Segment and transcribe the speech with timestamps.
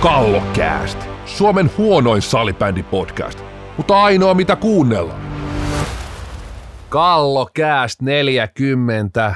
[0.00, 3.38] Kallokääst, Suomen huonoin salibändipodcast,
[3.76, 5.20] mutta ainoa mitä kuunnellaan.
[6.88, 9.34] Kallokääst 40.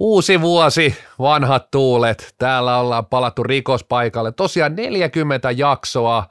[0.00, 2.34] Uusi vuosi, vanhat tuulet.
[2.38, 4.32] Täällä ollaan palattu rikospaikalle.
[4.32, 6.26] Tosiaan 40 jaksoa.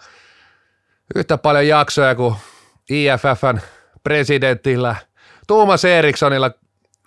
[1.16, 2.36] Yhtä paljon jaksoja kuin
[2.90, 3.60] IFFn
[4.04, 4.96] presidentillä
[5.48, 6.52] Tuomas Erikssonilla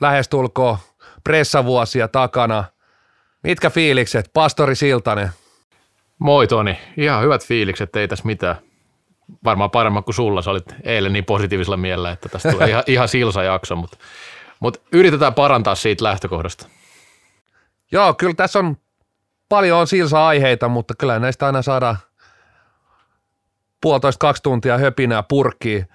[0.00, 0.78] lähestulkoon
[1.24, 2.64] pressavuosia takana.
[3.42, 4.30] Mitkä fiilikset?
[4.32, 5.30] Pastori Siltanen.
[6.18, 8.56] Moi Toni, ihan hyvät fiilikset, ei tässä mitään.
[9.44, 13.08] Varmaan paremmin kuin sulla, sä olit eilen niin positiivisella mielellä, että tästä tulee ihan, ihan
[13.08, 13.96] silsa jakso, mutta,
[14.60, 16.68] mutta yritetään parantaa siitä lähtökohdasta.
[17.92, 18.76] Joo, kyllä tässä on
[19.48, 21.98] paljon on silsa-aiheita, mutta kyllä näistä aina saadaan
[23.80, 25.88] puolitoista kaksi tuntia höpinää purkkiin.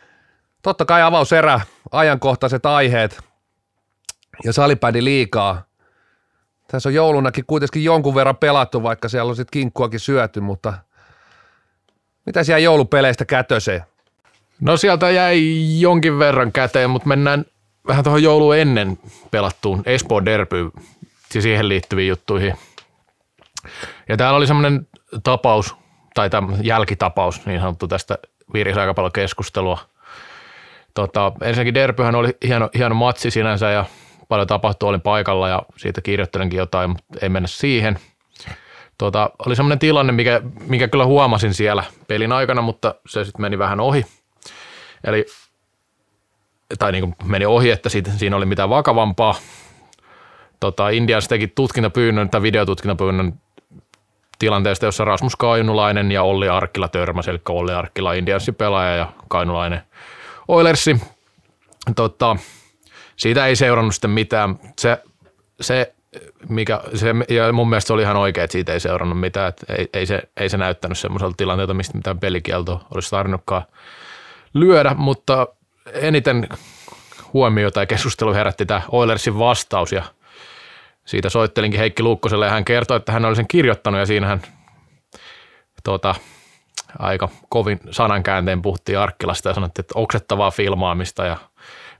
[0.61, 1.61] Totta kai avauserä,
[1.91, 3.19] ajankohtaiset aiheet
[4.43, 5.63] ja salipädi liikaa.
[6.71, 10.73] Tässä on joulunakin kuitenkin jonkun verran pelattu, vaikka siellä on sitten kinkkuakin syöty, mutta
[12.25, 13.83] mitä siellä joulupeleistä kätösee?
[14.61, 15.41] No sieltä jäi
[15.79, 17.45] jonkin verran käteen, mutta mennään
[17.87, 18.99] vähän tuohon joulu ennen
[19.31, 20.71] pelattuun Espoo Derby
[21.35, 22.53] ja siihen liittyviin juttuihin.
[24.09, 24.87] Ja täällä oli semmoinen
[25.23, 25.75] tapaus,
[26.13, 26.29] tai
[26.63, 28.17] jälkitapaus niin sanottu tästä
[28.53, 29.79] viirisi aika paljon keskustelua.
[30.93, 33.85] Tota, ensinnäkin Derbyhän oli hieno, hieno matsi sinänsä ja
[34.31, 37.99] paljon tapahtui, olin paikalla ja siitä kirjoittelenkin jotain, mutta ei mennä siihen.
[38.97, 43.57] Tota, oli semmoinen tilanne, mikä, mikä kyllä huomasin siellä pelin aikana, mutta se sitten meni
[43.57, 44.05] vähän ohi.
[45.03, 45.25] Eli,
[46.79, 49.35] tai niin kuin meni ohi, että siitä, siinä oli mitään vakavampaa.
[50.59, 53.33] Tota, Indians teki tutkintapyynnön tai videotutkintapyynnön
[54.39, 59.81] tilanteesta, jossa Rasmus Kainulainen ja Olli Arkkila törmäsi, eli Olli Arkkila Indiansin pelaaja ja Kainulainen
[60.47, 61.01] Oilersi.
[61.95, 62.35] Tota,
[63.21, 64.59] siitä ei seurannut sitten mitään.
[64.79, 65.03] Se,
[65.61, 65.93] se,
[66.49, 69.53] mikä, se, ja mun mielestä se oli ihan oikein, että siitä ei seurannut mitään.
[69.77, 73.63] Ei, ei, se, ei se näyttänyt semmoiselta tilanteelta, mistä mitään pelikieltoa olisi tarvinnutkaan
[74.53, 75.47] lyödä, mutta
[75.93, 76.49] eniten
[77.33, 80.03] huomiota ja keskustelu herätti tämä Oilersin vastaus ja
[81.05, 84.41] siitä soittelinkin Heikki Luukkoselle ja hän kertoi, että hän oli sen kirjoittanut ja siinä hän
[85.83, 86.15] tuota,
[86.99, 91.37] aika kovin sanankäänteen puhuttiin Arkkilasta ja sanottiin, että oksettavaa filmaamista ja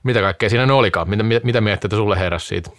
[0.02, 1.10] mitä kaikkea siinä ne olikaan?
[1.10, 2.70] Mitä, mitä mietteitä sulle heräsi siitä?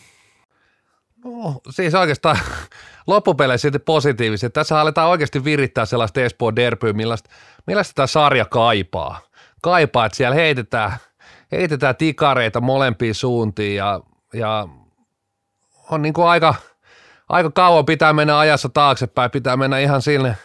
[1.25, 2.39] No, siis oikeastaan
[3.07, 4.53] loppupeleissä silti positiivisesti.
[4.53, 7.29] Tässä aletaan oikeasti virittää sellaista Espoo derbyä, millaista,
[7.67, 9.19] millaista tämä sarja kaipaa.
[9.61, 10.93] Kaipaa, että siellä heitetään,
[11.51, 13.99] heitetään tikareita molempiin suuntiin ja,
[14.33, 14.67] ja
[15.91, 16.55] on niin kuin aika,
[17.29, 20.37] aika kauan pitää mennä ajassa taaksepäin, pitää mennä ihan sinne,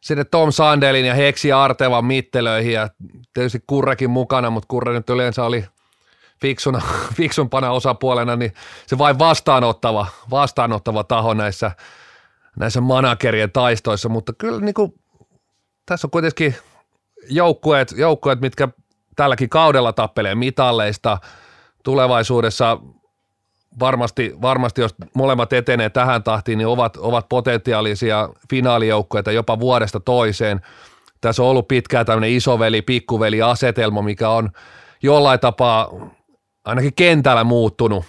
[0.00, 2.88] sinne Tom Sandelin ja Heksi Artevan mittelöihin ja
[3.34, 5.64] tietysti Kurrekin mukana, mutta Kurre nyt yleensä oli–
[6.40, 6.80] fiksuna,
[7.18, 8.54] fiksumpana osapuolena, niin
[8.86, 11.70] se vain vastaanottava, vastaanottava taho näissä,
[12.56, 14.94] näissä managerien taistoissa, mutta kyllä niin kuin,
[15.86, 16.54] tässä on kuitenkin
[17.30, 18.68] joukkueet, joukkueet, mitkä
[19.16, 21.18] tälläkin kaudella tappelee mitalleista
[21.84, 22.78] tulevaisuudessa
[23.80, 30.60] varmasti, varmasti jos molemmat etenee tähän tahtiin, niin ovat, ovat potentiaalisia finaalijoukkueita jopa vuodesta toiseen.
[31.20, 34.50] Tässä on ollut pitkään tämmöinen isoveli, pikkuveli asetelma, mikä on
[35.02, 35.90] jollain tapaa
[36.68, 38.04] ainakin kentällä muuttunut,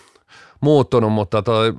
[0.61, 1.73] muuttunut mutta toi,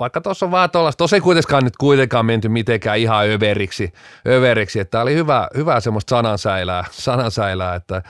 [0.00, 3.92] vaikka tuossa on vähän tuollaista, tuossa ei kuitenkaan nyt kuitenkaan menty mitenkään ihan överiksi,
[4.26, 8.02] överiksi että oli hyvä, hyvä semmoista sanansäilää, sanansäilää, että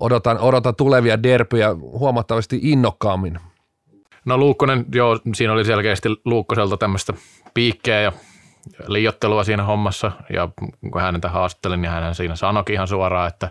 [0.00, 3.38] odotan, odotan tulevia derpyjä huomattavasti innokkaammin.
[4.24, 7.12] No Luukkonen, joo, siinä oli selkeästi Luukkoselta tämmöistä
[7.54, 8.12] piikkeä ja
[8.86, 10.48] liiottelua siinä hommassa, ja
[10.92, 13.48] kun häntä haastattelin, niin hän siinä sanoikin ihan suoraan, että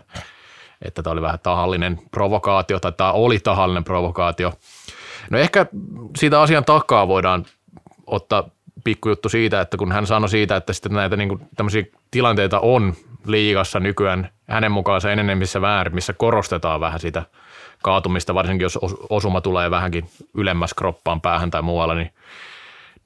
[0.82, 4.52] että tämä oli vähän tahallinen provokaatio, tai tämä oli tahallinen provokaatio.
[5.30, 5.66] No ehkä
[6.16, 7.44] siitä asian takaa voidaan
[8.06, 8.48] ottaa
[8.84, 12.94] pikkujuttu siitä, että kun hän sanoi siitä, että sitten näitä niin kuin, tämmöisiä tilanteita on
[13.26, 17.22] liigassa nykyään hänen mukaansa enemmissä väärin, missä korostetaan vähän sitä
[17.82, 18.78] kaatumista, varsinkin jos
[19.10, 22.10] osuma tulee vähänkin ylemmäs kroppaan päähän tai muualla, niin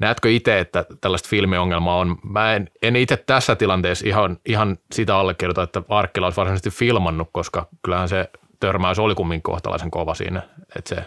[0.00, 2.18] Näetkö itse, että tällaista filmiongelmaa on?
[2.22, 7.28] Mä en, en itse tässä tilanteessa ihan, ihan sitä allekirjoita, että Arkkila olisi varsinaisesti filmannut,
[7.32, 8.30] koska kyllähän se
[8.60, 10.42] törmäys oli kummin kohtalaisen kova siinä.
[10.76, 11.04] Että se,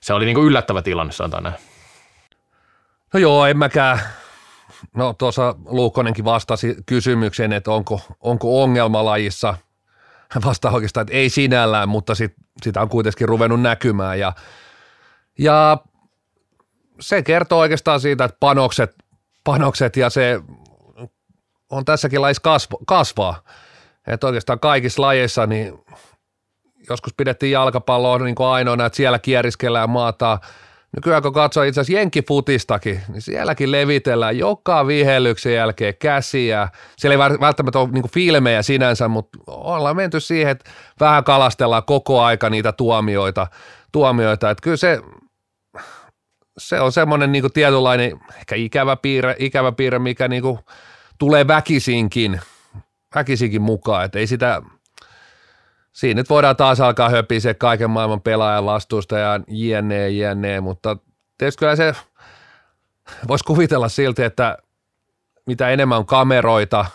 [0.00, 1.56] se oli niinku yllättävä tilanne, sanotaan näin.
[3.14, 4.00] No joo, en mäkään.
[4.96, 9.54] No tuossa Luukkonenkin vastasi kysymykseen, että onko, onko ongelma lajissa.
[10.44, 14.18] Vastaa oikeastaan, että ei sinällään, mutta sit, sitä on kuitenkin ruvennut näkymään.
[14.18, 14.32] Ja,
[15.38, 15.78] ja
[17.00, 18.94] se kertoo oikeastaan siitä, että panokset,
[19.44, 20.40] panokset ja se
[21.70, 23.42] on tässäkin lajissa kasvo, kasvaa.
[24.06, 25.78] Että oikeastaan kaikissa lajeissa niin
[26.90, 30.38] joskus pidettiin jalkapalloa niin kuin ainoana, että siellä kieriskellään maata
[30.96, 36.68] nykyään kun katsoo itse asiassa jenkkifutistakin, niin sielläkin levitellään joka vihellyksen jälkeen käsiä.
[36.96, 42.22] Siellä ei välttämättä ole niin filmejä sinänsä, mutta ollaan menty siihen, että vähän kalastellaan koko
[42.22, 43.46] aika niitä tuomioita.
[43.92, 44.50] tuomioita.
[44.50, 45.00] Että kyllä se,
[46.58, 50.58] se on semmoinen niin tietynlainen ehkä ikävä piirre, ikävä piirre mikä niin
[51.18, 52.40] tulee väkisinkin,
[53.14, 54.04] väkisinkin mukaan.
[54.04, 54.62] Että ei sitä,
[55.92, 60.96] siinä nyt voidaan taas alkaa höpiä se kaiken maailman pelaajan vastuusta ja jne, jne, mutta
[61.38, 61.94] tietysti kyllä se
[63.28, 64.58] voisi kuvitella silti, että
[65.46, 66.86] mitä enemmän on kameroita,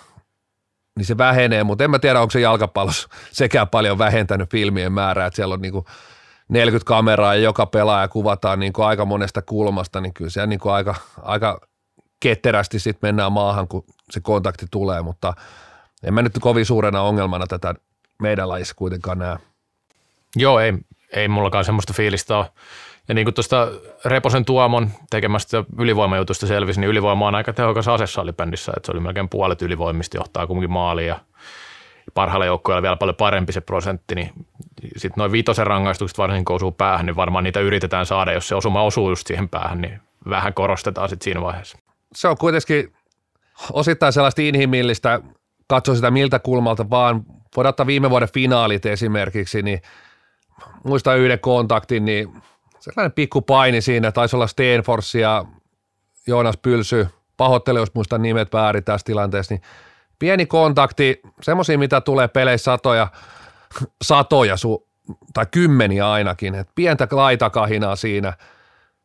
[0.98, 5.27] niin se vähenee, mutta en mä tiedä, onko se jalkapallossa sekään paljon vähentänyt filmien määrää,
[5.27, 5.86] että siellä on niin kuin
[6.53, 10.59] 40 kameraa ja joka pelaaja kuvataan niin kuin aika monesta kulmasta, niin kyllä se niin
[10.59, 11.59] kuin aika, aika
[12.19, 15.33] ketterästi sitten mennään maahan, kun se kontakti tulee, mutta
[16.03, 17.75] en mä nyt kovin suurena ongelmana tätä
[18.21, 19.38] meidän lajissa kuitenkaan näe.
[20.35, 20.73] Joo, ei,
[21.13, 22.45] ei mullakaan semmoista fiilistä ole.
[23.07, 23.67] Ja niin kuin tuosta
[24.05, 29.00] Reposen Tuomon tekemästä ylivoimajutusta selvisi, niin ylivoima on aika tehokas ase salibändissä, että se oli
[29.00, 31.19] melkein puolet ylivoimista, johtaa kumminkin maaliin ja
[32.13, 34.29] parhailla joukkueilla vielä paljon parempi se prosentti, niin
[34.97, 38.56] sitten noin viitosen rangaistukset varsinkin kun osuu päähän, niin varmaan niitä yritetään saada, jos se
[38.56, 40.00] osuma osuu just siihen päähän, niin
[40.30, 41.77] vähän korostetaan sitten siinä vaiheessa.
[42.15, 42.94] Se on kuitenkin
[43.74, 45.19] osittain sellaista inhimillistä,
[45.68, 47.24] katso sitä miltä kulmalta vaan,
[47.56, 49.81] voidaan ottaa viime vuoden finaalit esimerkiksi, niin
[50.83, 52.41] muista yhden kontaktin, niin
[52.79, 55.45] sellainen pikku paini siinä, taisi olla Stenfors ja
[56.27, 57.07] Joonas Pylsy,
[57.38, 59.62] pahoittelen, jos muistan nimet väärin tässä tilanteessa, niin
[60.19, 63.07] pieni kontakti, semmoisia, mitä tulee peleissä satoja,
[64.02, 64.88] satoja su,
[65.34, 68.34] tai kymmeniä ainakin, että pientä laitakahinaa siinä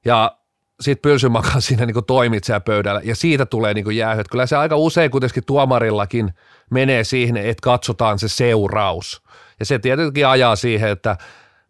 [0.05, 0.37] ja
[0.81, 4.29] sitten pylsy makaa siinä niin toimitsijapöydällä ja siitä tulee niin jäähyt.
[4.29, 6.35] Kyllä se aika usein kuitenkin tuomarillakin
[6.71, 9.23] menee siihen, että katsotaan se seuraus.
[9.61, 11.17] Ja se tietenkin ajaa siihen, että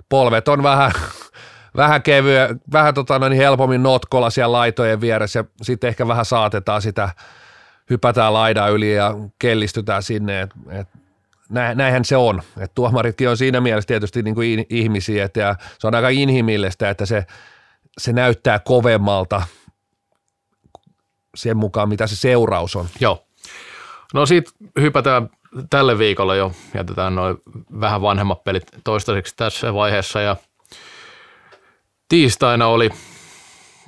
[0.09, 0.93] polvet on vähän,
[1.77, 6.83] vähän kevyä, vähän tota noin helpommin notkolla siellä laitojen vieressä ja sitten ehkä vähän saatetaan
[6.83, 7.09] sitä,
[7.91, 10.89] hypätään laidan yli ja kellistytään sinne, et, et,
[11.49, 12.43] näinhän se on.
[12.61, 16.91] Et tuomaritkin on siinä mielessä tietysti niin kuin ihmisiä, et, ja se on aika inhimillistä,
[16.91, 17.27] että se,
[17.99, 19.43] se näyttää kovemmalta
[21.35, 22.89] sen mukaan, mitä se seuraus on.
[23.01, 23.25] Joo.
[24.15, 24.51] No siitä
[24.81, 25.31] hypätään
[25.71, 27.37] tälle viikolla jo, jätetään noin
[27.81, 30.37] vähän vanhemmat pelit toistaiseksi tässä vaiheessa ja
[32.09, 32.91] tiistaina oli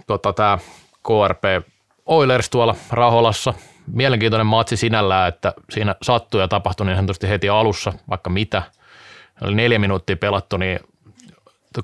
[0.06, 0.58] tota, tämä
[1.02, 1.66] KRP
[2.06, 3.54] Oilers tuolla Raholassa.
[3.92, 8.62] Mielenkiintoinen matsi sinällään, että siinä sattui ja tapahtui niin sanotusti heti alussa vaikka mitä.
[9.40, 10.80] Oli neljä minuuttia pelattu, niin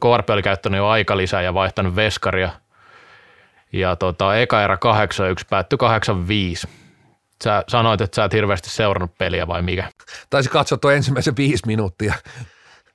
[0.01, 2.51] KRP oli käyttänyt jo aika lisää ja vaihtanut veskaria.
[3.73, 4.79] Ja tota, eka erä 8-1
[5.51, 5.79] päättyi
[6.65, 6.69] 8-5
[7.45, 9.91] Sä sanoit, että sä et hirveästi seurannut peliä vai mikä?
[10.31, 12.15] Taisi katsoa tuo ensimmäisen viisi minuuttia.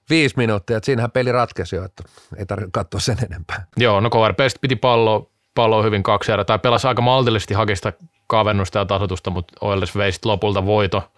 [0.09, 2.03] Viisi minuuttia, että siinähän peli ratkesi jo, että
[2.37, 3.65] ei tarvitse katsoa sen enempää.
[3.77, 7.93] Joo, no KRP piti palloa pallo hyvin kaksi erää, tai pelasi aika maltillisesti hakista
[8.31, 11.12] kavennusta ja tasotusta, mutta Oilers vei lopulta voito.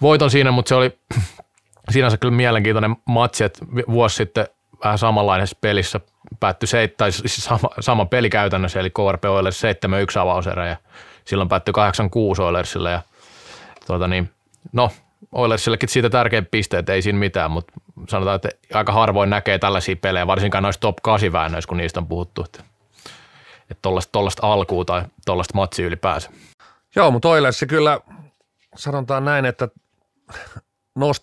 [0.00, 0.98] voiton siinä, mutta se oli
[1.90, 4.46] sinänsä kyllä mielenkiintoinen matsi, että vuosi sitten
[4.84, 6.00] vähän samanlaisessa pelissä
[6.40, 9.62] päättyi se, tai siis sama, sama peli käytännössä, eli KRP Oilers
[10.16, 10.76] 7-1 avauserä, ja
[11.24, 11.74] silloin päättyi
[12.38, 13.02] 8-6 Oilersille ja
[13.86, 14.30] tuota niin,
[14.72, 14.90] no
[15.32, 17.72] Oilersillekin siitä tärkeä piste, että ei siinä mitään, mutta
[18.08, 22.06] sanotaan, että aika harvoin näkee tällaisia pelejä, varsinkaan noissa top 8 väännöissä, kun niistä on
[22.06, 22.71] puhuttu, että,
[23.72, 26.30] että tollaista alkua tai tollaista matsia ylipäänsä.
[26.96, 28.00] Joo, mutta Oilers kyllä
[28.76, 29.68] sanotaan näin, että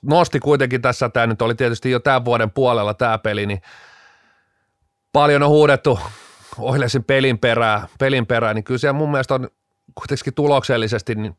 [0.02, 3.62] nosti kuitenkin tässä, tämä nyt oli tietysti jo tämän vuoden puolella tämä peli, niin
[5.14, 6.00] paljon on huudettu
[6.58, 9.50] Oilersin pelin perään, pelin perään, niin kyllä siellä mun mielestä on
[9.96, 11.38] kuitenkin tuloksellisesti niin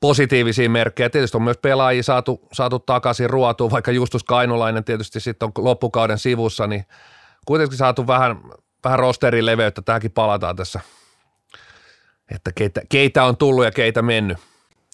[0.00, 1.10] positiivisia merkkejä.
[1.10, 6.18] Tietysti on myös pelaajia saatu, saatu takaisin ruotuun, vaikka Justus Kainulainen tietysti sitten on loppukauden
[6.18, 6.84] sivussa, niin
[7.46, 8.40] kuitenkin saatu vähän,
[8.84, 9.82] vähän rosterin leveyttä.
[9.82, 10.80] Tähänkin palataan tässä,
[12.34, 14.38] että keitä, keitä on tullut ja keitä mennyt.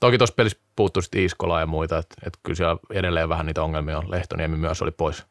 [0.00, 3.62] Toki tuossa pelissä puuttuu sitten Iskola ja muita, että, että kyllä siellä edelleen vähän niitä
[3.62, 4.10] ongelmia on.
[4.10, 5.24] Lehtoniemi myös oli pois.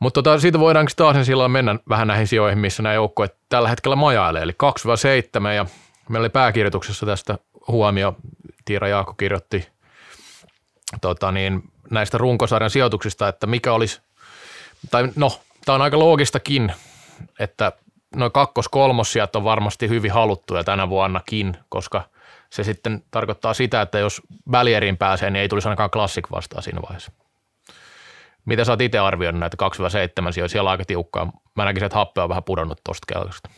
[0.00, 3.96] Mutta tota, siitä voidaanko taas silloin mennä vähän näihin sijoihin, missä nämä joukkueet tällä hetkellä
[3.96, 5.66] majailee, eli 2-7 ja
[6.08, 8.16] Meillä oli pääkirjoituksessa tästä huomio,
[8.64, 9.68] Tiira Jaakko kirjoitti
[11.00, 14.00] tota niin, näistä runkosarjan sijoituksista, että mikä olisi,
[14.90, 16.72] tai no, tämä on aika loogistakin,
[17.38, 17.72] että
[18.16, 22.02] noin kakkos-kolmossijat on varmasti hyvin haluttuja tänä vuonnakin, koska
[22.50, 26.82] se sitten tarkoittaa sitä, että jos välieriin pääsee, niin ei tulisi ainakaan klassik vastaan siinä
[26.82, 27.12] vaiheessa.
[28.44, 29.56] Mitä sä oot itse arvioinut näitä
[30.28, 30.48] 2-7 sijoja?
[30.48, 31.32] Siellä on aika tiukkaa.
[31.56, 33.48] Mä näkisin, että happe on vähän pudonnut tuosta kelkasta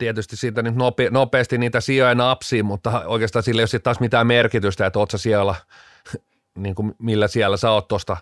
[0.00, 4.26] tietysti siitä nyt nope, nopeasti niitä sijoja napsiin, mutta oikeastaan sillä ei ole taas mitään
[4.26, 5.54] merkitystä, että oot sä siellä,
[6.62, 8.16] niin kuin millä siellä sä oot tuosta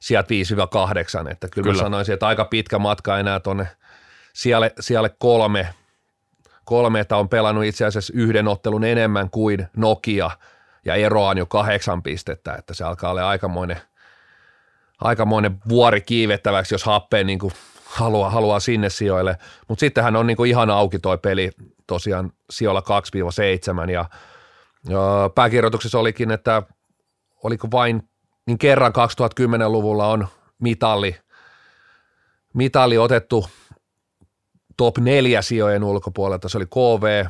[0.00, 0.28] sieltä
[1.24, 1.76] 5-8, että kyllä, kyllä.
[1.76, 3.68] mä sanoisin, että aika pitkä matka enää tuonne
[4.38, 5.74] siellä, siellä kolme,
[6.64, 10.30] kolme, että on pelannut itse asiassa yhden ottelun enemmän kuin Nokia
[10.84, 13.80] ja eroa on jo kahdeksan pistettä, että se alkaa olla aikamoinen,
[15.00, 17.52] aikamoinen vuori kiivettäväksi, jos happeen niin kuin
[17.84, 19.36] haluaa, haluaa sinne sijoille.
[19.68, 21.50] Mutta sittenhän on niin kuin ihan auki toi peli
[21.86, 22.82] tosiaan sijoilla
[23.86, 24.04] 2-7 ja,
[24.88, 26.62] ja pääkirjoituksessa olikin, että
[27.44, 28.08] oliko vain
[28.46, 30.28] niin kerran 2010-luvulla on
[30.58, 31.16] mitalli,
[32.54, 33.46] mitalli otettu
[34.78, 37.26] top neljä sijojen ulkopuolelta, se oli KV.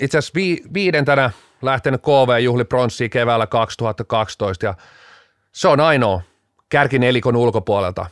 [0.00, 1.30] Itse asiassa vi, viidentenä
[1.62, 4.74] lähtenyt KV juhli pronssia keväällä 2012 ja
[5.52, 6.22] se on ainoa
[6.68, 8.06] kärkinelikon ulkopuolelta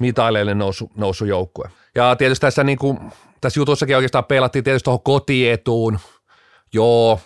[0.00, 1.70] mitaileille nousu, nousu joukkue.
[1.94, 2.98] Ja tietysti tässä, niin kuin,
[3.40, 5.98] tässä jutussakin oikeastaan pelattiin tietysti tuohon kotietuun.
[6.72, 7.20] Joo,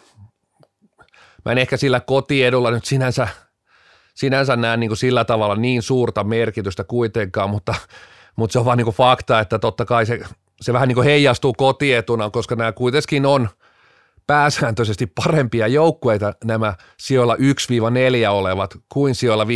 [1.45, 3.29] mä en ehkä sillä kotiedulla nyt sinänsä,
[4.15, 7.75] sinänsä näe niin kuin sillä tavalla niin suurta merkitystä kuitenkaan, mutta,
[8.37, 10.21] mutta se on vaan niin kuin fakta, että totta kai se,
[10.61, 13.49] se vähän niin kuin heijastuu kotietuna, koska nämä kuitenkin on
[14.27, 17.39] pääsääntöisesti parempia joukkueita nämä sijoilla 1-4
[18.31, 19.49] olevat kuin sijoilla 5-8,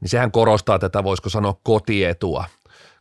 [0.00, 2.44] niin sehän korostaa tätä, voisiko sanoa kotietua.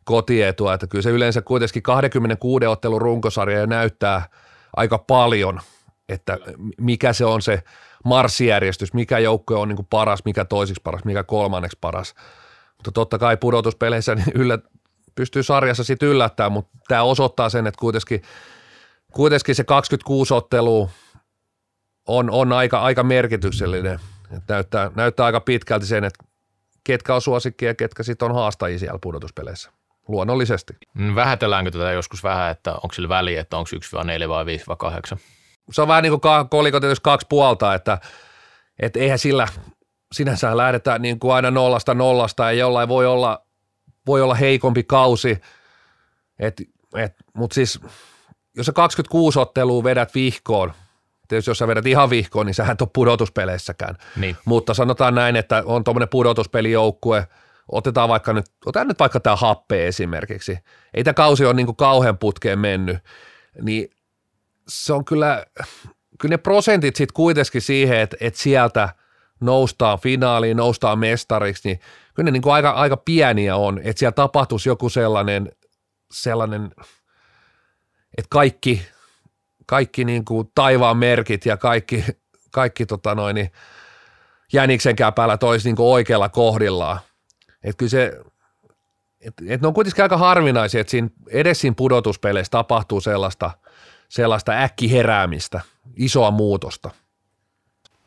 [0.05, 4.29] Kotietua, että kyllä se yleensä kuitenkin 26 ottelun runkosarja näyttää
[4.75, 5.59] aika paljon–
[6.09, 6.37] että
[6.77, 7.63] mikä se on se
[8.05, 12.15] marssijärjestys, mikä joukko on niin kuin paras, mikä toisiksi paras, mikä kolmanneksi paras.
[12.87, 14.59] Mutta totta kai pudotuspeleissä niin yllä,
[15.15, 18.21] pystyy sarjassa sitten yllättämään, mutta tämä osoittaa sen, että kuitenkin,
[19.13, 20.89] kuitenkin se 26 ottelu
[22.07, 23.99] on, on aika, aika merkityksellinen.
[24.37, 26.23] Että näyttää, näyttää aika pitkälti sen, että
[26.83, 29.71] ketkä on suosikkia ja ketkä sitten on haastajia siellä pudotuspeleissä.
[30.07, 30.73] Luonnollisesti.
[31.15, 33.69] Vähätelläänkö tätä joskus vähän, että onko sillä väliä, että onko
[34.25, 34.45] 1-4 vai
[35.15, 35.17] 5-8?
[35.71, 37.97] se on vähän niin kuin koliko tietysti kaksi puolta, että,
[38.79, 39.47] että eihän sillä
[40.13, 43.45] sinänsä lähdetään niin kuin aina nollasta nollasta ja jollain voi olla,
[44.07, 45.41] voi olla heikompi kausi,
[46.39, 46.61] et,
[46.95, 47.79] et, mutta siis
[48.57, 50.73] jos sä 26 ottelua vedät vihkoon,
[51.27, 53.95] tietysti jos sä vedät ihan vihkoon, niin sä et ole pudotuspeleissäkään.
[54.15, 54.37] Niin.
[54.45, 57.27] Mutta sanotaan näin, että on tuommoinen pudotuspelijoukkue,
[57.71, 60.57] otetaan vaikka nyt, otetaan nyt vaikka tämä happe esimerkiksi.
[60.93, 62.97] Ei tämä kausi ole niin kuin kauhean putkeen mennyt,
[63.61, 63.89] niin
[64.67, 65.45] se on kyllä,
[66.19, 68.89] kyllä ne prosentit sitten kuitenkin siihen, että, että sieltä
[69.41, 71.79] noustaan finaaliin, noustaan mestariksi, niin
[72.13, 75.51] kyllä ne niin kuin aika, aika pieniä on, että siellä tapahtuisi joku sellainen,
[76.11, 76.71] sellainen
[78.17, 78.85] että kaikki,
[79.65, 82.05] kaikki niin kuin taivaan merkit ja kaikki,
[82.51, 83.51] kaikki tota noin, niin
[84.53, 86.99] jäniksen käpälät olisi niin kuin oikealla kohdillaan.
[87.63, 88.19] Että kyllä se,
[89.21, 93.51] että et ne on kuitenkin aika harvinaisia, että siinä, edes siinä pudotuspeleissä tapahtuu sellaista–
[94.13, 95.61] sellaista äkkiheräämistä,
[95.95, 96.89] isoa muutosta.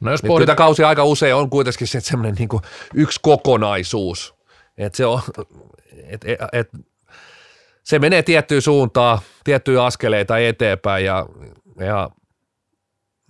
[0.01, 0.55] No jos pohdita...
[0.55, 2.49] kausi aika usein on kuitenkin se, semmoinen niin
[2.95, 4.35] yksi kokonaisuus,
[4.79, 5.21] että se on,
[6.05, 6.71] et, et, et,
[7.83, 11.27] se menee tiettyyn suuntaan, tiettyjä askeleita eteenpäin ja,
[11.81, 12.11] ja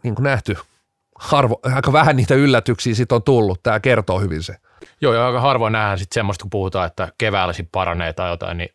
[0.03, 0.57] niin kuin nähty,
[1.19, 3.63] harvo, aika vähän niitä yllätyksiä sit on tullut.
[3.63, 4.57] Tämä kertoo hyvin se.
[5.01, 8.59] Joo, ja aika harvoin nähdään sitten semmoista, kun puhutaan, että keväällä sitten paranee tai jotain,
[8.59, 8.75] niin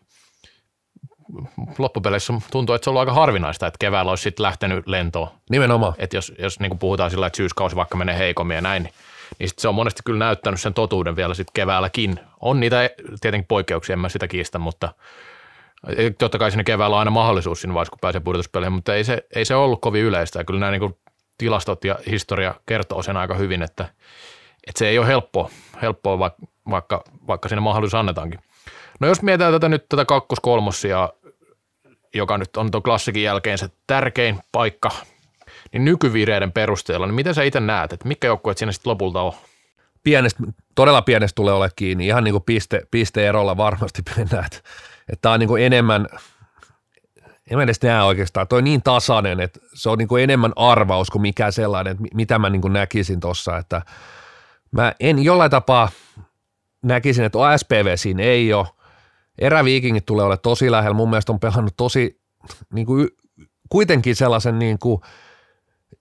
[1.77, 5.27] loppupeleissä tuntuu, että se on ollut aika harvinaista, että keväällä olisi sitten lähtenyt lentoon.
[5.49, 5.93] Nimenomaan.
[5.97, 8.93] Että jos, jos niin puhutaan sillä, että syyskausi vaikka menee heikommin ja näin, niin,
[9.39, 12.19] niin sit se on monesti kyllä näyttänyt sen totuuden vielä sitten keväälläkin.
[12.39, 12.89] On niitä
[13.21, 14.93] tietenkin poikkeuksia, en mä sitä kiistä, mutta
[16.17, 19.25] totta kai sinne keväällä on aina mahdollisuus siinä vaiheessa, kun pääsee pudotuspeleihin, mutta ei se,
[19.35, 20.39] ei se ollut kovin yleistä.
[20.39, 20.95] Ja kyllä nämä niin
[21.37, 23.83] tilastot ja historia kertoo sen aika hyvin, että,
[24.67, 25.49] että se ei ole helppoa,
[25.81, 28.39] helppoa vaikka, vaikka, vaikka sinne mahdollisuus annetaankin.
[28.99, 31.09] No jos mietitään tätä nyt tätä kakkos-kolmossia
[32.13, 34.89] joka nyt on tuon klassikin jälkeen se tärkein paikka,
[35.73, 39.33] niin nykyvireiden perusteella, niin miten sä itse näet, että mikä joukkueet siinä sitten lopulta on?
[40.03, 40.43] Pienestä,
[40.75, 44.57] todella pienestä tulee ole kiinni, ihan niin kuin piste, pisteerolla varmasti mennään, että,
[45.09, 46.07] että tämä on niin kuin enemmän,
[47.51, 51.09] en mä edes näe oikeastaan, toi niin tasainen, että se on niin kuin enemmän arvaus
[51.09, 53.81] kuin mikä sellainen, että mitä mä niin kuin näkisin tuossa, että
[54.71, 55.89] mä en jollain tapaa
[56.83, 58.67] näkisin, että SPV siinä ei ole,
[59.41, 60.93] eräviikingit tulee olla tosi lähellä.
[60.93, 62.21] Mun mielestä on pelannut tosi
[62.73, 63.07] niin kuin,
[63.69, 65.01] kuitenkin sellaisen, niin kuin,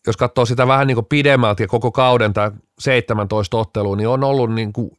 [0.06, 4.24] jos katsoo sitä vähän niin kuin pidemmältä ja koko kauden tai 17 ottelua, niin on
[4.24, 4.90] ollut niin kuin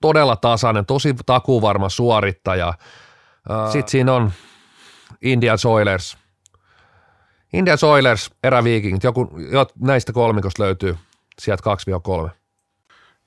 [0.00, 2.74] todella tasainen, tosi takuvarma suorittaja.
[3.72, 4.32] Sitten siinä on
[5.22, 6.18] Indian Oilers.
[7.52, 9.30] Indian Oilers, eräviikingit, joku,
[9.80, 10.96] näistä kolmikosta löytyy
[11.38, 11.62] sieltä
[12.26, 12.30] 2-3.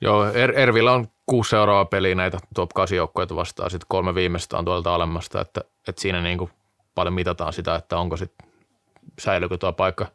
[0.02, 4.58] Joo, er, Ervillä on kuusi seuraavaa peliä näitä top 8 joukkoja vastaan, sitten kolme viimeistä
[4.58, 6.52] on tuolta alemmasta, että, että siinä niin kuin
[6.96, 8.48] paljon mitataan sitä, että onko sitten,
[9.20, 10.08] säilyykö tuo paikka.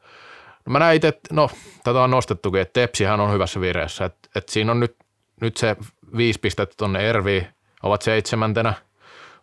[0.66, 1.50] No mä näin itse, no
[1.84, 4.96] tätä on nostettukin, että Tepsihän on hyvässä vireessä, että, että siinä on nyt,
[5.40, 5.76] nyt se
[6.16, 7.46] viisi pistettä tuonne Erviin,
[7.82, 8.74] ovat seitsemäntenä,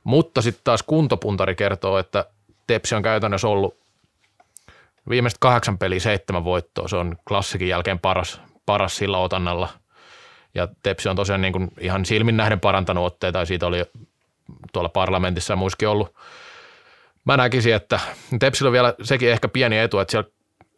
[0.04, 2.26] Mutta sitten taas kuntopuntari kertoo, että
[2.68, 3.78] Tepsi on käytännössä ollut
[5.10, 6.88] viimeiset kahdeksan peliä seitsemän voittoa.
[6.88, 9.70] Se on klassikin jälkeen paras, paras sillä otannalla.
[10.56, 13.84] Ja Tepsi on tosiaan niin kuin ihan silmin nähden parantanut otteita ja siitä oli
[14.74, 16.16] tuolla parlamentissa ja muissakin ollut.
[17.26, 18.00] Mä näkisin, että
[18.40, 20.30] Tepsillä on vielä sekin ehkä pieni etu, että siellä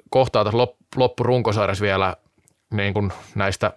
[0.09, 0.57] kohtaa tässä
[0.95, 2.15] loppurunkosarjassa vielä
[2.71, 3.73] niin kuin näistä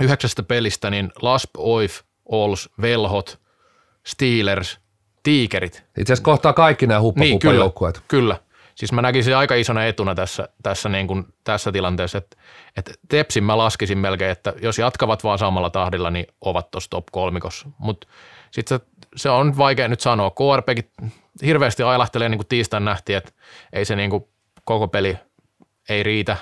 [0.00, 3.40] yhdeksästä pelistä, niin Lasp, Oif, Ols, Velhot,
[4.06, 4.80] Steelers,
[5.22, 5.84] Tiikerit.
[5.98, 7.70] Itse asiassa kohtaa kaikki nämä huppa Niin, kyllä,
[8.08, 8.40] kyllä.
[8.76, 12.36] Siis mä näkisin aika isona etuna tässä, tässä, niin kuin, tässä tilanteessa, että,
[12.76, 17.06] että Tepsin mä laskisin melkein, että jos jatkavat vaan samalla tahdilla, niin ovat tuossa top
[17.12, 17.68] kolmikossa.
[17.78, 18.06] Mutta
[18.50, 18.84] sitten se,
[19.16, 20.30] se, on vaikea nyt sanoa.
[20.30, 20.90] KRPkin
[21.44, 23.32] hirveästi ailahtelee, niin kuin tiistain nähtiin, että
[23.72, 24.24] ei se niin kuin
[24.64, 25.18] koko peli
[25.88, 26.36] ei riitä.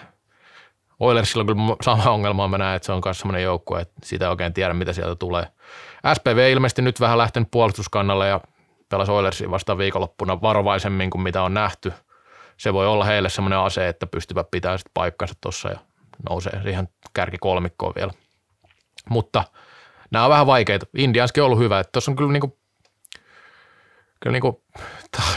[1.01, 4.25] Oilersilla on kyllä sama ongelma, mä näen, että se on myös sellainen joukkue, että sitä
[4.25, 5.47] ei oikein tiedä, mitä sieltä tulee.
[6.15, 8.41] SPV ilmeisesti nyt vähän lähtenyt puolustuskannalle ja
[8.89, 11.93] pelasi Oilersin vasta viikonloppuna varovaisemmin kuin mitä on nähty.
[12.57, 15.79] Se voi olla heille semmoinen ase, että pystyvät pitämään sitten paikkansa tuossa ja
[16.31, 18.13] nousee siihen kärki kolmikkoon vielä.
[19.11, 19.45] Mutta
[20.11, 20.87] nämä on vähän vaikeita.
[20.97, 21.85] Indianskin on ollut hyvä.
[21.85, 22.59] Tuossa on kyllä niinku,
[24.21, 24.65] kyllä niinku,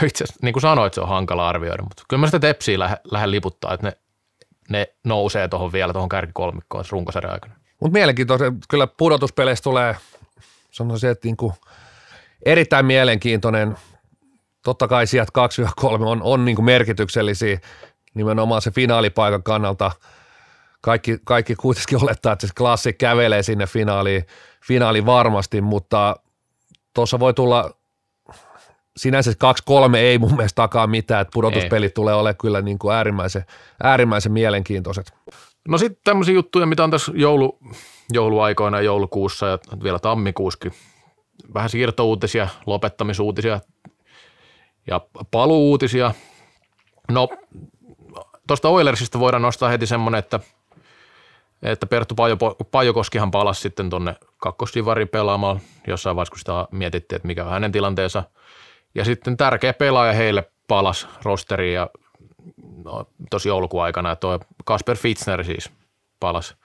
[0.06, 2.98] itse asiassa, niin kuin sanoit, se on hankala arvioida, mutta kyllä mä sitä tepsiä lähden,
[3.10, 3.98] lähden liputtaa, että ne,
[4.68, 7.54] ne nousee tuohon vielä tuohon kärkikolmikkoon runkosarjan aikana.
[7.80, 9.96] Mutta mielenkiintoista, kyllä pudotuspeleissä tulee,
[10.70, 11.54] sanoisin, että niinku
[12.44, 13.76] erittäin mielenkiintoinen.
[14.68, 17.60] Totta kai sijat 2-3 on, on niinku merkityksellisiä
[18.14, 19.90] nimenomaan se finaalipaikan kannalta.
[20.80, 24.26] Kaikki, kaikki kuitenkin olettaa, että se klassi kävelee sinne finaaliin,
[24.66, 26.16] finaaliin varmasti, mutta
[26.94, 27.70] tuossa voi tulla
[28.96, 31.94] sinänsä 2-3 ei mun mielestä takaa mitään, että pudotuspelit ei.
[31.94, 33.44] tulee olemaan kyllä niin kuin äärimmäisen,
[33.82, 35.14] äärimmäisen mielenkiintoiset.
[35.68, 37.58] No sitten tämmöisiä juttuja, mitä on tässä joulu,
[38.12, 40.72] jouluaikoina, joulukuussa ja vielä tammikuuskin.
[41.54, 43.60] Vähän siirtouutisia, lopettamisuutisia
[44.88, 46.14] ja paluuutisia.
[47.10, 47.28] No
[48.46, 50.40] tuosta Oilersista voidaan nostaa heti semmoinen, että,
[51.62, 52.36] että Perttu Pajo,
[52.70, 57.72] Pajokoskihan palasi sitten tuonne kakkosdivarin pelaamaan jossain vaiheessa, kun sitä mietittiin, että mikä on hänen
[57.72, 58.22] tilanteensa.
[58.94, 61.90] Ja sitten tärkeä pelaaja heille palas rosteriin ja
[62.84, 65.70] no, tosi joulukuun aikana, tuo Kasper Fitzner siis
[66.20, 66.56] palas,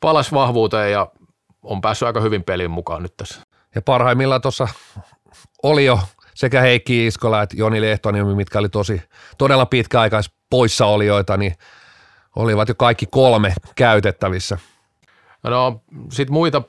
[0.00, 1.08] palas vahvuuteen ja
[1.62, 3.42] on päässyt aika hyvin pelin mukaan nyt tässä.
[3.74, 4.68] Ja parhaimmillaan tuossa
[5.62, 6.00] oli jo
[6.38, 9.02] sekä Heikki Iskola että Joni Lehtoniemi, mitkä oli tosi
[9.38, 11.54] todella pitkäaikais poissaolijoita, niin
[12.36, 14.58] olivat jo kaikki kolme käytettävissä.
[15.42, 15.80] No
[16.12, 16.62] sitten muita,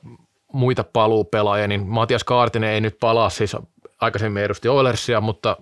[0.52, 3.56] muita paluupelaajia, niin Matias Kaartinen ei nyt palaa, siis
[4.00, 5.56] aikaisemmin edusti Oilersia, mutta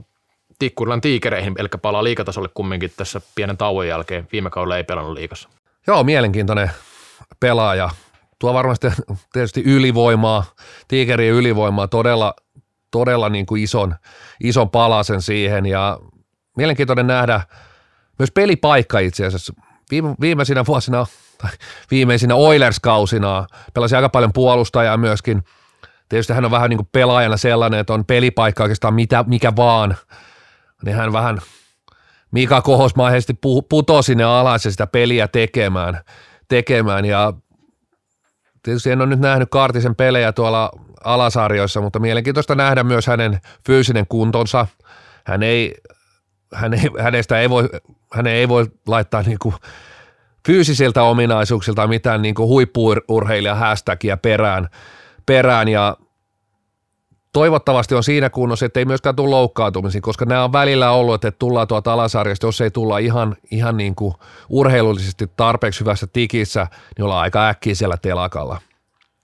[0.58, 4.28] Tikkurilan tiikereihin, eli palaa liikatasolle kumminkin tässä pienen tauon jälkeen.
[4.32, 5.48] Viime kaudella ei pelannut liikassa.
[5.86, 6.70] Joo, mielenkiintoinen
[7.40, 7.90] pelaaja.
[8.38, 8.86] Tuo varmasti
[9.32, 10.44] tietysti ylivoimaa,
[10.88, 12.34] tiikerien ylivoimaa, todella,
[12.90, 13.94] todella niin kuin ison,
[14.40, 15.98] ison palasen siihen ja
[16.56, 17.40] mielenkiintoinen nähdä
[18.18, 19.52] myös pelipaikka itse asiassa.
[19.90, 21.06] Viime, viimeisinä vuosina
[21.38, 21.50] tai
[21.90, 25.42] viimeisinä Oilers-kausina pelasi aika paljon puolustajaa myöskin.
[26.08, 29.96] Tietysti hän on vähän niin kuin pelaajana sellainen, että on pelipaikka oikeastaan mitä, mikä vaan.
[30.84, 31.38] Niin hän vähän
[32.30, 33.34] Mika Kohosmaisesti
[33.68, 36.00] putosi sinne alas ja sitä peliä tekemään.
[36.48, 37.04] tekemään.
[37.04, 37.32] Ja
[38.68, 40.70] tietysti en ole nyt nähnyt Kartisen pelejä tuolla
[41.04, 44.66] alasarjoissa, mutta mielenkiintoista nähdä myös hänen fyysinen kuntonsa.
[45.24, 45.74] Hän ei,
[46.54, 47.68] hän ei, hänestä ei voi,
[48.12, 49.54] hän ei voi laittaa niin kuin
[50.46, 53.56] fyysisiltä ominaisuuksilta mitään niin kuin huippuurheilija
[54.22, 54.68] perään,
[55.26, 55.96] perään ja
[57.32, 61.30] toivottavasti on siinä kunnossa, että ei myöskään tule loukkaantumisiin, koska nämä on välillä ollut, että
[61.30, 64.14] tullaan tuolta alasarjasta, jos ei tulla ihan, ihan niin kuin
[64.48, 68.60] urheilullisesti tarpeeksi hyvässä tikissä, niin ollaan aika äkkiä siellä telakalla.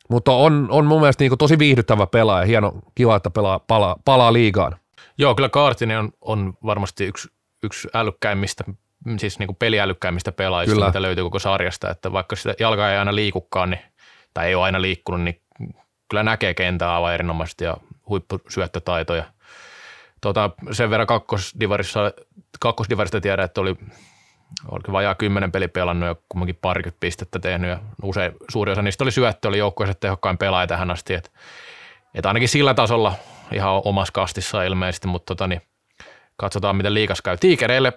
[0.08, 3.96] Mutta on, on mun mielestä niin kuin tosi viihdyttävä pelaaja, hieno, kiva, että pelaa, palaa,
[4.04, 4.76] palaa liigaan.
[5.18, 7.28] Joo, kyllä Kaartinen on, on varmasti yksi,
[7.62, 8.64] yksi älykkäimmistä,
[9.16, 10.86] siis niin kuin peliälykkäimmistä pelaajista, kyllä.
[10.86, 13.80] mitä löytyy koko sarjasta, että vaikka sitä jalka ei aina liikukaan, niin,
[14.34, 15.40] tai ei ole aina liikkunut, niin
[16.08, 17.76] kyllä näkee kentää aivan erinomaisesti ja
[18.08, 19.24] huippusyöttötaitoja.
[20.20, 22.12] Tota, sen verran kakkosdivarissa,
[22.60, 23.76] kakkosdivarista tiedän, että oli
[24.70, 29.04] oliko vajaa kymmenen peli pelannut ja kummankin parikymmentä pistettä tehnyt ja usein suuri osa niistä
[29.04, 31.30] oli syöttö, oli joukkueessa tehokkain pelaaja tähän asti, että
[32.14, 33.14] et ainakin sillä tasolla
[33.52, 35.62] ihan omassa kastissa ilmeisesti, mutta tota, niin,
[36.36, 37.36] katsotaan miten liikas käy.
[37.36, 37.92] Tiikereille,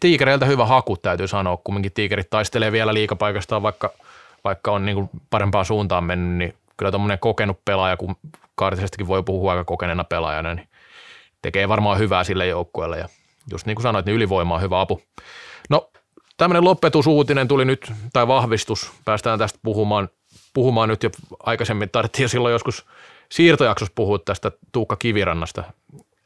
[0.00, 3.90] tiikereiltä hyvä haku täytyy sanoa, kumminkin tiikerit taistelee vielä liikapaikastaan, vaikka,
[4.44, 8.16] vaikka on niin kuin parempaan suuntaan mennyt, niin kyllä tuommoinen kokenut pelaaja, kun
[8.58, 10.68] Kaartisestakin voi puhua aika kokeneena pelaajana, niin
[11.42, 12.98] tekee varmaan hyvää sille joukkueelle.
[12.98, 13.08] Ja
[13.50, 15.02] just niin kuin sanoit, niin ylivoima on hyvä apu.
[15.70, 15.90] No
[16.36, 20.08] tämmöinen lopetusuutinen tuli nyt, tai vahvistus, päästään tästä puhumaan,
[20.54, 21.10] puhumaan nyt jo
[21.42, 22.86] aikaisemmin, tarvittiin jo silloin joskus
[23.32, 25.64] siirtojaksossa puhua tästä Tuukka Kivirannasta,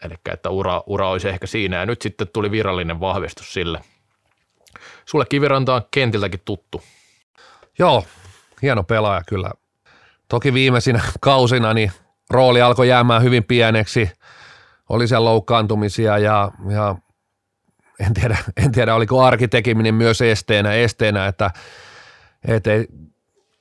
[0.04, 3.80] eli että ura, ura olisi ehkä siinä, ja nyt sitten tuli virallinen vahvistus sille.
[5.04, 6.82] Sulle Kiviranta on kentiltäkin tuttu.
[7.78, 8.04] Joo,
[8.62, 9.50] hieno pelaaja kyllä.
[10.28, 11.92] Toki viimeisinä kausina niin
[12.32, 14.10] rooli alkoi jäämään hyvin pieneksi.
[14.88, 16.96] Oli siellä loukkaantumisia ja, ja
[18.06, 21.50] en, tiedä, en tiedä, oliko arkitekeminen myös esteenä, esteenä että,
[22.48, 22.86] että ei,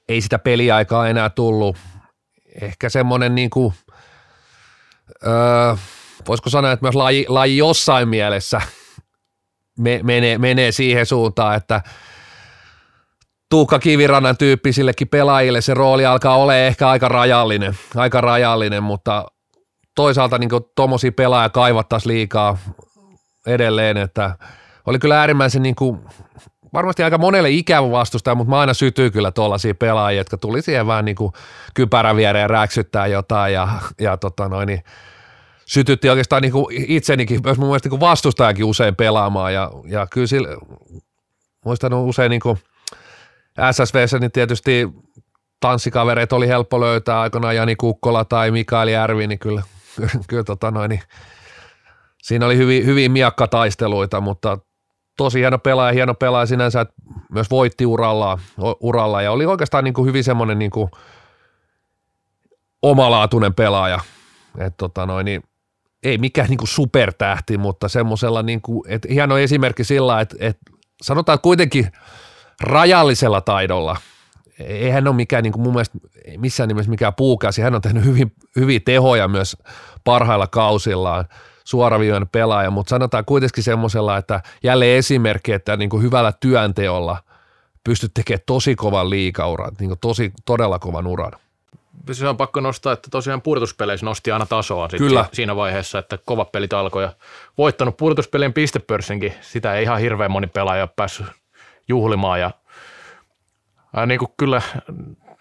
[0.07, 1.77] ei sitä peliaikaa enää tullut.
[2.61, 3.73] Ehkä semmoinen niin kuin,
[5.27, 5.75] öö,
[6.27, 8.61] voisiko sanoa, että myös laji, laji jossain mielessä
[9.77, 11.81] me, menee, menee siihen suuntaan, että
[13.51, 19.25] Tuukka Kivirannan tyyppisillekin pelaajille se rooli alkaa olla ehkä aika rajallinen, aika rajallinen, mutta
[19.95, 22.57] toisaalta niin tuommoisia pelaajia kaivattaisiin liikaa
[23.47, 24.35] edelleen, että
[24.85, 25.99] oli kyllä äärimmäisen niin kuin,
[26.73, 30.87] varmasti aika monelle ikävä vastustaja, mutta mä aina sytyy kyllä tuollaisia pelaajia, jotka tuli siihen
[30.87, 31.33] vähän niin kuin
[31.73, 33.67] kypärän viereen räksyttää jotain ja,
[33.99, 34.83] ja tota noin, niin
[35.65, 40.47] sytytti oikeastaan niin itsenikin, myös mun mielestä niin vastustajakin usein pelaamaan ja, ja kyllä sillä,
[41.65, 42.57] muistan usein niin kuin
[43.71, 44.89] SSVssä niin tietysti
[45.59, 49.63] tanssikavereita oli helppo löytää aikoinaan Jani Kukkola tai Mikael Järvi, niin kyllä,
[50.27, 51.01] kyllä tota noin, niin
[52.21, 54.57] siinä oli hyvin, hyvin miakkataisteluita, mutta
[55.17, 56.93] tosi hieno pelaaja, hieno pelaaja sinänsä, että
[57.31, 58.39] myös voitti uralla,
[58.79, 60.91] uralla ja oli oikeastaan niin kuin hyvin semmoinen niin kuin
[62.81, 63.99] omalaatuinen pelaaja.
[64.57, 65.43] Et tota noin, niin
[66.03, 70.61] ei mikään niin kuin supertähti, mutta semmoisella, niin kuin, että hieno esimerkki sillä, että, että
[71.01, 71.91] sanotaan kuitenkin
[72.61, 73.95] rajallisella taidolla,
[74.59, 75.97] eihän ole mikään niin kuin mun mielestä
[76.37, 79.57] missään nimessä mikään puukäsi, hän on tehnyt hyvin, hyviä tehoja myös
[80.03, 81.25] parhailla kausillaan,
[81.63, 87.17] suoraviivainen pelaaja, mutta sanotaan kuitenkin semmoisella, että jälleen esimerkki, että niin kuin hyvällä työnteolla
[87.83, 91.31] pystyt tekemään tosi kovan liikauran, niin kuin tosi todella kovan uran.
[92.11, 95.25] Se on pakko nostaa, että tosiaan pudotuspeleissä nosti aina tasoa Kyllä.
[95.33, 97.13] siinä vaiheessa, että kovat pelit alkoi ja
[97.57, 99.33] voittanut pudotuspelien pistepörssinkin.
[99.41, 101.25] Sitä ei ihan hirveän moni pelaaja ole päässyt
[101.91, 102.51] juhlimaan ja
[103.95, 104.61] ää, niin kuin kyllä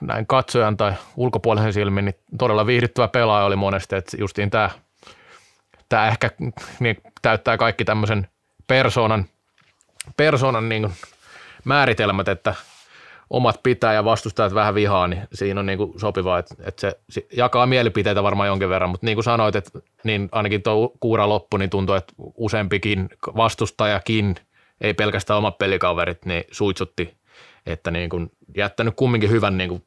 [0.00, 4.70] näin katsojan tai ulkopuolisen silmin, niin todella viihdyttävä pelaaja oli monesti, että justiin tämä
[5.90, 6.30] tämä ehkä
[6.80, 8.28] niin, täyttää kaikki tämmöisen
[8.66, 9.24] persoonan,
[10.16, 10.90] persoonan niin
[11.64, 12.54] määritelmät, että
[13.30, 17.26] omat pitää ja vastustajat vähän vihaa, niin siinä on niin kuin sopivaa, että, että se
[17.36, 21.56] jakaa mielipiteitä varmaan jonkin verran, mutta niin kuin sanoit, että niin ainakin tuo kuura loppu,
[21.56, 24.36] niin tuntuu, että useampikin vastustajakin,
[24.80, 27.16] ei pelkästään omat pelikaverit, niin suitsutti,
[27.66, 29.84] että niin kuin jättänyt kumminkin hyvän niin kuin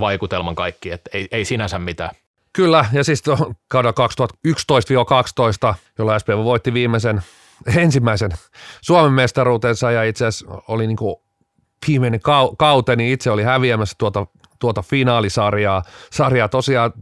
[0.00, 2.10] vaikutelman kaikki, että ei, ei sinänsä mitään.
[2.52, 3.22] Kyllä, ja siis
[3.68, 4.08] kaudella
[5.70, 7.22] 2011-12, jolla SPV voitti viimeisen,
[7.76, 8.30] ensimmäisen
[8.80, 11.16] Suomen mestaruutensa ja itse asiassa oli niin kuin
[11.88, 12.20] viimeinen
[12.58, 14.26] kauteni, niin itse oli häviämässä tuota,
[14.58, 15.82] tuota finaalisarjaa.
[16.12, 16.92] Sarjaa tosiaan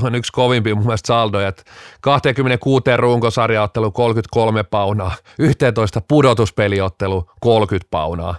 [0.00, 1.62] tuon yksi kovimpi mun mielestä saldo, että
[2.00, 8.36] 26 runkosarjaottelu 33 paunaa, 11 pudotuspeliottelu 30 paunaa.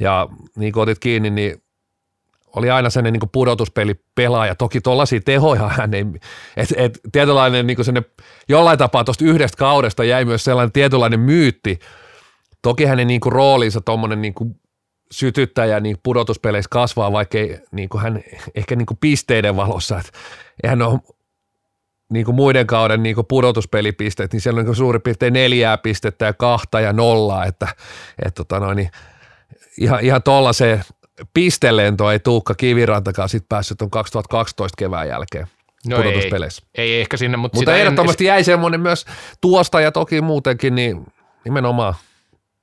[0.00, 1.62] Ja niin kuin otit kiinni, niin
[2.56, 4.54] oli aina sellainen niin pudotuspeli pelaaja.
[4.54, 6.04] Toki tuollaisia tehoja hän ei,
[6.56, 8.02] että et, tietynlainen niin sinne,
[8.48, 11.78] jollain tapaa tuosta yhdestä kaudesta jäi myös sellainen tietynlainen myytti.
[12.62, 14.60] Toki hänen niin kuin roolinsa tuommoinen niin kuin
[15.10, 18.20] sytyttäjä niin pudotuspeleissä kasvaa, vaikka ei, niin kuin hän
[18.54, 20.12] ehkä niin kuin pisteiden valossa, että
[20.62, 21.00] eihän ole
[22.12, 26.24] niin kuin muiden kauden niin kuin pudotuspelipisteet, niin siellä on niin suurin piirtein neljää pistettä
[26.24, 27.68] ja kahta ja nollaa, että,
[28.24, 28.90] että tota noin, niin
[29.80, 30.84] ihan, ihan tuollaiseen
[31.34, 35.46] pistelento ei Tuukka Kivirantakaan sit päässyt tuon 2012 kevään jälkeen
[35.86, 36.62] no pudotuspeleissä.
[36.74, 38.28] Ei, ei, ehkä sinne, mutta, mutta ehdottomasti en...
[38.28, 39.06] jäi semmoinen myös
[39.40, 41.06] tuosta ja toki muutenkin niin
[41.44, 41.94] nimenomaan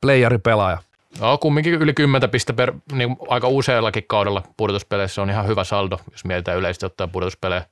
[0.01, 0.77] playeripelaaja.
[1.19, 5.99] No kumminkin yli 10 pistä per, niin aika useallakin kaudella pudotuspeleissä on ihan hyvä saldo,
[6.11, 7.65] jos mietitään yleisesti ottaa pudotuspelejä.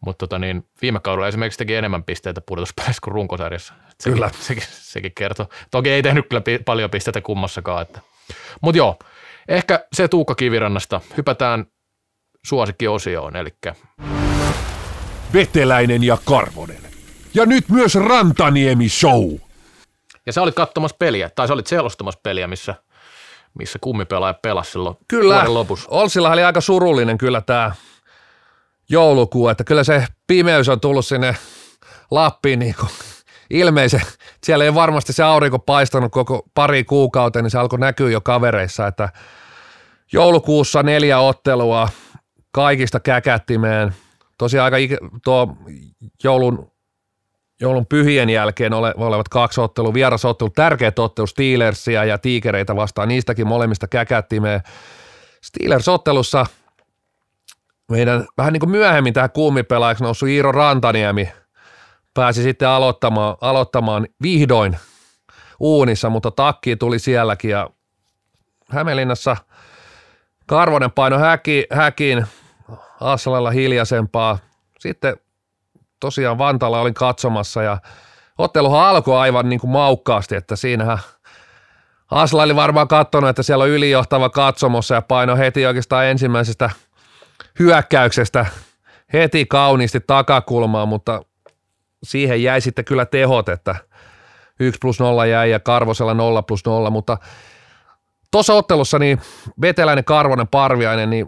[0.00, 3.74] Mutta tota niin, viime kaudella esimerkiksi teki enemmän pisteitä pudotuspeleissä kuin runkosarjassa.
[4.00, 4.30] Sekin, kyllä.
[4.40, 5.46] Sekin, sekin kertoo.
[5.70, 7.82] Toki ei tehnyt kyllä paljon pisteitä kummassakaan.
[7.82, 8.00] Että.
[8.60, 8.98] Mutta joo,
[9.48, 11.00] Ehkä se Tuukka Kivirannasta.
[11.16, 11.66] Hypätään
[12.46, 13.50] suosikkiosioon, eli
[15.32, 16.82] Veteläinen ja Karvonen.
[17.34, 19.34] Ja nyt myös Rantaniemi Show.
[20.26, 22.74] Ja sä olit katsomassa peliä, tai sä olit selostamassa peliä, missä,
[23.54, 25.88] missä kummipelaaja pelasi silloin kyllä, lopussa.
[25.90, 27.72] Olsilla oli aika surullinen kyllä tämä
[28.88, 31.36] joulukuu, että kyllä se pimeys on tullut sinne
[32.10, 32.90] Lappiin niin kuin
[33.50, 34.02] ilmeisen,
[34.44, 38.86] siellä ei varmasti se aurinko paistanut koko pari kuukautta, niin se alkoi näkyä jo kavereissa,
[38.86, 39.08] että
[40.12, 41.88] joulukuussa neljä ottelua
[42.52, 43.94] kaikista käkättimeen.
[44.38, 45.56] Tosiaan aika tuo
[46.24, 46.71] joulun,
[47.62, 53.46] joulun pyhien jälkeen ole, olevat kaksi ottelua, vierasottelu, tärkeät ottelu Steelersia ja Tiikereitä vastaan, niistäkin
[53.46, 54.60] molemmista käkättimeen.
[55.42, 56.46] Steelers-ottelussa
[57.90, 61.28] meidän vähän niin kuin myöhemmin tähän kuumipelaajaksi noussut Iiro Rantaniemi
[62.14, 64.76] pääsi sitten aloittamaan, aloittamaan vihdoin
[65.60, 67.70] uunissa, mutta takki tuli sielläkin ja
[68.68, 69.36] Hämeenlinnassa
[70.46, 72.26] Karvonen paino häki, häkiin,
[73.00, 74.38] Assalalla hiljaisempaa.
[74.78, 75.16] Sitten
[76.02, 77.78] tosiaan Vantalla olin katsomassa ja
[78.38, 80.98] otteluhan alkoi aivan niin kuin maukkaasti, että siinähän
[82.10, 86.70] Asla oli varmaan katsonut, että siellä on ylijohtava katsomossa ja paino heti oikeastaan ensimmäisestä
[87.58, 88.46] hyökkäyksestä
[89.12, 91.22] heti kauniisti takakulmaan, mutta
[92.02, 93.76] siihen jäi sitten kyllä tehot, että
[94.60, 97.18] 1 plus 0 jäi ja Karvosella 0 plus 0, mutta
[98.30, 99.20] tuossa ottelussa niin
[99.60, 101.26] Veteläinen, Karvonen, Parviainen, niin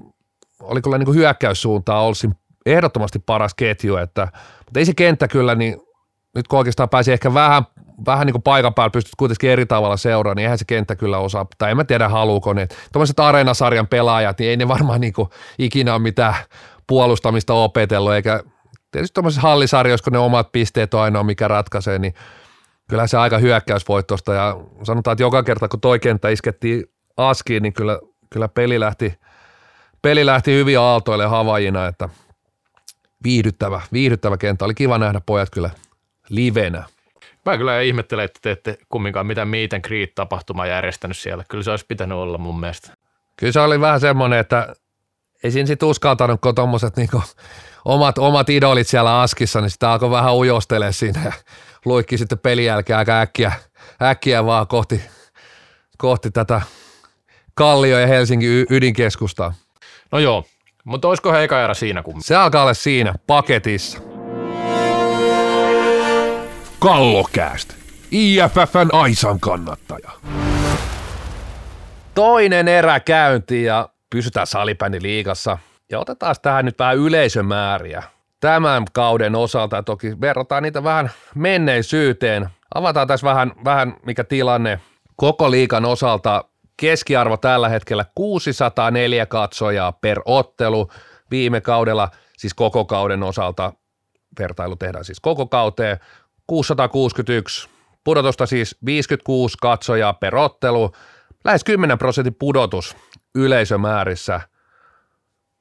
[0.62, 2.34] oli kyllä niin kuin hyökkäyssuuntaa Olsin
[2.66, 5.76] ehdottomasti paras ketju, että, mutta ei se kenttä kyllä, niin
[6.34, 7.62] nyt kun oikeastaan pääsi ehkä vähän,
[8.06, 11.18] vähän niin kuin paikan päällä, pystyt kuitenkin eri tavalla seuraamaan, niin eihän se kenttä kyllä
[11.18, 12.68] osaa, tai en mä tiedä haluuko ne.
[12.92, 16.34] Tuommoiset areenasarjan pelaajat, niin ei ne varmaan niin kuin ikinä ole mitään
[16.86, 18.42] puolustamista opetellut, eikä
[18.90, 22.14] tietysti tuommoisessa hallisarjoissa, kun ne omat pisteet on ainoa, mikä ratkaisee, niin
[22.88, 26.84] kyllä se aika hyökkäysvoittosta ja sanotaan, että joka kerta kun toi kenttä iskettiin
[27.16, 27.98] askiin, niin kyllä,
[28.30, 29.14] kyllä peli, lähti,
[30.02, 32.08] peli lähti hyvin aaltoille havajina, että
[33.24, 34.64] viihdyttävä, viihdyttävä kenttä.
[34.64, 35.70] Oli kiva nähdä pojat kyllä
[36.28, 36.84] livenä.
[37.44, 41.44] Mä kyllä ihmettelen, että te ette kumminkaan mitään meet and greet tapahtumaa järjestänyt siellä.
[41.48, 42.90] Kyllä se olisi pitänyt olla mun mielestä.
[43.36, 44.74] Kyllä se oli vähän semmoinen, että
[45.44, 47.22] ei siinä sitten uskaltanut, kun tuommoiset niinku
[47.84, 51.32] omat, omat idolit siellä askissa, niin sitä alkoi vähän ujostele siinä ja
[51.84, 53.52] luikki sitten pelin jälkeen aika äkkiä,
[54.02, 55.00] äkkiä vaan kohti,
[55.98, 56.62] kohti tätä
[57.54, 59.54] Kallio ja Helsingin ydinkeskustaa.
[60.12, 60.44] No joo,
[60.84, 62.22] mutta olisiko he eka erä siinä kun...
[62.22, 63.98] Se alkaa olla siinä, paketissa.
[66.78, 67.74] Kallokääst,
[68.10, 70.10] IFFn Aisan kannattaja.
[72.14, 75.58] Toinen erä käynti ja pysytään salipäni liigassa.
[75.90, 78.02] Ja otetaan tähän nyt vähän yleisömääriä.
[78.40, 82.48] Tämän kauden osalta toki verrataan niitä vähän menneisyyteen.
[82.74, 84.80] Avataan tässä vähän, vähän mikä tilanne
[85.16, 86.44] koko liikan osalta.
[86.76, 90.90] Keskiarvo tällä hetkellä 604 katsojaa per ottelu.
[91.30, 93.72] Viime kaudella, siis koko kauden osalta,
[94.38, 95.98] vertailu tehdään siis koko kauteen,
[96.46, 97.68] 661.
[98.04, 100.92] Pudotusta siis 56 katsojaa per ottelu.
[101.44, 102.96] Lähes 10 prosentin pudotus
[103.34, 104.40] yleisömäärissä.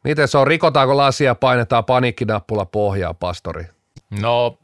[0.04, 3.66] Miten se on, rikotaanko lasia painetaan paniikkinappula pohjaa, pastori?
[4.22, 4.58] No,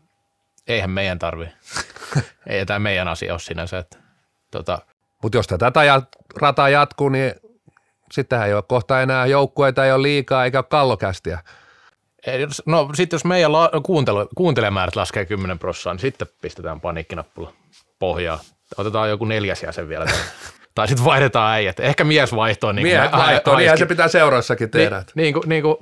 [0.68, 1.48] eihän meidän tarvi.
[2.48, 3.78] Ei tämä meidän asia ole sinänsä.
[3.78, 3.98] Että,
[4.52, 4.80] tota.
[5.24, 5.72] Mutta jos tätä
[6.42, 7.34] rataa jatkuu, niin
[8.12, 11.40] sittenhän ei ole kohta enää joukkueita, ei ole liikaa eikä ole kallokästiä.
[12.66, 17.54] No sitten jos meidän la- kuuntele- kuuntelemäärät laskee 10 prosenttia, niin sitten pistetään paniikkinappula
[18.00, 18.40] pohjaa.
[18.78, 20.06] Otetaan joku neljäs jäsen vielä.
[20.76, 21.80] tai sitten vaihdetaan äijät.
[21.80, 22.72] Ehkä mies vaihtoo.
[22.72, 24.98] Niin mies vaihtoo, niin se pitää seuraissakin tehdä.
[24.98, 25.78] Niin, niin kuin, niin kuin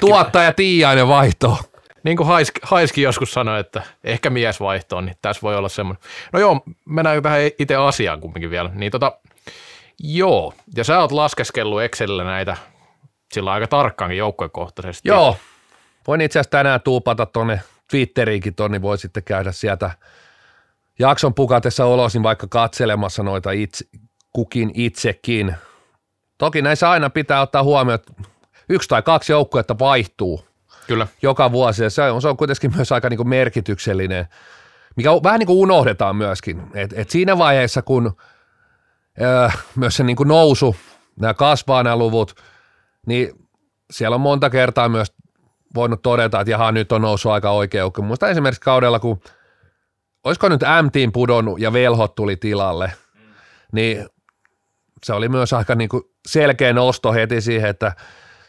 [0.00, 1.58] Tuottaja Tiiainen vaihtoo.
[2.04, 6.02] Niin kuin haiski, haiski joskus sanoi, että ehkä mies vaihtoo, niin tässä voi olla semmoinen.
[6.32, 8.70] No joo, mennään tähän itse asiaan kumminkin vielä.
[8.74, 9.12] Niin tota,
[9.98, 12.56] joo, ja sä oot laskeskellut Excelillä näitä
[13.32, 15.08] sillä aika tarkkaankin joukkuekohtaisesti.
[15.08, 15.36] Joo,
[16.06, 17.60] voin itse asiassa tänään tuupata tuonne
[17.90, 19.90] Twitteriinkin tuonne, niin voi sitten käydä sieltä
[20.98, 23.84] jakson pukatessa olosin vaikka katselemassa noita itse,
[24.32, 25.54] kukin itsekin.
[26.38, 28.12] Toki näissä aina pitää ottaa huomioon, että
[28.68, 30.44] yksi tai kaksi joukkuetta vaihtuu
[30.92, 31.06] Kyllä.
[31.22, 34.28] joka vuosi ja se on, se on kuitenkin myös aika niin kuin merkityksellinen,
[34.96, 36.62] mikä vähän niin kuin unohdetaan myöskin.
[36.74, 38.16] Et, et siinä vaiheessa, kun
[39.22, 40.76] äh, myös se niin kuin nousu,
[41.20, 42.34] nämä kasvaa nämä luvut,
[43.06, 43.32] niin
[43.90, 45.12] siellä on monta kertaa myös
[45.74, 47.92] voinut todeta, että jaha, nyt on noussut aika oikein.
[48.02, 49.20] Muista esimerkiksi kaudella, kun
[50.24, 52.92] olisiko nyt MTin pudonnut ja Velhot tuli tilalle,
[53.72, 54.06] niin
[55.04, 57.92] se oli myös aika niin kuin selkeä nosto heti siihen, että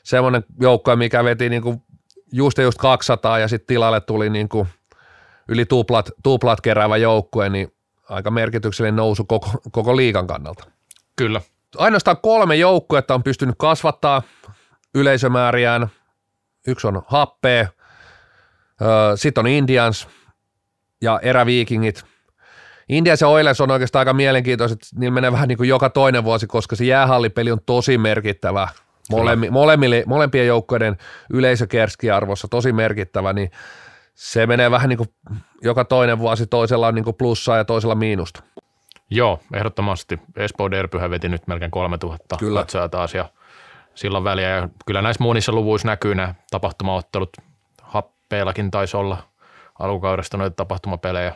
[0.03, 1.83] semmoinen joukko, mikä veti niin kuin
[2.33, 4.67] just just 200 ja sitten tilalle tuli niin kuin
[5.47, 7.73] yli tuplat, tuplat keräävä joukkue, niin
[8.09, 10.63] aika merkityksellinen nousu koko, koko liikan kannalta.
[11.15, 11.41] Kyllä.
[11.77, 14.21] Ainoastaan kolme joukkuetta on pystynyt kasvattaa
[14.95, 15.87] yleisömääriään.
[16.67, 17.69] Yksi on Happee,
[19.15, 20.07] sitten on Indians
[21.01, 22.05] ja eräviikingit–
[22.89, 26.47] Indias ja Oilers on oikeastaan aika mielenkiintoiset, niillä menee vähän niin kuin joka toinen vuosi,
[26.47, 28.67] koska se jäähallipeli on tosi merkittävä
[29.09, 30.97] molemmi, molemmille, molempien joukkoiden
[31.29, 33.51] yleisökerskiarvossa tosi merkittävä, niin
[34.15, 35.09] se menee vähän niin kuin
[35.61, 38.43] joka toinen vuosi, toisella on niin kuin plussaa ja toisella miinusta.
[39.09, 40.19] Joo, ehdottomasti.
[40.37, 42.59] Espoo Derpyhän veti nyt melkein 3000 kyllä.
[42.59, 43.29] katsojaa taas ja
[43.95, 44.49] silloin väliä.
[44.49, 47.29] Ja kyllä näissä monissa luvuissa näkyy nämä tapahtumaottelut.
[47.81, 49.17] Happeellakin taisi olla
[49.79, 51.33] alkukaudesta noita tapahtumapelejä.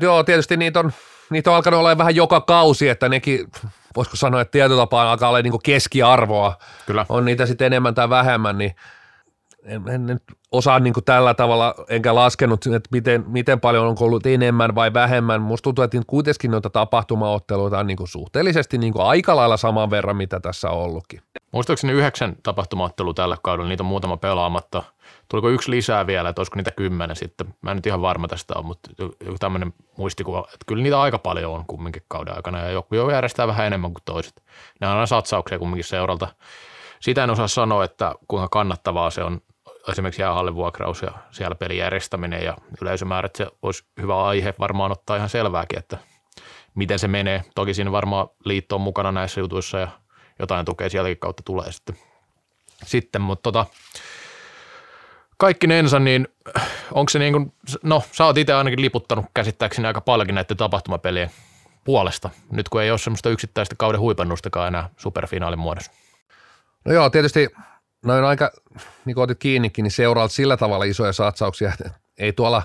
[0.00, 0.92] Joo, tietysti niitä on
[1.30, 3.46] niitä on alkanut olla vähän joka kausi, että nekin,
[3.96, 6.56] voisiko sanoa, että tietyllä tapaa alkaa olla niin keskiarvoa.
[6.86, 7.06] Kyllä.
[7.08, 8.74] On niitä sitten enemmän tai vähemmän, niin
[9.64, 13.96] en, en nyt osaa niin kuin tällä tavalla, enkä laskenut, että miten, miten paljon on
[14.00, 15.42] ollut enemmän vai vähemmän.
[15.42, 19.90] Musta tuntuu, että kuitenkin noita tapahtumaotteluita on niin kuin suhteellisesti niin kuin aika lailla saman
[19.90, 21.20] verran, mitä tässä on ollutkin.
[21.52, 24.82] Muistaakseni yhdeksän tapahtumaottelua tällä kaudella, niitä on muutama pelaamatta.
[25.28, 27.54] Tuliko yksi lisää vielä, että olisiko niitä kymmenen sitten?
[27.62, 31.18] Mä en nyt ihan varma tästä ole, mutta joku tämmöinen muistikuva, että kyllä niitä aika
[31.18, 34.42] paljon on kumminkin kauden aikana ja joku jo järjestää vähän enemmän kuin toiset.
[34.80, 36.28] Ne on aina satsauksia kumminkin seuralta.
[37.00, 39.40] Sitä en osaa sanoa, että kuinka kannattavaa se on
[39.88, 45.16] esimerkiksi jäähallin vuokraus ja siellä pelin järjestäminen ja yleisömäärät, se olisi hyvä aihe varmaan ottaa
[45.16, 45.98] ihan selvääkin, että
[46.74, 47.44] miten se menee.
[47.54, 49.88] Toki siinä varmaan liitto on mukana näissä jutuissa ja
[50.38, 51.96] jotain tukea sieltäkin kautta tulee sitten.
[52.84, 53.66] sitten mutta tota,
[55.36, 56.28] kaikki nensa, niin
[56.92, 61.30] onko se niin kuin, no sä oot itse ainakin liputtanut käsittääkseni aika paljonkin näiden tapahtumapelien
[61.84, 65.92] puolesta, nyt kun ei ole semmoista yksittäistä kauden huipennustakaan enää superfinaalin muodossa.
[66.84, 67.48] No joo, tietysti
[68.04, 68.50] noin aika,
[69.04, 71.72] niin kuin otit kiinnikin, niin seuraat sillä tavalla isoja satsauksia,
[72.18, 72.62] ei tuolla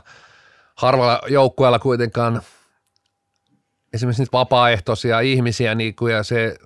[0.76, 2.42] harvalla joukkueella kuitenkaan
[3.94, 6.58] esimerkiksi niitä vapaaehtoisia ihmisiä, niin kuin, ja se,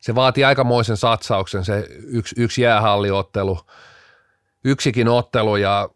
[0.00, 3.58] se vaatii aikamoisen satsauksen, se yksi, yksi jäähalliottelu,
[4.64, 5.88] yksikin ottelu, ja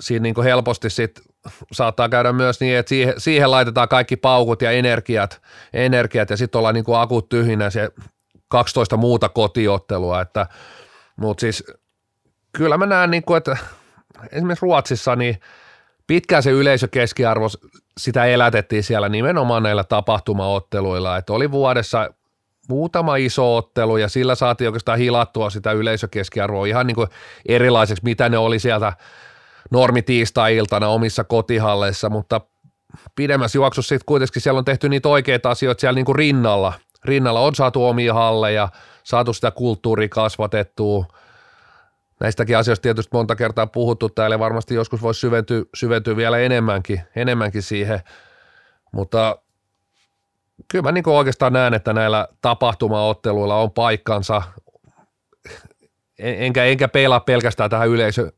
[0.00, 1.20] siinä niin kuin helposti sit
[1.72, 6.58] saattaa käydä myös niin, että siihen, siihen laitetaan kaikki paukut ja energiat, energiat ja sitten
[6.58, 7.90] ollaan niin kuin akut tyhjinä se
[8.48, 10.46] 12 muuta kotiottelua, että
[11.16, 11.64] mutta siis
[12.52, 13.56] kyllä mä näen, niin kuin, että
[14.32, 15.40] esimerkiksi Ruotsissa niin
[16.06, 17.46] pitkään se yleisökeskiarvo,
[17.98, 22.10] sitä elätettiin siellä nimenomaan näillä tapahtumaotteluilla, että oli vuodessa
[22.68, 27.08] muutama iso ottelu ja sillä saatiin oikeastaan hilattua sitä yleisökeskiarvoa ihan niin kuin
[27.48, 28.92] erilaiseksi, mitä ne oli sieltä
[29.70, 32.40] normi tiistai-iltana omissa kotihalleissa, mutta
[33.16, 36.72] pidemmässä juoksussa sitten kuitenkin siellä on tehty niitä oikeita asioita siellä niin kuin rinnalla.
[37.04, 38.68] Rinnalla on saatu omia halleja,
[39.02, 41.06] saatu sitä kulttuuria kasvatettua.
[42.20, 47.62] Näistäkin asioista tietysti monta kertaa puhuttu täällä varmasti joskus voisi syventyä, syventyä vielä enemmänkin, enemmänkin
[47.62, 48.00] siihen,
[48.92, 49.38] mutta
[50.70, 54.42] kyllä mä niin oikeastaan näen, että näillä tapahtumaotteluilla on paikkansa,
[56.18, 58.32] enkä, enkä peilaa pelkästään tähän yleisö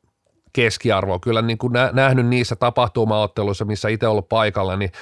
[0.52, 1.20] keskiarvoon.
[1.20, 4.92] Kyllä niin kuin nähnyt niissä tapahtumaotteluissa, missä itse ollut paikalla, niin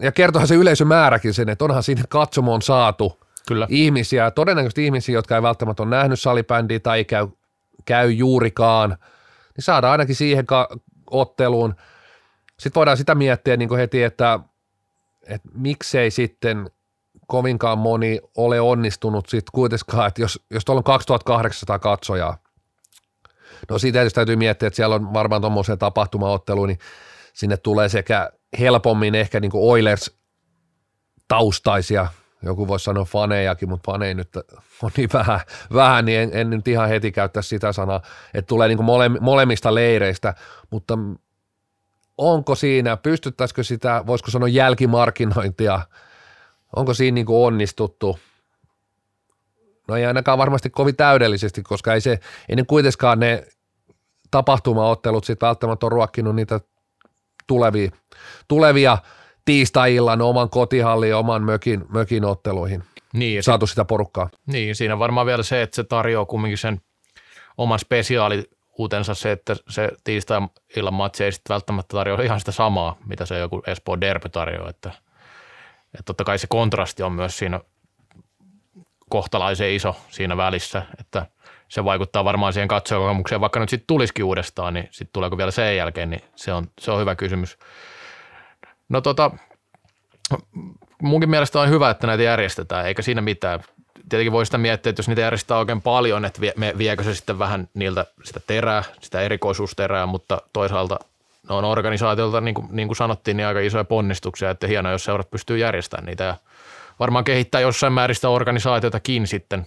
[0.00, 3.66] ja kertohan se yleisömääräkin sen, että onhan siinä katsomoon saatu Kyllä.
[3.70, 7.28] ihmisiä, todennäköisesti ihmisiä, jotka ei välttämättä ole nähnyt salibändiä tai ei käy,
[7.84, 8.90] käy juurikaan,
[9.56, 10.68] niin saadaan ainakin siihen ka-
[11.10, 11.74] otteluun.
[12.58, 14.40] Sitten voidaan sitä miettiä niin kuin heti, että,
[15.28, 16.70] että miksei sitten
[17.26, 22.38] kovinkaan moni ole onnistunut sitten kuitenkaan, että jos, jos tuolla on 2800 katsojaa,
[23.70, 26.78] no siitä tietysti täytyy miettiä, että siellä on varmaan tuommoisen tapahtumaottelu, niin
[27.32, 30.16] sinne tulee sekä helpommin ehkä niin kuin Oilers
[31.28, 32.06] taustaisia
[32.44, 34.36] joku voisi sanoa fanejakin, mutta faneja nyt
[34.82, 35.40] on niin vähän,
[35.72, 38.02] vähän niin en, en nyt ihan heti käyttää sitä sanaa,
[38.34, 40.34] että tulee niin kuin mole, molemmista leireistä,
[40.70, 40.98] mutta
[42.18, 45.80] onko siinä, pystyttäisikö sitä, voisiko sanoa jälkimarkkinointia,
[46.76, 48.18] onko siinä niin kuin onnistuttu?
[49.88, 53.46] No ei ainakaan varmasti kovin täydellisesti, koska ei se, ei ne kuitenkaan ne
[54.30, 56.60] tapahtumaottelut sitten välttämättä on ruokkinut niitä
[57.46, 57.90] tulevia,
[58.48, 58.98] tulevia
[59.44, 62.84] tiistai-illan oman kotihallin ja oman mökin, mökin otteluihin.
[63.12, 64.30] Niin, saatu sitä porukkaa.
[64.46, 66.80] Niin, siinä varmaan vielä se, että se tarjoaa kumminkin sen
[67.56, 68.44] oman spesiaali
[68.78, 73.38] uutensa se, että se tiistai-illan matsi ei sitten välttämättä tarjoa ihan sitä samaa, mitä se
[73.38, 74.88] joku Espoo Derby tarjoaa, että,
[75.84, 77.60] että totta kai se kontrasti on myös siinä
[79.10, 81.26] kohtalaisen iso siinä välissä, että
[81.68, 85.76] se vaikuttaa varmaan siihen katsojakokemukseen, vaikka nyt sitten tulisikin uudestaan, niin sitten tuleeko vielä sen
[85.76, 87.58] jälkeen, niin se on, se on hyvä kysymys.
[88.88, 89.30] No tota,
[91.02, 93.60] munkin mielestä on hyvä, että näitä järjestetään, eikä siinä mitään.
[94.08, 97.14] Tietenkin voi sitä miettiä, että jos niitä järjestetään oikein paljon, että vie, me, viekö se
[97.14, 100.98] sitten vähän niiltä sitä terää, sitä erikoisuusterää, mutta toisaalta
[101.48, 105.04] ne on organisaatiolta, niin kuin, niin kuin sanottiin, niin aika isoja ponnistuksia, että hienoa, jos
[105.04, 106.36] seurat pystyy järjestämään niitä ja
[107.00, 109.66] varmaan kehittää jossain määrin sitä organisaatiotakin sitten,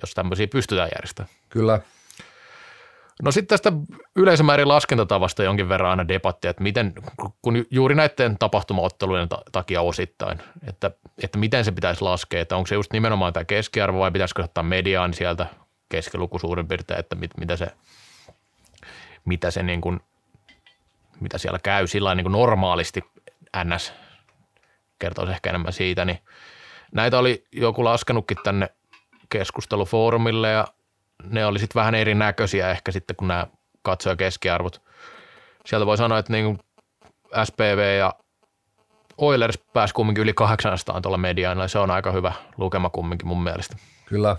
[0.00, 1.34] jos tämmöisiä pystytään järjestämään.
[1.48, 1.80] Kyllä,
[3.22, 3.72] No sitten tästä
[4.16, 6.92] yleisömäärin laskentatavasta jonkin verran aina debattia, että miten,
[7.42, 10.38] kun juuri näiden tapahtumaottelujen takia osittain,
[10.68, 10.90] että,
[11.22, 14.64] että miten se pitäisi laskea, että onko se just nimenomaan tämä keskiarvo vai pitäisikö ottaa
[14.64, 15.46] mediaan sieltä
[15.88, 17.66] keskiluku suurin piirtein, että mit, mitä se,
[19.24, 20.00] mitä se niin kuin,
[21.20, 23.04] mitä siellä käy sillä niin kuin normaalisti
[23.64, 23.92] NS
[24.98, 26.18] kertoisi ehkä enemmän siitä, niin
[26.92, 28.68] näitä oli joku laskenutkin tänne
[29.28, 30.66] keskustelufoorumille ja
[31.30, 33.46] ne oli sitten vähän erinäköisiä ehkä sitten kuin nämä
[33.82, 34.82] katsoja keskiarvot.
[35.66, 36.58] Sieltä voi sanoa, että niin
[37.44, 38.14] SPV ja
[39.18, 43.76] Oilers pääsi kumminkin yli 800 tuolla mediaanilla, se on aika hyvä lukema kumminkin mun mielestä.
[44.06, 44.36] Kyllä.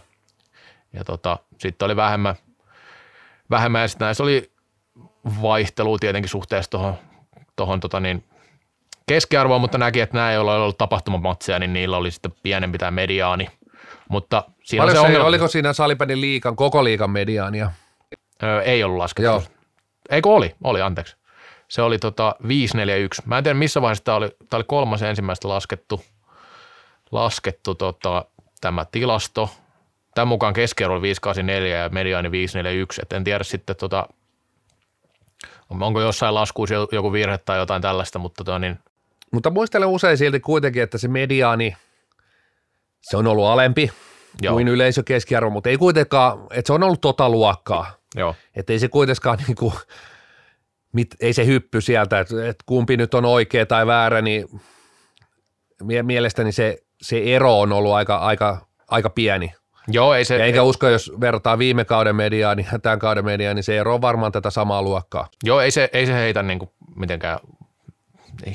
[0.93, 2.35] Ja tota, sitten oli vähemmän,
[3.49, 4.51] vähemmän ja sitten näissä oli
[5.41, 6.95] vaihtelu tietenkin suhteessa tuohon
[7.55, 8.23] tohon, tota niin,
[9.07, 12.91] keskiarvoon, mutta näki, että nämä, joilla oli ollut tapahtumamatseja, niin niillä oli sitten pienempi tämä
[12.91, 13.47] mediaani.
[14.09, 17.71] Mutta siinä on Paljon se se, ongelma, oliko siinä salipädin liikan, koko liikan mediaania?
[18.43, 19.25] Öö, ei ollut laskettu.
[19.25, 19.43] Joo.
[20.09, 20.55] Eikö oli?
[20.63, 21.15] Oli, anteeksi.
[21.67, 23.21] Se oli tota 541.
[23.25, 26.03] Mä en tiedä missä vaiheessa tämä oli, tämä oli kolmas ensimmäistä laskettu,
[27.11, 28.25] laskettu tota,
[28.61, 29.49] tämä tilasto.
[30.15, 33.01] Tämän mukaan keskiarvo oli 584 ja mediaani 541.
[33.01, 34.07] Et en tiedä sitten, tota,
[35.69, 38.79] onko jossain laskuissa joku virhe tai jotain tällaista, mutta tota, niin,
[39.31, 41.75] Mutta muistelen usein silti kuitenkin, että se mediaani,
[43.09, 43.91] se on ollut alempi
[44.41, 44.53] Joo.
[44.53, 47.95] kuin yleisökeskiarvo, mutta ei kuitenkaan, että se on ollut tota luokkaa.
[48.15, 49.73] joo, Että ei se kuitenkaan niin kuin,
[50.93, 54.47] mit, ei se hyppy sieltä, että, että kumpi nyt on oikea tai väärä, niin
[55.83, 59.53] mie- mielestäni se, se ero on ollut aika, aika, aika pieni.
[59.87, 63.53] joo ei se, Ja enkä usko, jos verrataan viime kauden mediaa ja tämän kauden mediaa,
[63.53, 65.27] niin se ero on varmaan tätä samaa luokkaa.
[65.43, 67.39] Joo, ei se, ei se heitä niin kuin mitenkään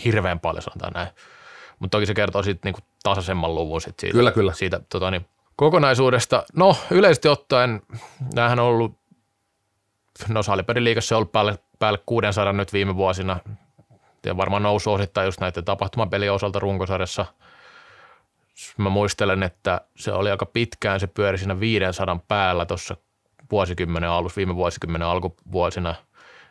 [0.05, 1.09] hirveän paljon sanotaan näin.
[1.81, 4.53] Mutta toki se kertoo sitten niin tasaisemman luvun sit siitä, Kyllä, kyllä.
[4.53, 5.27] siitä tota, niin,
[5.57, 6.43] kokonaisuudesta.
[6.57, 7.83] No yleisesti ottaen,
[8.35, 8.93] näähän on ollut,
[10.29, 13.39] no salipelin liikassa on ollut päälle, päälle 600 nyt viime vuosina.
[14.27, 17.27] Ja varmaan nousu osittain just näiden tapahtumapelien osalta runkosarjassa.
[18.77, 22.97] Mä muistelen, että se oli aika pitkään, se pyöri siinä 500 päällä tuossa
[23.51, 25.95] vuosikymmenen alussa, viime vuosikymmenen alkuvuosina–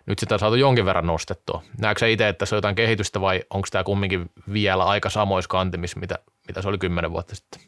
[0.10, 1.64] nyt sitä on saatu jonkin verran nostettua.
[1.82, 6.00] Näetkö itse, että se on jotain kehitystä vai onko tämä kumminkin vielä aika samoissa kantimissa,
[6.00, 7.62] mitä, mitä se oli kymmenen vuotta sitten?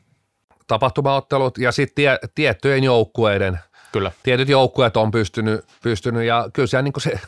[0.68, 3.60] Tapahtumaottelut ja sitten tie, tiettyjen joukkueiden,
[3.92, 4.12] Kyllä.
[4.24, 7.20] tietyt joukkueet on pystynyt, pystynyt ja kyllä se, niin se,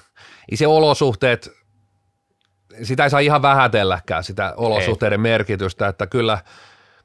[0.54, 1.52] se olosuhteet,
[2.84, 5.32] sitä ei saa ihan vähätelläkään sitä olosuhteiden ei.
[5.32, 6.38] merkitystä, että kyllä,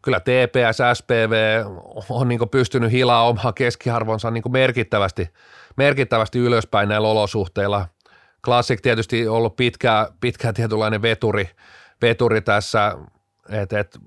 [0.02, 1.64] kyllä TPS, SPV
[2.11, 5.28] on niin pystynyt hilaa omaa keskiarvonsa niin merkittävästi,
[5.76, 7.88] merkittävästi ylöspäin näillä olosuhteilla.
[8.45, 11.51] Classic tietysti ollut pitkään, pitkään tietynlainen veturi,
[12.03, 12.95] veturi tässä,
[13.49, 13.99] että et,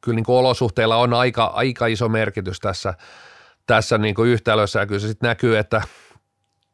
[0.00, 2.94] kyllä niin olosuhteilla on aika, aika iso merkitys tässä,
[3.66, 4.80] tässä niin yhtälössä.
[4.80, 5.82] Ja kyllä se sitten näkyy, että,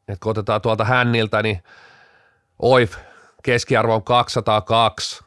[0.08, 1.62] että kun otetaan tuolta hänniltä, niin
[2.58, 2.96] OIF
[3.42, 5.24] keskiarvo on 202,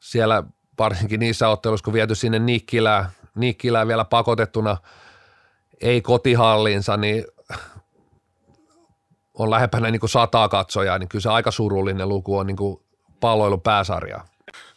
[0.00, 0.42] siellä
[0.78, 4.76] varsinkin niissä otteluissa, kun viety sinne Nikkilään, Nikkilään vielä pakotettuna
[5.80, 7.24] ei kotihallinsa, niin
[9.38, 12.82] on lähempänä niin kuin sataa katsojaa, niin kyllä se aika surullinen luku on niin kuin
[13.20, 14.24] palloilun pääsarjaa.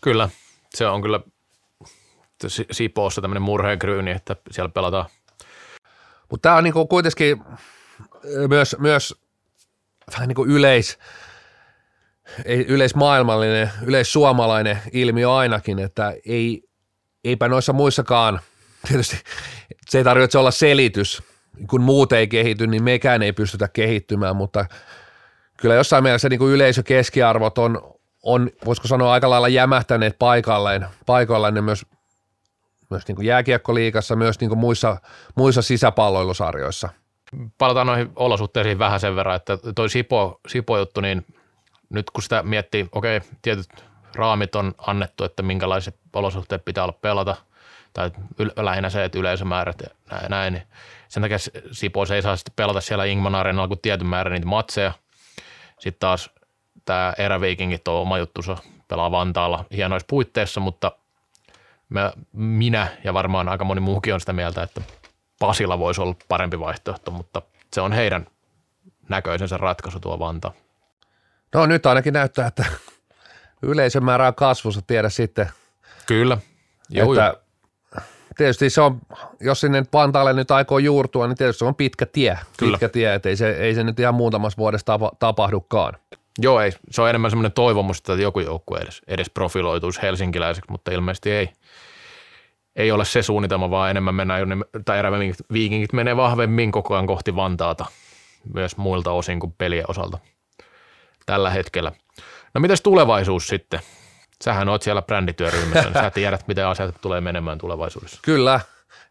[0.01, 0.29] Kyllä,
[0.75, 1.19] se on kyllä
[2.71, 5.05] Sipoossa tämmöinen murheenkryyni, että siellä pelataan.
[6.29, 7.43] Mutta tämä on niin kuin kuitenkin
[8.47, 9.15] myös, myös
[10.11, 10.99] vähän niin kuin yleis,
[12.45, 16.63] ei yleismaailmallinen, yleissuomalainen ilmiö ainakin, että ei,
[17.23, 18.39] eipä noissa muissakaan,
[18.87, 19.17] tietysti
[19.89, 21.23] se ei tarvitse olla selitys,
[21.69, 24.65] kun muut ei kehity, niin mekään ei pystytä kehittymään, mutta
[25.57, 27.81] kyllä jossain mielessä niin kuin yleisökeskiarvot on,
[28.23, 31.85] on, voisiko sanoa, aika lailla jämähtäneet paikalleen, paikalleen ne myös,
[32.89, 34.97] myös niin kuin jääkiekkoliikassa, myös niin kuin muissa,
[35.35, 36.89] muissa sisäpalloilusarjoissa.
[37.57, 41.25] Palataan noihin olosuhteisiin vähän sen verran, että toi Sipo, Sipo-juttu, niin
[41.89, 43.69] nyt kun sitä miettii, okei, tietyt
[44.15, 47.35] raamit on annettu, että minkälaiset olosuhteet pitää olla pelata,
[47.93, 48.11] tai
[48.55, 50.63] lähinnä se, että yleisömäärät ja näin, niin
[51.11, 51.37] sen takia
[51.71, 54.93] Sipos ei saa sitten pelata siellä Ingman Arenalla kuin tietyn määrän niitä matseja.
[55.79, 56.29] Sitten taas
[56.85, 58.57] tämä eräviikingit on oma juttunsa,
[58.87, 60.91] pelaa Vantaalla hienoissa puitteissa, mutta
[61.89, 64.81] mä, minä ja varmaan aika moni muukin on sitä mieltä, että
[65.39, 67.41] Pasilla voisi olla parempi vaihtoehto, mutta
[67.73, 68.27] se on heidän
[69.09, 70.53] näköisensä ratkaisu tuo Vantaa.
[71.53, 72.65] No nyt ainakin näyttää, että
[73.61, 75.49] yleisön määrä on kasvussa, tiedä sitten.
[76.05, 76.37] Kyllä.
[76.89, 77.40] Joo, että
[78.37, 78.99] tietysti se on,
[79.39, 82.39] jos sinne Vantaalle nyt aikoo juurtua, niin tietysti se on pitkä tie.
[82.57, 82.71] Kyllä.
[82.71, 85.93] Pitkä tie, että ei se, ei se nyt ihan muutamassa vuodessa tapa, tapahdukaan.
[86.39, 86.71] Joo, ei.
[86.91, 91.49] Se on enemmän semmoinen toivomus, että joku joukkue edes, edes profiloituisi helsinkiläiseksi, mutta ilmeisesti ei,
[92.75, 97.35] ei ole se suunnitelma, vaan enemmän mennään, jonne, tai eräviikingit menee vahvemmin koko ajan kohti
[97.35, 97.85] Vantaata,
[98.53, 100.17] myös muilta osin kuin pelien osalta
[101.25, 101.91] tällä hetkellä.
[102.53, 103.79] No mitäs tulevaisuus sitten?
[104.41, 108.19] Sähän oot siellä brändityöryhmässä, niin sä tiedät, miten asiat tulee menemään tulevaisuudessa.
[108.21, 108.59] Kyllä,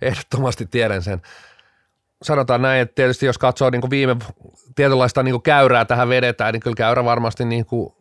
[0.03, 1.23] ehdottomasti tiedän sen.
[2.23, 4.17] Sanotaan näin, että tietysti jos katsoo niin kuin viime
[4.75, 7.95] tietynlaista niin kuin käyrää tähän vedetään, niin kyllä käyrä varmasti niin kuin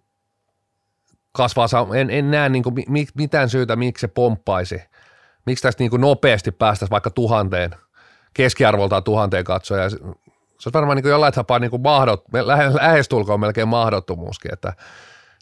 [1.31, 1.67] kasvaa.
[1.95, 2.75] En, en näe niin kuin
[3.15, 4.81] mitään syytä, miksi se pomppaisi.
[5.45, 7.71] Miksi tästä niin kuin nopeasti päästäisiin vaikka tuhanteen,
[8.33, 9.89] keskiarvoltaan tuhanteen katsoja.
[9.89, 12.23] Se olisi varmaan niin kuin jollain tapaa niin kuin mahdot,
[12.81, 14.73] lähestulkoon melkein mahdottomuuskin, että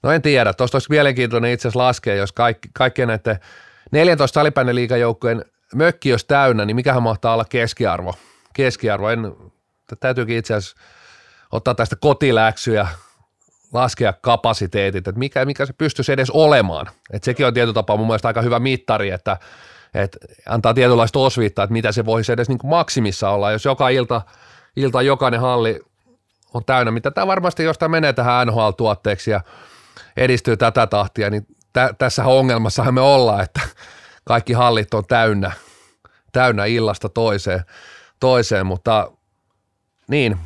[0.04, 3.40] No en tiedä, tuosta olisi mielenkiintoinen itse asiassa laskea, jos kaikki, kaikkien näiden
[3.92, 5.46] 14 salibändin liikajoukkueen
[5.76, 8.14] mökki olisi täynnä, niin mikähän mahtaa olla keskiarvo?
[8.54, 9.36] Keskiarvo, en,
[10.00, 10.78] täytyykin itse asiassa
[11.52, 12.88] ottaa tästä kotiläksyjä,
[13.74, 16.88] laskea kapasiteetit, että mikä, mikä se pystyisi edes olemaan.
[17.12, 19.38] Et sekin on tietyllä tapaa mun mielestä aika hyvä mittari, että,
[19.94, 20.18] että
[20.50, 24.22] antaa tietynlaista osviittaa, että mitä se voisi edes niin maksimissa olla, jos joka ilta,
[24.76, 25.80] ilta jokainen halli
[26.54, 29.42] on täynnä, mitä tämä varmasti, jos tämä menee tähän NHL-tuotteeksi ja
[30.18, 33.62] edistyy tätä tahtia, niin tä, tässä ongelmassahan me ollaan, että
[34.26, 35.52] kaikki hallit on täynnä,
[36.32, 37.64] täynnä illasta toiseen,
[38.20, 39.12] toiseen mutta
[40.08, 40.38] niin,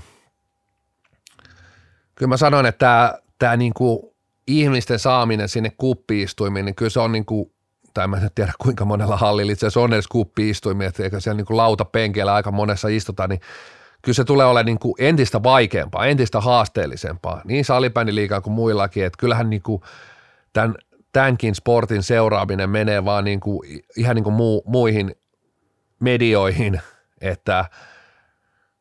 [2.15, 3.99] kyllä mä sanoin, että tämä, tämä niin kuin
[4.47, 7.51] ihmisten saaminen sinne kuppiistuimiin, niin kyllä se on niin kuin,
[7.93, 11.37] tai mä en tiedä kuinka monella hallilla itse asiassa on edes kuppiistuimia, että eikä siellä
[11.37, 13.41] niin kuin lautapenkeillä aika monessa istuta, niin
[14.01, 19.17] kyllä se tulee olemaan niin kuin entistä vaikeampaa, entistä haasteellisempaa, niin salibändiliigaan kuin muillakin, että
[19.17, 19.81] kyllähän niin kuin
[20.53, 20.75] tämän,
[21.11, 25.15] tämänkin sportin seuraaminen menee vaan niin kuin, ihan niin kuin muu, muihin
[25.99, 26.81] medioihin,
[27.21, 27.65] että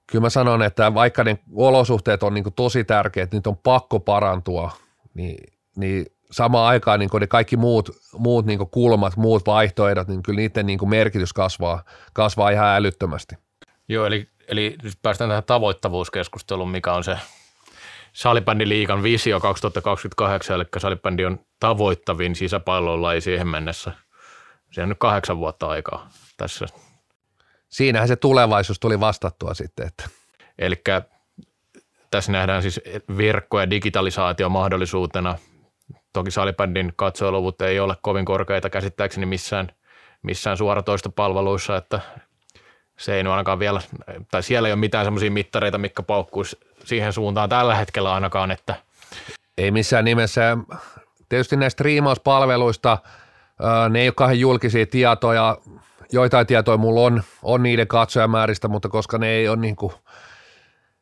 [0.07, 4.01] kyllä mä sanon, että vaikka ne olosuhteet on niin kuin tosi tärkeät, niitä on pakko
[4.01, 4.71] parantua,
[5.14, 10.37] niin, niin samaan aikaan niin ne kaikki muut, muut niin kulmat, muut vaihtoehdot, niin kyllä
[10.37, 13.35] niiden niin merkitys kasvaa, kasvaa ihan älyttömästi.
[13.89, 17.18] Joo, eli Eli nyt päästään tähän tavoittavuuskeskusteluun, mikä on se
[18.64, 23.92] liikan visio 2028, eli salibändi on tavoittavin sisäpallolla siihen mennessä.
[24.72, 26.66] Se on nyt kahdeksan vuotta aikaa tässä.
[27.68, 29.86] Siinähän se tulevaisuus tuli vastattua sitten.
[29.86, 30.09] Että.
[30.59, 30.82] Eli
[32.11, 32.80] tässä nähdään siis
[33.16, 35.38] verkko- ja digitalisaatio mahdollisuutena.
[36.12, 39.68] Toki salibändin katsojaluvut ei ole kovin korkeita käsittääkseni missään,
[40.22, 42.01] missään suoratoistopalveluissa, että
[43.01, 43.80] se ei ainakaan vielä,
[44.30, 48.74] tai siellä ei ole mitään semmoisia mittareita, mikä paukkuisi siihen suuntaan tällä hetkellä ainakaan, että
[49.59, 50.57] ei missään nimessä.
[51.28, 52.98] Tietysti näistä striimauspalveluista,
[53.90, 55.59] ne ei ole kahden julkisia tietoja,
[56.12, 59.92] joitain tietoja mulla on, on niiden katsojamääristä, mutta koska ne ei ole niin kuin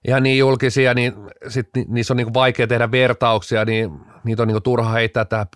[0.09, 1.13] ihan niin julkisia, niin
[1.49, 5.25] sit niissä on niin kuin vaikea tehdä vertauksia, niin niitä on niin kuin turha heittää
[5.25, 5.47] tähän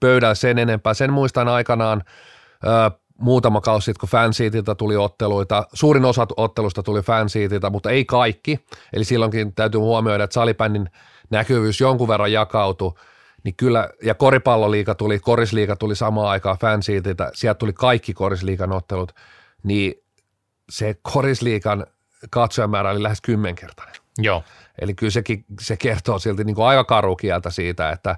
[0.00, 0.94] pöydälle sen enempää.
[0.94, 2.02] Sen muistan aikanaan
[3.20, 5.66] muutama kausi sitten, kun fanseatilta tuli otteluita.
[5.72, 8.58] Suurin osa ottelusta tuli fanseatilta, mutta ei kaikki.
[8.92, 10.90] Eli silloinkin täytyy huomioida, että salibändin
[11.30, 12.92] näkyvyys jonkun verran jakautui.
[13.44, 19.12] Niin kyllä, ja koripalloliiga tuli, korisliiga tuli samaan aikaan fanseatilta, sieltä tuli kaikki korisliigan ottelut,
[19.62, 19.94] niin
[20.70, 21.86] se korisliigan
[22.30, 23.96] katsojamäärä oli lähes kymmenkertainen.
[24.18, 24.44] Joo.
[24.78, 28.16] Eli kyllä sekin, se kertoo silti niin kuin aika karukieltä siitä, että,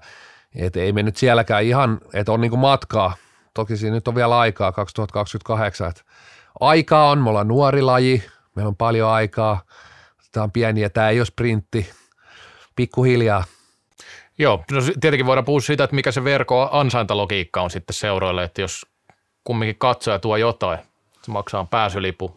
[0.54, 3.14] että ei me nyt sielläkään ihan, että on niin kuin matkaa–
[3.54, 6.02] toki siinä nyt on vielä aikaa 2028, että
[6.60, 8.24] aikaa on, me ollaan nuori laji,
[8.54, 9.62] meillä on paljon aikaa,
[10.32, 11.90] tämä on pieni ja tämä ei ole sprintti,
[12.76, 13.44] pikkuhiljaa.
[14.38, 18.60] Joo, no tietenkin voidaan puhua siitä, että mikä se verkko ansaintalogiikka on sitten seuroille, että
[18.60, 18.86] jos
[19.44, 20.78] kumminkin katsoja tuo jotain,
[21.22, 22.36] se maksaa pääsylipu,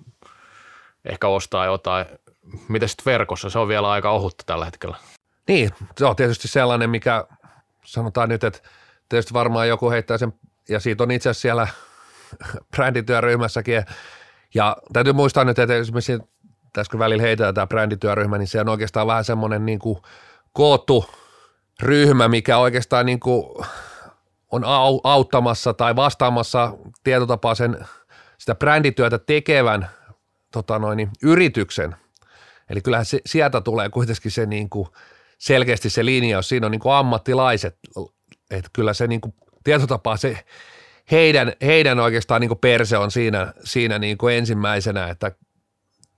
[1.05, 2.05] ehkä ostaa jotain,
[2.68, 4.97] miten sitten verkossa, se on vielä aika ohutta tällä hetkellä.
[5.47, 7.28] Niin, se on tietysti sellainen, mikä
[7.86, 8.59] sanotaan nyt, että
[9.09, 10.34] tietysti varmaan joku heittää sen
[10.70, 11.68] ja siitä on itse asiassa siellä
[12.76, 13.86] brändityöryhmässäkin.
[14.53, 16.20] Ja täytyy muistaa nyt, että esimerkiksi
[16.74, 19.97] tässä kun välillä heitetään tämä brändityöryhmä, niin se on oikeastaan vähän semmoinen niin kuin
[20.53, 21.05] koottu
[21.82, 23.66] ryhmä, mikä oikeastaan niin kuin
[24.51, 24.63] on
[25.03, 27.86] auttamassa tai vastaamassa tietotapaa sen
[28.38, 29.89] sitä brändityötä tekevän
[30.51, 31.95] tota noin, yrityksen.
[32.70, 34.88] Eli kyllähän se, sieltä tulee kuitenkin se niin kuin
[35.38, 37.78] selkeästi se linjaus, siinä on niin kuin ammattilaiset,
[38.51, 39.36] että kyllä se niin kuin
[39.66, 40.45] tietotapaa se
[41.11, 45.32] heidän, heidän oikeastaan niin perse on siinä, siinä niin ensimmäisenä, että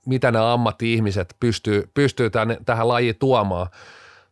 [0.06, 3.68] mitä nämä ammatti-ihmiset pystyy, pystyy tänne, tähän lajiin tuomaan,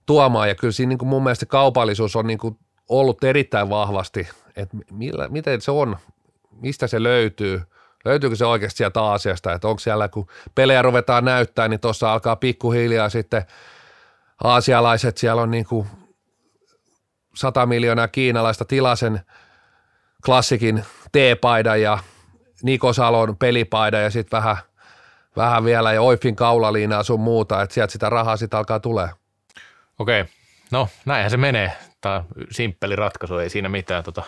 [0.05, 0.49] tuomaan.
[0.49, 2.57] Ja kyllä siinä niin kuin mun mielestä kaupallisuus on niin kuin
[2.89, 5.97] ollut erittäin vahvasti, että millä, miten se on,
[6.61, 7.61] mistä se löytyy,
[8.05, 12.36] löytyykö se oikeasti sieltä Aasiasta, että onko siellä, kun pelejä ruvetaan näyttää, niin tuossa alkaa
[12.36, 13.45] pikkuhiljaa sitten
[14.43, 15.88] aasialaiset, siellä on niin kuin
[17.36, 19.21] 100 miljoonaa kiinalaista tilasen
[20.25, 21.97] klassikin T-paidan ja
[22.63, 24.57] Niko Salon pelipaidan ja sitten vähän,
[25.36, 29.09] vähän vielä ja Oifin kaulaliinaa sun muuta, että sieltä sitä rahaa sitten alkaa tulee.
[29.99, 30.25] Okei,
[30.71, 31.71] no näinhän se menee.
[32.01, 34.03] Tämä simppeli ratkaisu, ei siinä mitään.
[34.03, 34.23] Tota.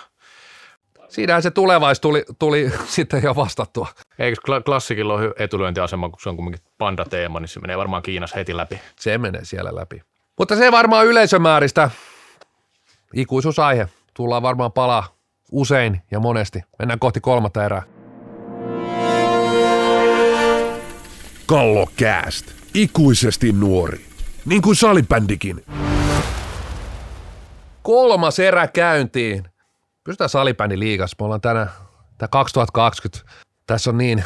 [1.10, 3.88] Siinähän se tulevais tuli, tuli sitten jo vastattua.
[4.20, 8.58] Eikö klassikilla ole etulyöntiasema, kun se on kuitenkin panda-teema, niin se menee varmaan Kiinassa heti
[8.58, 8.82] läpi.
[8.99, 10.01] Se menee siellä läpi.
[10.38, 11.89] Mutta se varmaan yleisömääristä
[13.18, 13.89] ikuisuusaihe.
[14.13, 15.07] Tullaan varmaan palaa
[15.51, 16.61] usein ja monesti.
[16.80, 17.84] Mennään kohti kolmatta erää.
[27.88, 29.43] kolmas erä käyntiin.
[30.03, 31.11] Pysytään salibändi liigas.
[31.20, 31.70] Me ollaan tänään,
[32.18, 33.32] tämä 2020.
[33.68, 34.24] Tässä on niin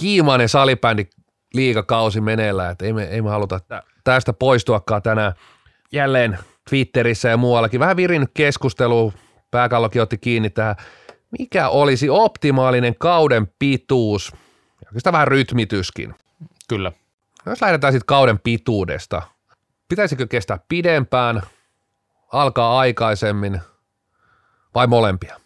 [0.00, 1.06] kiimainen salibändi
[1.54, 3.60] liigakausi meneillään, että ei me, ei me haluta
[4.04, 5.32] tästä poistuakaan tänään
[5.92, 6.38] jälleen
[6.70, 7.80] Twitterissä ja muuallakin.
[7.80, 9.12] Vähän virinnyt keskustelu,
[9.50, 10.76] pääkallokin otti kiinni tähän,
[11.38, 14.32] mikä olisi optimaalinen kauden pituus,
[14.84, 16.14] ja sitä vähän rytmityskin.
[16.68, 16.92] Kyllä.
[17.46, 19.22] Jos lähdetään sitten kauden pituudesta,
[19.88, 21.42] pitäisikö kestää pidempään,
[22.32, 23.60] alkaa aikaisemmin
[24.74, 25.40] vai molempia?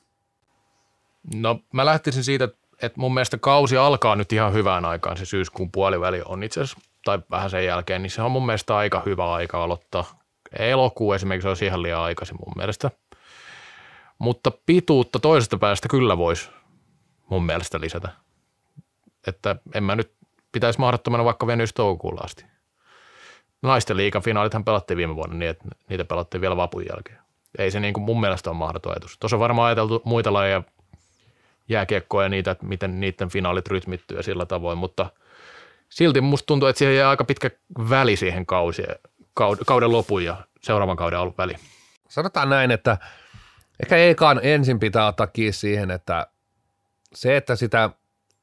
[1.35, 2.49] No mä lähtisin siitä,
[2.83, 6.89] että mun mielestä kausi alkaa nyt ihan hyvään aikaan, se syyskuun puoliväli on itse asiassa,
[7.05, 10.26] tai vähän sen jälkeen, niin se on mun mielestä aika hyvä aika aloittaa.
[10.59, 12.91] Elokuu esimerkiksi olisi ihan liian aikaisin mun mielestä.
[14.19, 16.51] Mutta pituutta toisesta päästä kyllä voisi
[17.31, 18.09] mun mielestä lisätä.
[19.27, 20.13] Että en mä nyt
[20.53, 22.45] pitäisi mahdottomana vaikka venyys toukokuulla asti.
[23.63, 27.19] Naisten liigafinaalithan pelattiin viime vuonna niin, että niitä pelattiin vielä vapun jälkeen.
[27.59, 29.19] Ei se niin kuin mun mielestä ole mahdoton ajatus.
[29.19, 30.63] Tuossa on varmaan ajateltu muita lajeja,
[31.69, 35.11] jääkiekkoa ja niitä, että miten niiden finaalit rytmittyy ja sillä tavoin, mutta
[35.89, 37.51] silti musta tuntuu, että siihen jää aika pitkä
[37.91, 38.97] väli siihen kausien,
[39.67, 41.55] kauden lopun ja seuraavan kauden alun väli.
[42.09, 42.99] Sanotaan näin, että
[43.83, 46.27] ehkä eikaan ensin pitää ottaa kiinni siihen, että
[47.15, 47.91] se, että sitä,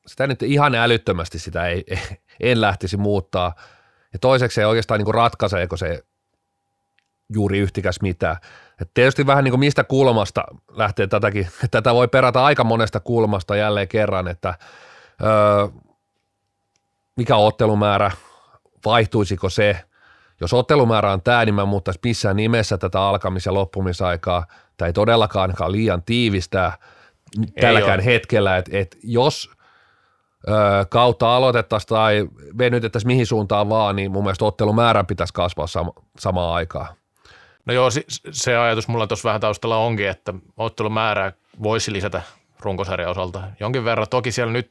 [0.08, 1.86] sitä nyt ihan älyttömästi sitä ei,
[2.40, 3.56] en lähtisi muuttaa.
[4.14, 6.04] Ja toiseksi se oikeastaan niin ratkaiseeko se
[7.34, 8.38] juuri yhtikäs mitään.
[8.82, 13.56] Et tietysti vähän niin kuin mistä kulmasta lähtee tätäkin, tätä voi perata aika monesta kulmasta
[13.56, 14.58] jälleen kerran, että
[15.24, 15.68] öö,
[17.16, 18.12] mikä ottelumäärä,
[18.86, 19.84] vaihtuisiko se,
[20.44, 24.46] jos ottelumäärä on tämä, niin mä muuttaisi missään nimessä tätä alkamis- ja loppumisaikaa.
[24.78, 26.78] Tämä ei todellakaan liian tiivistää
[27.62, 29.52] tälläkään hetkellä, että et jos
[30.48, 30.52] ö,
[30.90, 32.28] kautta aloitettaisiin tai
[32.58, 36.88] venytettäisiin mihin suuntaan vaan, niin mun mielestä ottelumäärän pitäisi kasvaa sama, samaan aikaan.
[37.66, 37.90] No joo,
[38.32, 41.32] se ajatus mulla tuossa vähän taustalla onkin, että ottelumäärää
[41.64, 42.22] voisi lisätä
[42.60, 44.08] runkosarjan osalta jonkin verran.
[44.10, 44.70] Toki siellä nyt,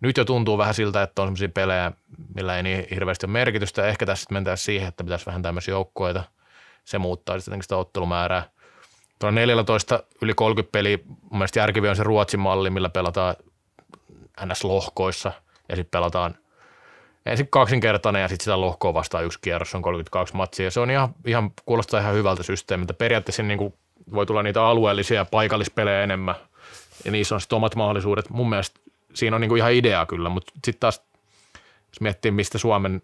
[0.00, 1.92] nyt jo tuntuu vähän siltä, että on sellaisia pelejä,
[2.34, 3.86] millä ei niin hirveästi ole merkitystä.
[3.86, 6.24] Ehkä tässä mentäisiin siihen, että pitäisi vähän tämmöisiä joukkoita.
[6.84, 8.50] Se muuttaa sitten sitä ottelumäärää.
[9.18, 13.36] Tuolla 14 yli 30 peliä, mun mielestä järkevi on se Ruotsin malli, millä pelataan
[14.44, 15.32] NS-lohkoissa
[15.68, 16.34] ja sitten pelataan–
[17.28, 20.64] ensin kaksinkertainen ja sitten sitä lohkoa vastaan yksi kierros on 32 matsia.
[20.64, 22.94] Ja se on ihan, ihan, kuulostaa ihan hyvältä systeemiltä.
[22.94, 23.74] Periaatteessa niin kuin
[24.14, 26.34] voi tulla niitä alueellisia paikallispelejä enemmän
[27.04, 28.30] ja niissä on sitten omat mahdollisuudet.
[28.30, 28.80] Mun mielestä
[29.14, 31.02] siinä on niin kuin ihan idea kyllä, mutta sitten taas
[31.88, 33.02] jos miettii, mistä Suomen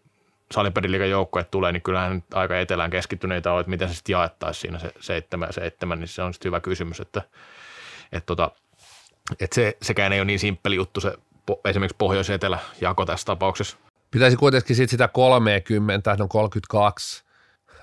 [0.52, 4.78] salipediliikan joukkueet tulee, niin kyllähän aika etelään keskittyneitä on, että miten se sitten jaettaisiin siinä
[4.78, 7.22] se seitsemän ja seitsemän, niin se on sitten hyvä kysymys, että,
[8.12, 8.50] että, tota,
[9.40, 11.14] että se, sekään ei ole niin simppeli juttu se
[11.64, 13.76] esimerkiksi pohjois-etelä jako tässä tapauksessa.
[14.10, 17.24] Pitäisi kuitenkin sit sitä 30, no 32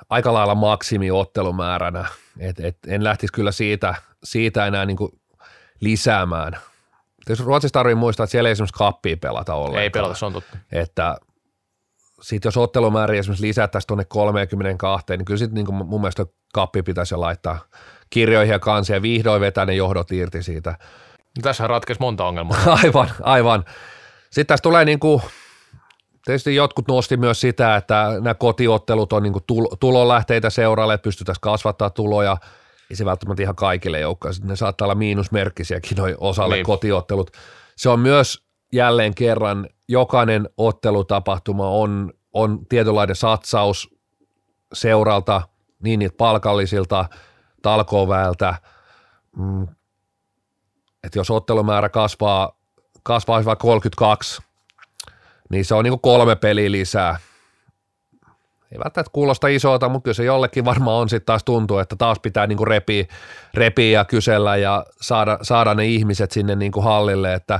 [0.10, 2.06] aika lailla maksimiottelumääränä,
[2.40, 4.98] et, et en lähtisi kyllä siitä, siitä enää niin
[5.80, 6.58] lisäämään.
[7.30, 9.84] Jos Ruotsissa tarvii muistaa, että siellä ei esimerkiksi kappia pelata ollenkaan.
[9.84, 10.58] Ei pelata, se on totta.
[10.72, 11.18] Että
[12.22, 17.14] sitten jos ottelumäärä esimerkiksi lisättäisiin tuonne 32, niin kyllä sitten niin mun mielestä kappi pitäisi
[17.14, 17.60] jo laittaa
[18.10, 20.78] kirjoihin ja kansia ja vihdoin vetää ne johdot irti siitä.
[21.42, 22.58] Tässä ratkesi monta ongelmaa.
[22.84, 23.66] aivan, aivan.
[24.24, 25.22] Sitten tässä tulee niin kuin
[26.26, 29.34] Tietysti jotkut nosti myös sitä, että nämä kotiottelut on niin
[29.80, 32.38] tulonlähteitä seuraalle, että pystyttäisiin kasvattaa tuloja.
[32.92, 34.46] Ei se välttämättä ihan kaikille joukkoille.
[34.46, 36.66] Ne saattaa olla miinusmerkkisiäkin noin osalle niin.
[36.66, 37.32] kotiottelut.
[37.76, 43.90] Se on myös jälleen kerran, jokainen ottelutapahtuma on, on tietynlainen satsaus
[44.74, 45.42] seuralta,
[45.84, 47.06] niin niitä palkallisilta,
[47.62, 48.56] talkoväeltä.
[49.38, 49.68] Mm.
[51.04, 52.58] Että jos ottelumäärä kasvaa,
[53.04, 54.42] kasvaa vaikka 32,
[55.50, 57.20] niin se on niin kolme peliä lisää.
[58.72, 62.20] Ei välttämättä kuulosta isolta, mutta kyllä se jollekin varmaan on sitten taas tuntuu, että taas
[62.20, 63.06] pitää niin kuin repiä,
[63.54, 67.60] repiä ja kysellä ja saada, saada ne ihmiset sinne niin kuin hallille, että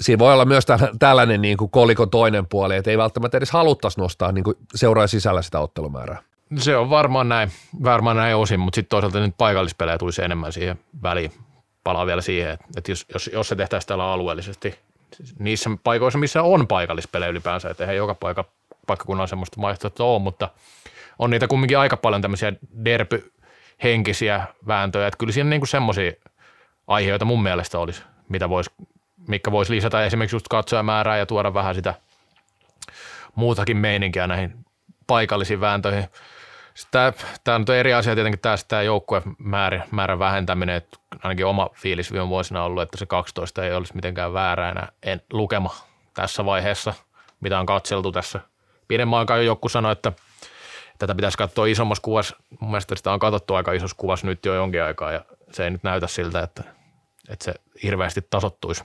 [0.00, 0.66] siinä voi olla myös
[0.98, 5.06] tällainen niin kuin kolikon toinen puoli, että ei välttämättä edes haluttaisi nostaa niin kuin seuraa
[5.06, 6.22] sisällä sitä ottelumäärää.
[6.56, 7.50] Se on varmaan näin,
[7.84, 11.32] varmaan näin osin, mutta sitten toisaalta nyt paikallispelejä tulisi enemmän siihen väliin.
[11.84, 14.74] Palaa vielä siihen, että jos, jos, jos se tehtäisiin täällä alueellisesti,
[15.38, 18.44] niissä paikoissa, missä on paikallispelejä ylipäänsä, että joka paikka,
[18.86, 20.48] paikkakunnalla semmoista vaihtoehtoa ole, mutta
[21.18, 22.52] on niitä kumminkin aika paljon tämmöisiä
[22.84, 26.12] derpy-henkisiä vääntöjä, että kyllä siinä niinku semmoisia
[26.86, 28.70] aiheita mun mielestä olisi, mitä vois,
[29.28, 31.94] mikä voisi lisätä esimerkiksi just katsojamäärää ja tuoda vähän sitä
[33.34, 34.64] muutakin meininkiä näihin
[35.06, 36.04] paikallisiin vääntöihin.
[36.90, 37.12] Tämä,
[37.44, 42.28] tämä on eri asia tietenkin tässä tämä joukkuemäärän määrän vähentäminen, että ainakin oma fiilis viime
[42.28, 45.74] vuosina on ollut, että se 12 ei olisi mitenkään väärä enää en, lukema
[46.14, 46.94] tässä vaiheessa,
[47.40, 48.40] mitä on katseltu tässä.
[48.88, 50.12] Pidemmän aikaa jo joku sanoi, että,
[50.98, 52.36] tätä pitäisi katsoa isommassa kuvassa.
[52.60, 55.70] Mun mielestä sitä on katsottu aika isossa kuvassa nyt jo jonkin aikaa ja se ei
[55.70, 56.64] nyt näytä siltä, että,
[57.28, 58.84] että se hirveästi tasottuisi.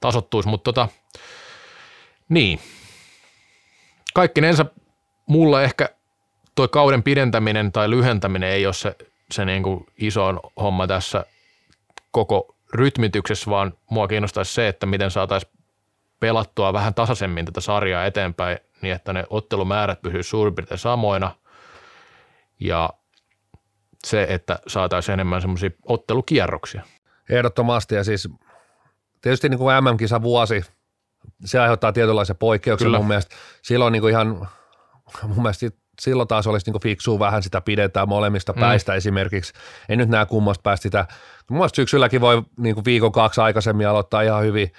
[0.00, 0.48] tasottuisi.
[0.48, 0.88] Mutta tota,
[2.28, 2.60] niin.
[4.14, 4.66] Kaikkinensa
[5.26, 5.88] mulla ehkä
[6.54, 8.96] tuo kauden pidentäminen tai lyhentäminen ei ole se,
[9.30, 10.22] se niin kuin iso
[10.60, 11.24] homma tässä
[12.10, 15.52] koko rytmityksessä, vaan mua kiinnostaisi se, että miten saataisiin
[16.20, 21.34] pelattua vähän tasaisemmin tätä sarjaa eteenpäin niin, että ne ottelumäärät pysyvät suurin piirtein samoina
[22.60, 22.90] ja
[24.06, 26.82] se, että saataisiin enemmän semmoisia ottelukierroksia.
[27.30, 28.28] Ehdottomasti ja siis
[29.22, 30.64] tietysti niin kuin MM-kisa vuosi,
[31.44, 32.98] se aiheuttaa tietynlaisen poikkeuksen Kyllä.
[32.98, 33.36] mun mielestä.
[33.62, 34.48] Silloin niin kuin ihan,
[35.22, 35.66] mun mielestä
[36.00, 38.60] silloin taas olisi niin fiksua vähän sitä pidetää molemmista mm.
[38.60, 39.52] päistä esimerkiksi.
[39.88, 41.06] En nyt näe kummasta päästä sitä.
[41.50, 44.72] Mun mielestä syksylläkin voi niin kuin viikon kaksi aikaisemmin aloittaa ihan hyvin,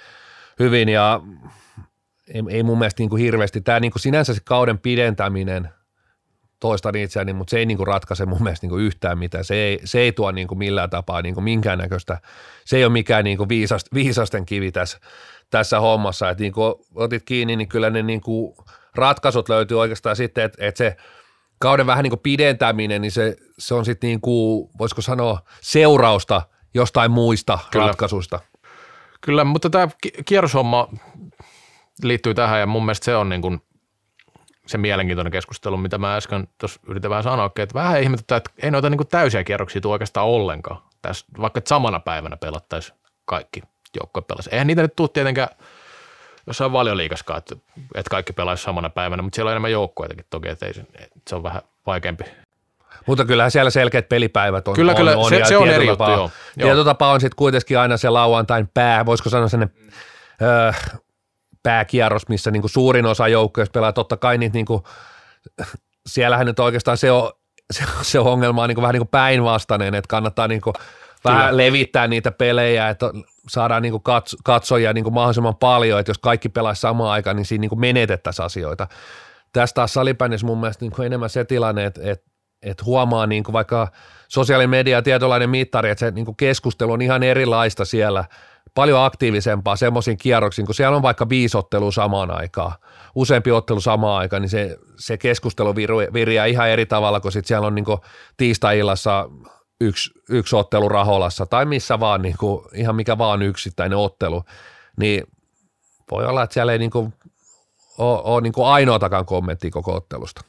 [0.58, 1.20] hyvin ja
[2.34, 3.60] ei, ei mun mielestä niin kuin hirveästi.
[3.60, 5.68] Tämä niin kuin sinänsä se kauden pidentäminen,
[6.60, 9.44] toistan itseäni, mutta se ei niin kuin ratkaise mun mielestä niin kuin yhtään mitään.
[9.44, 12.20] Se ei, se ei tuo niin kuin millään tapaa niin kuin minkäännäköistä,
[12.64, 14.98] se ei ole mikään niin kuin viisast, viisasten kivi tässä,
[15.50, 16.30] tässä hommassa.
[16.30, 18.54] Että niin kuin otit kiinni, niin kyllä ne niin kuin
[18.94, 20.96] ratkaisut löytyy oikeastaan sitten, että, että se
[21.58, 26.42] kauden vähän niin kuin pidentäminen, niin se, se on sitten niin kuin, voisiko sanoa, seurausta
[26.74, 27.86] jostain muista kyllä.
[27.86, 28.40] ratkaisuista.
[29.20, 29.88] Kyllä, mutta tämä
[30.24, 30.88] kierroshomma
[32.02, 33.62] liittyy tähän ja mun mielestä se on niin kuin
[34.66, 38.70] se mielenkiintoinen keskustelu, mitä mä äsken tuossa yritin vähän sanoa, että vähän ihmetyttää, että ei
[38.70, 40.82] noita niin kuin täysiä kierroksia tule oikeastaan ollenkaan.
[41.02, 43.62] Tässä, vaikka samana päivänä pelattaisiin kaikki
[43.96, 44.50] joukkoja pelasi.
[44.52, 45.48] Eihän niitä nyt tule tietenkään
[46.46, 47.56] jossain valioliikaskaan, että,
[47.94, 51.36] että kaikki pelaisi samana päivänä, mutta siellä on enemmän joukkueitakin toki, että ei, että se
[51.36, 52.24] on vähän vaikeampi
[53.06, 54.74] mutta kyllähän siellä selkeät pelipäivät on.
[54.74, 56.30] Kyllä, on, kyllä, on, se, se on eri juttu, joo.
[56.58, 59.70] Tietyllä tapaa on sitten kuitenkin aina se lauantain pää, voisiko sanoa sen
[60.42, 60.72] öö,
[61.62, 63.92] pääkierros, missä niinku suurin osa joukkoista pelaa.
[63.92, 64.82] Totta kai niitä niinku,
[66.06, 67.32] siellähän nyt oikeastaan se on,
[67.70, 70.72] se, se ongelma on niinku vähän niinku päinvastainen, että kannattaa niinku
[71.24, 73.06] vähän levittää niitä pelejä, että
[73.48, 77.60] saadaan niinku katso, katsojia niinku mahdollisimman paljon, että jos kaikki pelaisi samaan aikaan, niin siinä
[77.60, 78.86] niinku menetettäisiin asioita.
[79.52, 82.30] Tästä taas salibändissä mun mielestä niinku enemmän se tilanne, että, että
[82.62, 83.88] että huomaa niin kuin vaikka
[84.28, 88.24] sosiaalinen media ja tietynlainen mittari, että se niin kuin keskustelu on ihan erilaista siellä,
[88.80, 92.72] paljon aktiivisempaa semmoisiin kierroksiin, kun siellä on vaikka viisi ottelua samaan aikaan,
[93.14, 95.74] useampi ottelu samaan aikaan, niin se, se keskustelu
[96.12, 97.84] viriää ihan eri tavalla, kun sitten siellä on niin
[98.36, 99.28] tiistai-illassa
[99.80, 104.44] yksi, yksi ottelu Raholassa tai missä vaan, niin kuin, ihan mikä vaan yksittäinen ottelu,
[104.96, 105.24] niin
[106.10, 107.14] voi olla, että siellä ei niin kuin,
[107.98, 110.40] ole, ole niin kuin ainoatakaan kommenttia koko ottelusta.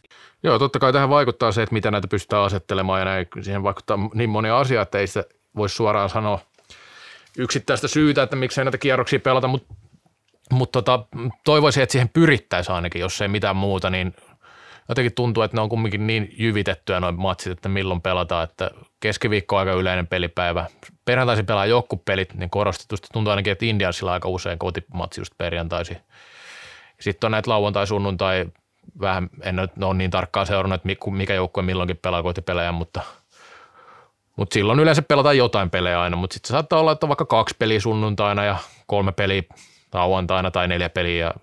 [0.44, 3.28] Joo, totta kai tähän vaikuttaa se, että mitä näitä pystytään asettelemaan ja näin.
[3.42, 5.24] Siihen vaikuttaa niin monia asioita, että ei sitä
[5.56, 6.40] voi suoraan sanoa
[7.38, 9.74] yksittäistä syytä, että miksei näitä kierroksia pelata, mutta
[10.52, 11.06] mut tota,
[11.44, 14.16] toivoisin, että siihen pyrittäisiin ainakin, jos ei mitään muuta, niin
[14.90, 19.58] jotenkin tuntuu, että ne on kumminkin niin jyvitettyä noin matsit, että milloin pelataan, että keskiviikko
[19.58, 20.66] aika yleinen pelipäivä.
[21.06, 25.98] Perjantaisin pelaa joukkupelit, niin korostetusti tuntuu ainakin, että Indiansilla aika usein kotimatsi just perjantaisin.
[27.00, 28.46] Sitten on näitä lauantai, sunnuntai,
[29.02, 33.02] vähän, en ole niin tarkkaan seurannut, että mikä joukkue milloinkin pelaa kotipelejä, mutta,
[34.36, 37.56] mutta silloin yleensä pelataan jotain pelejä aina, mutta sitten saattaa olla, että on vaikka kaksi
[37.60, 38.58] peliä sunnuntaina ja
[38.88, 39.44] kolme peliä
[39.94, 41.34] lauantaina tai neljä peliä ja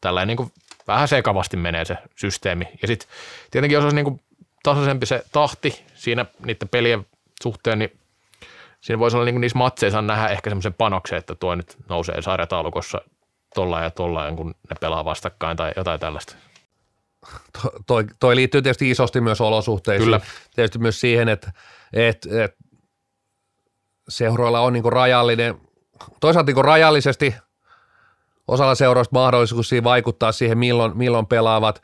[0.00, 0.52] tällainen niin
[0.86, 2.64] vähän sekavasti menee se systeemi.
[2.82, 3.08] Ja sitten
[3.50, 4.20] tietenkin jos olisi niin kuin
[4.62, 7.06] tasaisempi se tahti siinä niiden pelien
[7.42, 7.98] suhteen, niin
[8.80, 12.22] siinä voisi olla niin kuin niissä matseissa nähdä ehkä semmoisen panoksen, että tuo nyt nousee
[12.22, 13.00] sarjataulukossa
[13.54, 16.36] tolla ja tolla, kun ne pelaa vastakkain tai jotain tällaista
[17.86, 20.04] toi, toi liittyy tietysti isosti myös olosuhteisiin.
[20.04, 20.20] Kyllä.
[20.54, 21.52] Tietysti myös siihen, että
[21.92, 22.56] et, et
[24.08, 25.60] seuroilla on niin rajallinen,
[26.20, 27.34] toisaalta niin rajallisesti
[28.48, 31.82] osalla seuroista mahdollisuus vaikuttaa siihen, milloin, milloin pelaavat,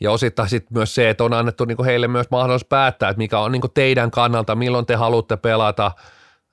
[0.00, 3.38] ja osittain sitten myös se, että on annettu niin heille myös mahdollisuus päättää, että mikä
[3.38, 5.92] on niin teidän kannalta, milloin te haluatte pelata,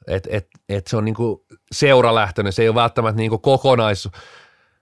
[0.08, 1.16] että et, et se on niin
[1.72, 4.10] seuralähtöinen, se ei ole välttämättä niin kokonais,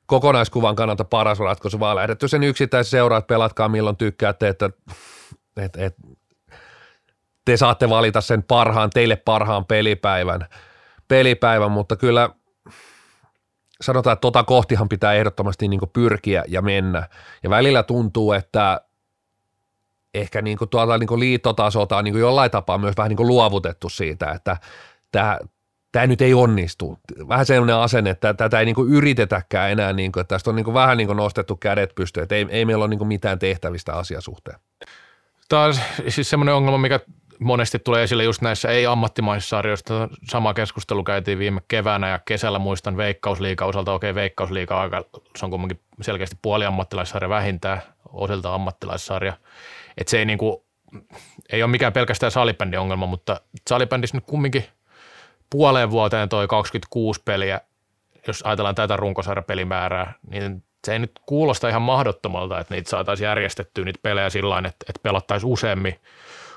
[0.09, 4.69] kokonaiskuvan kannalta paras ratkaisu, vaan lähdetty sen yksittäisen seuraat, pelatkaa milloin tykkäätte, että,
[5.57, 6.01] että, että
[7.45, 10.45] te saatte valita sen parhaan, teille parhaan pelipäivän,
[11.07, 12.29] pelipäivän mutta kyllä
[13.81, 17.09] sanotaan, että tota kohtihan pitää ehdottomasti niin pyrkiä ja mennä.
[17.43, 18.81] Ja välillä tuntuu, että
[20.13, 24.31] ehkä niin kuin tuolta niin liittotasolta on niin jollain tapaa myös vähän niin luovutettu siitä,
[24.31, 24.57] että
[25.11, 25.39] tämä,
[25.91, 26.99] tämä nyt ei onnistu.
[27.27, 30.73] Vähän sellainen asenne, että tätä ei niin yritetäkään enää, niin kuin, että tästä on niin
[30.73, 34.59] vähän niin nostettu kädet pystyyn, että ei, ei meillä ole niin mitään tehtävistä asiasuhteen.
[35.49, 35.73] Tämä on
[36.07, 36.99] siis semmoinen ongelma, mikä
[37.39, 40.09] monesti tulee esille just näissä ei-ammattimaisissa sarjoissa.
[40.29, 43.93] Sama keskustelu käytiin viime keväänä ja kesällä muistan Veikkausliiga osalta.
[43.93, 45.05] Okei, Veikkausliiga aika,
[45.37, 47.81] se on kuitenkin selkeästi puoli ammattilaissarja vähintään.
[48.13, 49.33] osilta ammattilaissarja.
[49.97, 50.65] Että se ei, niinku,
[51.51, 54.65] ei ole mikään pelkästään salibändin ongelma, mutta salibändissä nyt kumminkin
[55.49, 57.61] puoleen vuoteen toi 26 peliä,
[58.27, 63.85] jos ajatellaan tätä runkosarjapelimäärää, niin se ei nyt kuulosta ihan mahdottomalta, että niitä saataisiin järjestettyä
[63.85, 65.99] niitä pelejä sillä että, että pelattaisiin useammin,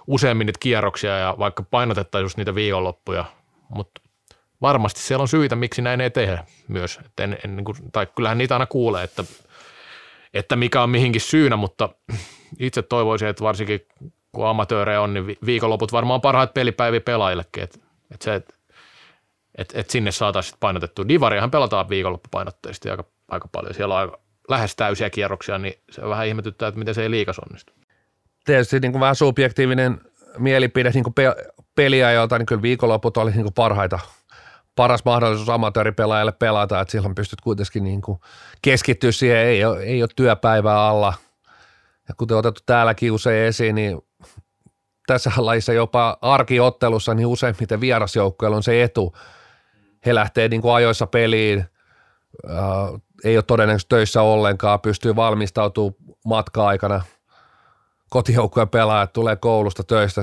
[0.07, 3.25] useammin niitä kierroksia ja vaikka painotettaisiin just niitä viikonloppuja,
[3.69, 4.01] mutta
[4.63, 7.01] varmasti siellä on syitä, miksi näin ei tehdä myös.
[7.21, 9.25] en, en, niin kuin, tai kyllähän niitä aina kuulee, että,
[10.35, 11.89] että mikä on mihinkin syynä, mutta
[12.59, 13.87] itse toivoisin, että varsinkin
[14.33, 17.63] kun amatöörejä on, niin viikonloput varmaan parhaat pelipäiviä pelaajillekin.
[17.63, 17.79] Että,
[18.11, 18.55] että se, että,
[19.55, 21.09] että, että sinne saataisiin painotettua.
[21.09, 23.75] Divariahan pelataan viikonloppupainotteisesti aika, aika paljon.
[23.75, 27.39] Siellä on aika, lähes täysiä kierroksia, niin se vähän ihmetyttää, että miten se ei liikas
[27.39, 27.73] onnistu.
[28.45, 30.01] Tietysti niin kuin vähän subjektiivinen
[30.39, 31.37] mielipide niin kuin pe-
[31.75, 33.99] peliajalta, niin kyllä viikonloput oli niin kuin parhaita
[34.77, 38.21] paras mahdollisuus amatööripelaajalle pelata, että silloin pystyt kuitenkin niin kuin
[38.63, 41.15] keskittyä siihen, ei ole, ei ole työpäivää alla.
[42.09, 44.03] Ja kuten otettu täälläkin usein esiin, niin
[45.07, 49.15] tässä lajissa jopa arkiottelussa niin useimmiten vierasjoukkoilla on se etu.
[50.07, 51.65] He lähtee niin kuin ajoissa peliin,
[52.51, 52.57] äh,
[53.25, 55.95] ei ole todennäköisesti töissä ollenkaan, pystyy valmistautumaan
[56.25, 57.03] matka-aikana.
[58.11, 60.23] Kotijoukkojen pelaajat tulee koulusta töistä,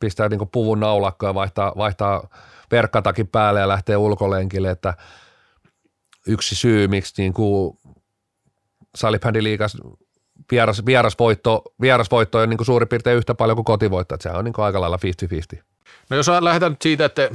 [0.00, 2.28] pistää niin kuin puvun naulakkoon ja vaihtaa, vaihtaa
[2.70, 4.94] verkkatakin päälle ja lähtee ulkolenkille, että
[6.26, 7.78] yksi syy, miksi niin kuin
[8.94, 9.76] salibändiliikas
[10.50, 14.44] vieras, vierasvoitto, vierasvoitto on niin kuin suurin piirtein yhtä paljon kuin kotivoitto, että se on
[14.44, 14.98] niin kuin aika lailla
[15.56, 15.62] 50-50.
[16.10, 17.30] No jos lähdetään siitä, että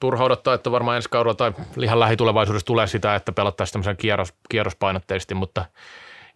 [0.00, 4.34] turha odottaa, että varmaan ensi kaudella tai ihan lähitulevaisuudessa tulee sitä, että pelattaisiin tämmöisen kierros,
[4.48, 5.64] kierrospainotteisesti, mutta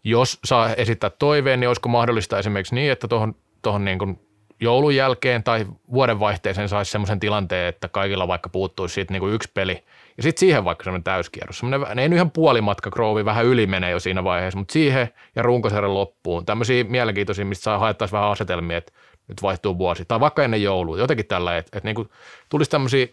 [0.04, 4.18] jos saa esittää toiveen, niin olisiko mahdollista esimerkiksi niin, että tuohon, tuohon niin kuin
[4.60, 9.50] joulun jälkeen tai vuodenvaihteeseen saisi semmoisen tilanteen, että kaikilla vaikka puuttuisi siitä niin kuin yksi
[9.54, 9.84] peli
[10.16, 11.58] ja sitten siihen vaikka semmoinen täyskierros.
[11.58, 15.42] Semmoinen, ei nyt ihan puolimatka Groovi, vähän yli menee jo siinä vaiheessa, mutta siihen ja
[15.42, 16.46] runkosarjan loppuun.
[16.46, 18.92] Tämmöisiä mielenkiintoisia, mistä saa haettaisiin vähän asetelmia, että
[19.28, 20.04] nyt vaihtuu vuosi.
[20.04, 22.08] Tai vaikka ennen joulua, jotenkin tällä, että, että niin kuin
[22.48, 23.06] tulisi tämmöisiä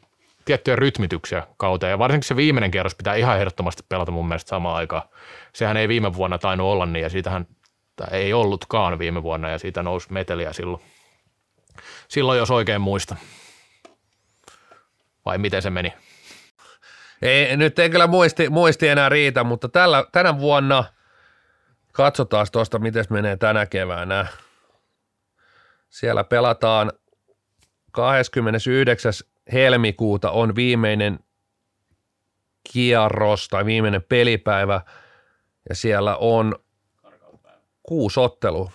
[0.46, 1.92] tiettyjä rytmityksiä kauteen.
[1.92, 5.04] Ja varsinkin se viimeinen kierros pitää ihan ehdottomasti pelata mun mielestä samaan aikaan.
[5.54, 7.48] Sehän ei viime vuonna tainnut olla niin, ja siitähän
[8.12, 10.82] ei ollutkaan viime vuonna, ja siitä nousi meteliä silloin
[12.08, 13.16] silloin, jos oikein muista.
[15.26, 15.94] Vai miten se meni?
[17.22, 20.84] Ei, nyt ei kyllä muisti, muisti enää riitä, mutta tällä, tänä vuonna
[21.92, 24.28] katsotaan tuosta, miten menee tänä keväänä.
[25.90, 26.92] Siellä pelataan
[27.92, 29.14] 29.
[29.54, 31.20] helmikuuta on viimeinen
[32.74, 34.82] kierros tai viimeinen pelipäivä
[35.70, 36.56] ja siellä on
[37.84, 38.72] kuusi ottelua.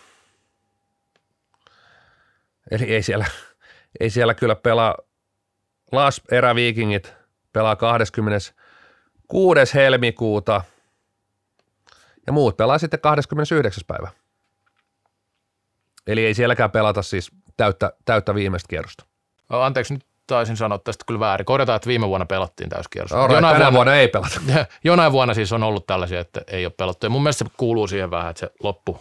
[2.70, 3.27] Eli ei siellä,
[4.01, 4.97] ei siellä kyllä pelaa,
[5.93, 7.14] Las Eräviikingit
[7.53, 9.74] pelaa 26.
[9.74, 10.62] helmikuuta
[12.27, 13.85] ja muut pelaa sitten 29.
[13.87, 14.11] päivä.
[16.07, 19.05] Eli ei sielläkään pelata siis täyttä, täyttä viimeistä kierrosta.
[19.49, 21.45] Anteeksi, nyt taisin sanoa tästä kyllä väärin.
[21.45, 23.12] Korjataan, että viime vuonna pelattiin täyskierros.
[23.12, 24.41] Right, tänä vuonna, vuonna ei pelata.
[24.85, 27.07] Jonain vuonna siis on ollut tällaisia, että ei ole pelattu.
[27.07, 28.99] Ja mun mielestä se kuuluu siihen vähän, että se loppu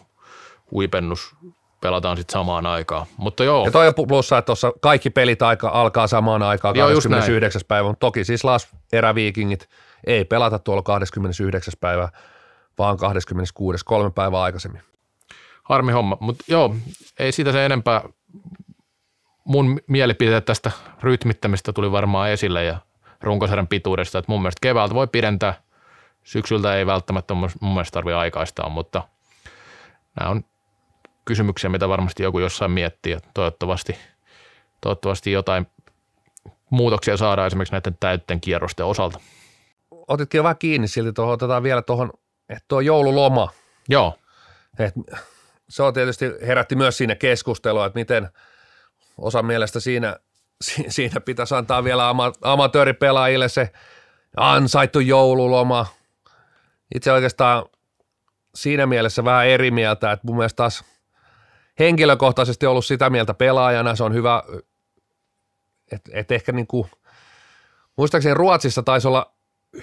[0.72, 1.36] huipennus
[1.82, 3.06] pelataan sitten samaan aikaan.
[3.18, 3.66] Mutta joo.
[3.66, 7.62] Ja toi on plussa, että tuossa kaikki pelit aika, alkaa samaan aikaan joo, 29.
[7.68, 9.70] päivä, mutta toki siis Las eräviikingit
[10.08, 11.74] ei pelata tuolla 29.
[11.80, 12.10] päivä,
[12.78, 13.86] vaan 26.
[13.86, 14.82] kolme päivää aikaisemmin.
[15.64, 16.76] Harmi homma, mutta joo,
[17.20, 18.02] ei siitä se enempää.
[19.46, 20.72] Mun mielipiteet tästä
[21.04, 22.78] rytmittämistä tuli varmaan esille ja
[23.22, 25.54] runkosarjan pituudesta, että mun mielestä keväältä voi pidentää,
[26.24, 29.04] syksyltä ei välttämättä mun mielestä tarvitse aikaistaa, mutta
[30.20, 30.46] nämä on
[31.26, 33.98] kysymyksiä, mitä varmasti joku jossain miettii ja toivottavasti,
[34.82, 35.68] toivottavasti jotain
[36.70, 39.20] muutoksia saadaan esimerkiksi näiden täytten kierrosten osalta.
[40.08, 42.12] Otitkin jo vähän kiinni silti tuohon, otetaan vielä tuohon,
[42.50, 43.50] että tuo joululoma.
[43.90, 44.18] Joo.
[44.80, 44.94] Et
[45.70, 48.30] se on tietysti herätti myös siinä keskustelua, että miten
[49.18, 50.16] osa mielestä siinä,
[50.88, 53.70] siinä pitäisi antaa vielä ama, amatööripelaajille se
[54.38, 55.86] ansaittu joululoma.
[56.96, 57.66] Itse oikeastaan
[58.56, 60.84] siinä mielessä vähän eri mieltä, että mun mielestä taas–
[61.80, 64.44] henkilökohtaisesti ollut sitä mieltä pelaajana, se on hyvä,
[65.92, 66.92] että et ehkä niin kuin,
[67.98, 69.36] muistaakseni Ruotsissa taisi olla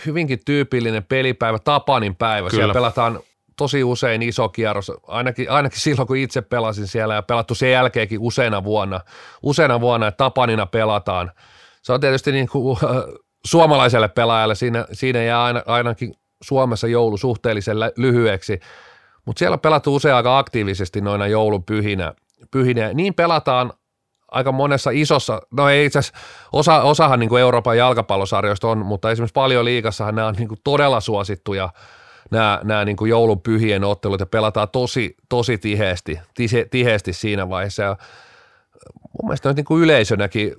[0.06, 2.60] hyvinkin tyypillinen pelipäivä, Tapanin päivä, Kyllä.
[2.60, 3.20] siellä pelataan
[3.56, 8.18] tosi usein iso kierros, ainakin, ainakin silloin kun itse pelasin siellä ja pelattu sen jälkeenkin
[8.20, 9.00] useina vuonna,
[9.42, 11.32] useina vuonna, että Tapanina pelataan.
[11.82, 12.78] Se on tietysti niin kuin,
[13.44, 18.60] suomalaiselle pelaajalle, siinä, siinä jää aina, ainakin Suomessa joulu suhteellisen lyhyeksi,
[19.26, 22.14] mutta siellä on pelattu usein aika aktiivisesti noina joulupyhinä.
[22.50, 22.92] Pyhinä.
[22.92, 23.72] Niin pelataan
[24.28, 26.18] aika monessa isossa, no ei itse asiassa,
[26.52, 30.60] osa, osahan niin kuin Euroopan jalkapallosarjoista on, mutta esimerkiksi paljon liikassahan nämä on niin kuin
[30.64, 31.70] todella suosittuja,
[32.32, 37.48] nämä, nämä niin kuin joulun pyhien ottelut ja pelataan tosi, tosi tiheesti, tihe, tiheesti siinä
[37.48, 37.82] vaiheessa.
[37.82, 37.96] Ja
[38.92, 40.54] mun mielestä on niin kuin yleisönäkin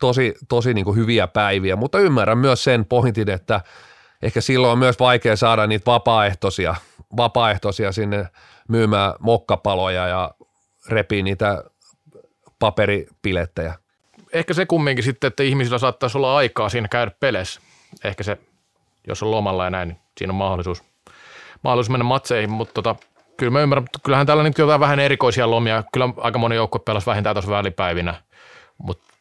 [0.00, 3.60] tosi, tosi niin kuin hyviä päiviä, mutta ymmärrän myös sen pointin, että
[4.22, 6.74] ehkä silloin on myös vaikea saada niitä vapaaehtoisia,
[7.16, 8.28] vapaaehtoisia sinne
[8.68, 10.34] myymään mokkapaloja ja
[10.88, 11.64] repii niitä
[12.58, 13.74] paperipilettejä.
[14.32, 17.60] Ehkä se kumminkin sitten, että ihmisillä saattaisi olla aikaa siinä käydä peleissä.
[18.04, 18.38] Ehkä se,
[19.08, 20.84] jos on lomalla ja näin, niin siinä on mahdollisuus,
[21.62, 22.96] mahdollisuus mennä matseihin, mutta tota,
[23.36, 25.84] kyllä mä ymmärrän, mutta kyllähän täällä nyt jotain vähän erikoisia lomia.
[25.92, 28.14] Kyllä aika moni joukkue pelasi vähintään tuossa välipäivinä,
[28.78, 29.14] mutta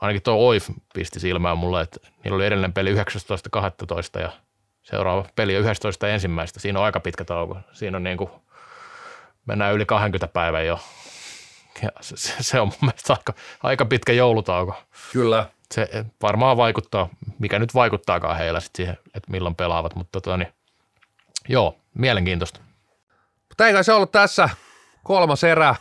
[0.00, 4.20] ainakin tuo OIF pisti silmään mulle, että niillä oli edellinen peli 19.12.
[4.20, 4.32] ja
[4.82, 6.08] seuraava peli on 11.
[6.08, 6.60] ensimmäistä.
[6.60, 7.56] Siinä on aika pitkä tauko.
[7.72, 8.30] Siinä on niin kuin,
[9.46, 10.80] mennään yli 20 päivää jo.
[11.82, 14.74] Ja se, se, on mun mielestä aika, aika pitkä joulutauko.
[15.12, 15.46] Kyllä.
[15.74, 17.08] Se varmaan vaikuttaa,
[17.38, 20.52] mikä nyt vaikuttaakaan heillä sit siihen, että milloin pelaavat, mutta tota, niin,
[21.48, 22.60] joo, mielenkiintoista.
[23.48, 24.48] Mutta eikä se ollut tässä
[25.04, 25.74] kolmas erä.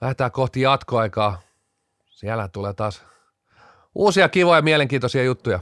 [0.00, 1.40] Lähdetään kohti jatkoaikaa.
[2.10, 3.02] Siellä tulee taas
[3.94, 5.60] uusia kivoja ja mielenkiintoisia juttuja.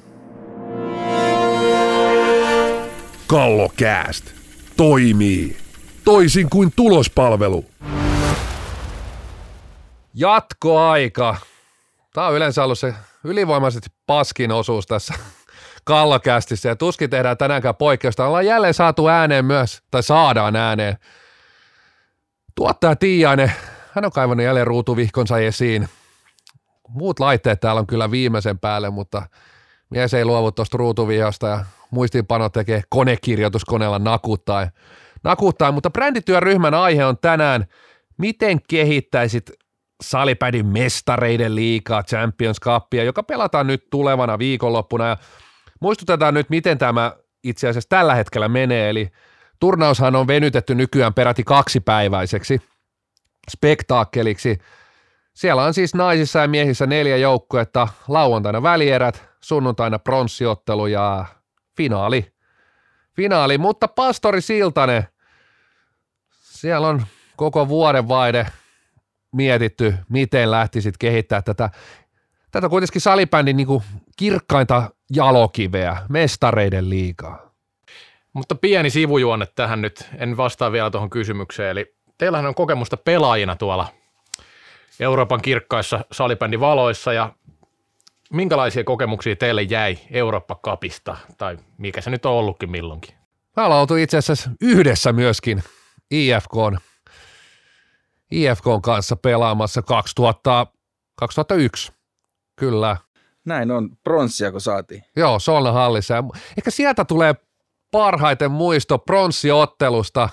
[3.27, 4.33] Kallokääst
[4.77, 5.57] toimii
[6.05, 7.65] toisin kuin tulospalvelu.
[10.15, 11.37] Jatkoaika.
[12.15, 12.95] Tämä on yleensä ollut se
[13.25, 15.15] ylivoimaisesti paskin osuus tässä
[15.85, 18.27] kallokästissä ja tuskin tehdään tänäänkään poikkeusta.
[18.27, 20.97] Ollaan jälleen saatu ääneen myös, tai saadaan ääneen.
[22.55, 23.53] Tuottaja Tiiainen,
[23.93, 25.89] hän on kaivannut jälleen ruutuvihkonsa esiin.
[26.89, 29.23] Muut laitteet täällä on kyllä viimeisen päälle, mutta
[29.91, 34.69] mies ei luovu tuosta ruutuvihasta ja muistiinpano tekee konekirjoituskoneella nakuttain.
[35.25, 35.75] nakuttain.
[35.75, 37.67] Mutta brändityöryhmän aihe on tänään,
[38.19, 39.51] miten kehittäisit
[40.01, 45.17] salipädin mestareiden liikaa Champions Cupia, joka pelataan nyt tulevana viikonloppuna ja
[45.81, 47.13] muistutetaan nyt, miten tämä
[47.45, 49.11] itse asiassa tällä hetkellä menee, eli
[49.61, 52.61] turnaushan on venytetty nykyään peräti kaksipäiväiseksi
[53.51, 54.59] spektaakkeliksi.
[55.35, 61.25] Siellä on siis naisissa ja miehissä neljä joukkuetta, lauantaina välierät, sunnuntaina pronssiottelu ja
[61.77, 62.33] finaali.
[63.17, 65.09] Finaali, mutta Pastori Siltanen,
[66.31, 67.03] siellä on
[67.37, 68.47] koko vuoden vaide
[69.33, 71.71] mietitty, miten lähtisit kehittää tätä,
[72.51, 73.83] tätä kuitenkin salibändin niin kuin
[74.17, 77.51] kirkkainta jalokiveä, mestareiden liikaa.
[78.33, 83.57] Mutta pieni sivujuonne tähän nyt, en vastaa vielä tuohon kysymykseen, eli teillähän on kokemusta pelaajina
[83.57, 83.87] tuolla
[85.01, 87.33] Euroopan kirkkaissa salibändin valoissa ja
[88.33, 93.15] minkälaisia kokemuksia teille jäi Eurooppa-kapista tai mikä se nyt on ollutkin milloinkin?
[93.57, 95.63] Ollaan oltu itse asiassa yhdessä myöskin
[96.11, 96.53] IFK
[98.31, 100.67] IFK kanssa pelaamassa 2000,
[101.17, 101.93] 2001.
[102.57, 102.97] Kyllä.
[103.45, 105.05] Näin on, pronssia kun saatiin.
[105.17, 106.25] Joo, Solna hallissa.
[106.59, 107.35] Ehkä sieltä tulee
[107.91, 110.29] parhaiten muisto pronssiottelusta.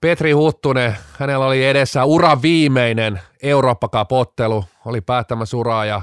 [0.00, 6.02] Petri Huttunen, hänellä oli edessä ura viimeinen Eurooppa Cup-ottelu, oli päättämässä uraa ja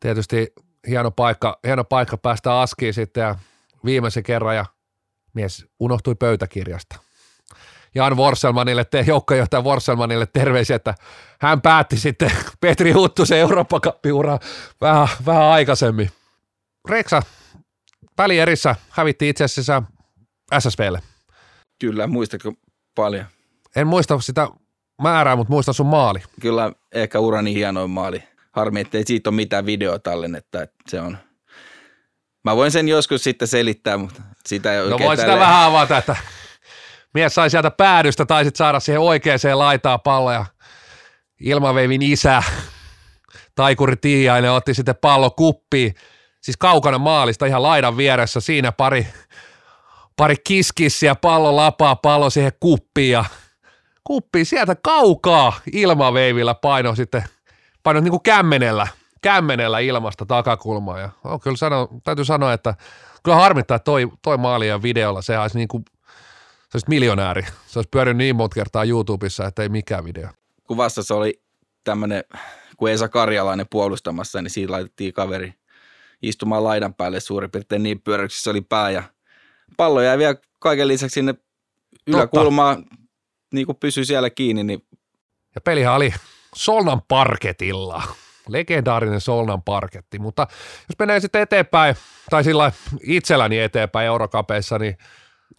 [0.00, 0.52] tietysti
[0.88, 3.36] hieno paikka, hieno paikka päästä askiin sitten ja
[3.84, 4.64] viimeisen kerran ja
[5.34, 6.96] mies unohtui pöytäkirjasta.
[7.94, 10.94] Jan Worselmanille, te, joukkojohtaja Worselmanille terveisiä, että
[11.40, 13.80] hän päätti sitten Petri Huttusen eurooppa
[14.80, 16.10] vähän, vähän aikaisemmin.
[16.88, 17.22] Reksa,
[18.18, 19.82] välierissä hävitti itse asiassa
[20.58, 21.02] SSVlle.
[21.80, 22.52] Kyllä, muistatko
[22.94, 23.24] paljon?
[23.76, 24.48] En muista sitä
[25.02, 26.18] määrää, mutta muistan sun maali.
[26.40, 28.22] Kyllä ehkä urani hienoin maali.
[28.52, 31.18] Harmi, että ei siitä ole mitään videotallennetta, että se on.
[32.44, 36.16] Mä voin sen joskus sitten selittää, mutta sitä ei No voin sitä vähän avata, että
[37.14, 40.46] mies sai sieltä päädystä, taisit saada siihen oikeaan laitaa palloa ja
[41.40, 42.42] ilmaveivin isä,
[43.54, 45.94] taikuri Tiiainen, otti sitten pallo kuppiin,
[46.40, 49.06] siis kaukana maalista ihan laidan vieressä, siinä pari,
[50.16, 53.24] pari kiskissiä, pallo lapaa, pallo siihen kuppiin ja
[54.04, 57.24] kuppiin sieltä kaukaa ilmaveivillä paino sitten,
[57.82, 58.86] paino niin kuin kämmenellä,
[59.22, 62.74] kämmenellä ilmasta takakulmaa ja on kyllä sano, täytyy sanoa, että
[63.22, 65.84] kyllä harmittaa, että toi, toi maali ja videolla se olisi niin kuin
[66.70, 67.42] se olisi miljonääri.
[67.66, 70.28] Se olisi pyörinyt niin monta kertaa YouTubessa, että ei mikään video.
[70.66, 71.42] Kun vastassa oli
[71.84, 72.24] tämmöinen,
[72.76, 75.54] kun Esa Karjalainen puolustamassa, niin siinä laitettiin kaveri
[76.22, 79.02] istumaan laidan päälle suurin piirtein niin pyöräyksissä oli pää ja
[79.76, 81.34] pallo jäi vielä kaiken lisäksi sinne
[82.06, 82.84] yläkulmaan,
[83.52, 84.64] niin kuin pysyi siellä kiinni.
[84.64, 84.86] Niin...
[85.54, 86.14] Ja pelihän oli
[86.54, 88.02] Solnan parketilla.
[88.48, 90.46] Legendaarinen Solnan parketti, mutta
[90.88, 91.96] jos menee sitten eteenpäin,
[92.30, 94.98] tai sillä itselläni eteenpäin Eurokapeissa, niin–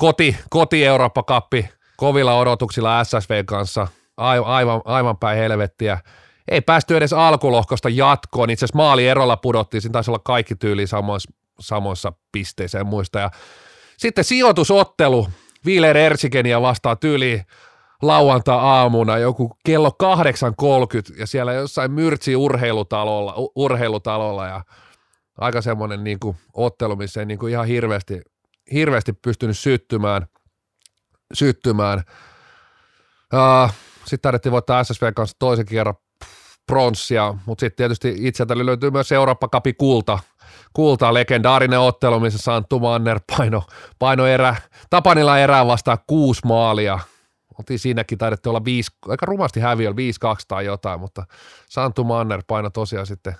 [0.01, 3.87] koti, koti Eurooppa-kappi kovilla odotuksilla SSV kanssa,
[4.17, 5.99] aivan, aivan päin helvettiä.
[6.47, 10.87] Ei päästy edes alkulohkosta jatkoon, itse asiassa maali erolla pudottiin, siinä taisi olla kaikki tyyli
[10.87, 13.19] samoissa, samoissa pisteissä, en muista.
[13.19, 13.29] Ja
[13.97, 15.27] Sitten sijoitusottelu,
[15.65, 17.41] Wieler Ersikenia vastaa tyli
[18.01, 19.91] lauantai-aamuna joku kello
[21.13, 24.47] 8.30 ja siellä jossain Myrtsi urheilutalolla, urheilutalolla.
[24.47, 24.61] Ja
[25.37, 26.19] aika semmoinen niin
[26.53, 28.21] ottelu, missä ei niin ihan hirveästi,
[28.73, 30.27] hirveästi pystynyt syttymään.
[31.33, 32.03] syttymään.
[33.33, 33.71] Uh,
[34.05, 35.95] sitten tarvittiin voittaa SSV kanssa toisen kerran
[36.67, 40.19] pronssia, mutta sitten tietysti itseltä löytyy myös Eurooppa Cupi kulta,
[40.73, 43.63] kulta, legendaarinen ottelu, missä Santtu Manner paino,
[43.99, 44.55] paino erä,
[44.89, 46.99] Tapanilla erään vastaan kuusi maalia.
[47.59, 49.93] Oltiin siinäkin taidettu olla viisi, aika rumasti häviö, 5-2
[50.47, 51.25] tai jotain, mutta
[51.69, 53.35] Santtu Manner paino tosiaan sitten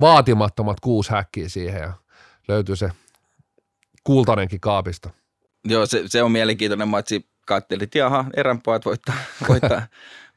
[0.00, 1.92] vaatimattomat kuusi häkkiä siihen ja
[2.48, 2.90] löytyy se
[4.04, 5.10] kultainenkin kaapista.
[5.64, 7.28] Joo, se, se on mielenkiintoinen matsi.
[7.46, 9.14] Kattelit, että jaha, eränpojat voittaa,
[9.48, 9.82] voittaa,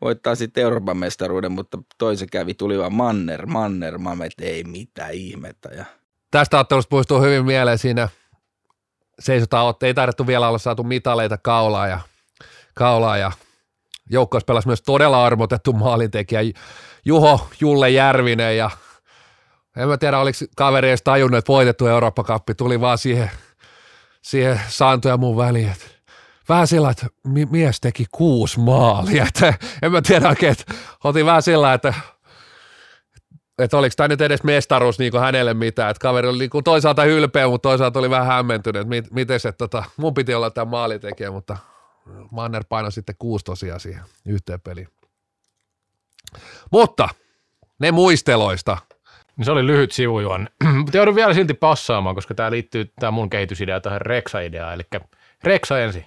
[0.01, 3.93] voittaa sitten Euroopan mestaruuden, mutta toisen kävi, tuli vaan Manner, Manner,
[4.26, 5.70] että ei mitään ihmettä.
[5.70, 5.86] Ja...
[6.32, 8.09] Tästä ottelusta muistuu hyvin mieleen siinä
[9.20, 11.99] seisotaan, ei taidettu vielä olla saatu mitaleita kaulaa ja,
[12.74, 13.32] kaulaa ja
[14.09, 16.41] joukkoissa pelasi myös todella armotettu maalintekijä
[17.05, 18.70] Juho Julle Järvinen ja
[19.78, 23.32] en mä tiedä, oliko kaveri edes tajunnut, että voitettu Eurooppa-kappi tuli vaan siihen,
[24.28, 25.73] siihen Saanto mun väliin,
[26.49, 27.07] vähän sillä, että
[27.49, 29.25] mies teki kuusi maalia.
[29.28, 30.73] Että en mä tiedä oikein, että
[31.03, 31.93] otin vähän sillä, että
[33.57, 37.47] että oliko tämä nyt edes mestaruus niin hänelle mitään, että kaveri oli niin toisaalta hylpeä,
[37.47, 41.32] mutta toisaalta oli vähän hämmentynyt, että mit, miten se, tota, mun piti olla tämä maalitekijä,
[41.32, 41.57] mutta
[42.32, 44.88] Manner painoi sitten kuusi tosiaan siihen yhteen peliin.
[46.71, 47.09] Mutta
[47.80, 48.78] ne muisteloista.
[49.38, 50.47] Niin se oli lyhyt sivujuon.
[50.77, 54.73] Mutta joudun vielä silti passaamaan, koska tämä liittyy tämä mun kehitysidea tähän Rexa-ideaan.
[54.73, 54.83] Eli
[55.43, 56.05] Rexa ensin.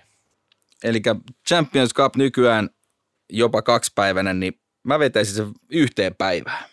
[0.85, 1.03] Eli
[1.49, 2.71] Champions Cup nykyään
[3.33, 6.65] jopa kaksipäiväinen, niin mä vetäisin sen yhteen päivään.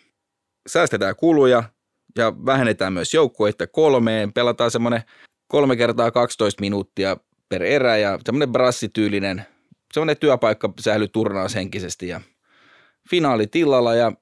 [0.68, 1.62] Säästetään kuluja
[2.16, 4.32] ja vähennetään myös joukkueita kolmeen.
[4.32, 5.02] Pelataan semmoinen
[5.48, 7.16] kolme kertaa 12 minuuttia
[7.48, 9.46] per erä ja semmoinen brassityylinen,
[9.92, 12.20] semmoinen työpaikka säilyy turnaushenkisesti ja
[13.10, 14.12] finaali tilalla ja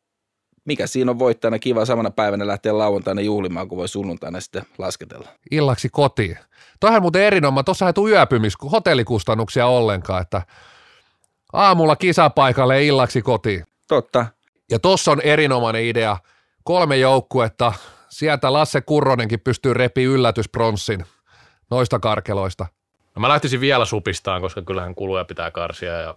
[0.66, 5.28] mikä siinä on voittajana kiva samana päivänä lähteä lauantaina juhlimaan, kun voi sunnuntaina sitten lasketella.
[5.50, 6.38] Illaksi kotiin.
[6.80, 10.42] Toihan muuten erinomainen, tuossa ei tule yöpymis, hotellikustannuksia ollenkaan, että
[11.52, 13.64] aamulla kisapaikalle illaksi kotiin.
[13.88, 14.26] Totta.
[14.70, 16.16] Ja tuossa on erinomainen idea.
[16.64, 17.72] Kolme joukkuetta,
[18.08, 21.04] sieltä Lasse Kurronenkin pystyy repi yllätyspronssin
[21.70, 22.66] noista karkeloista.
[23.14, 26.14] No mä lähtisin vielä supistaan, koska kyllähän kuluja pitää karsia ja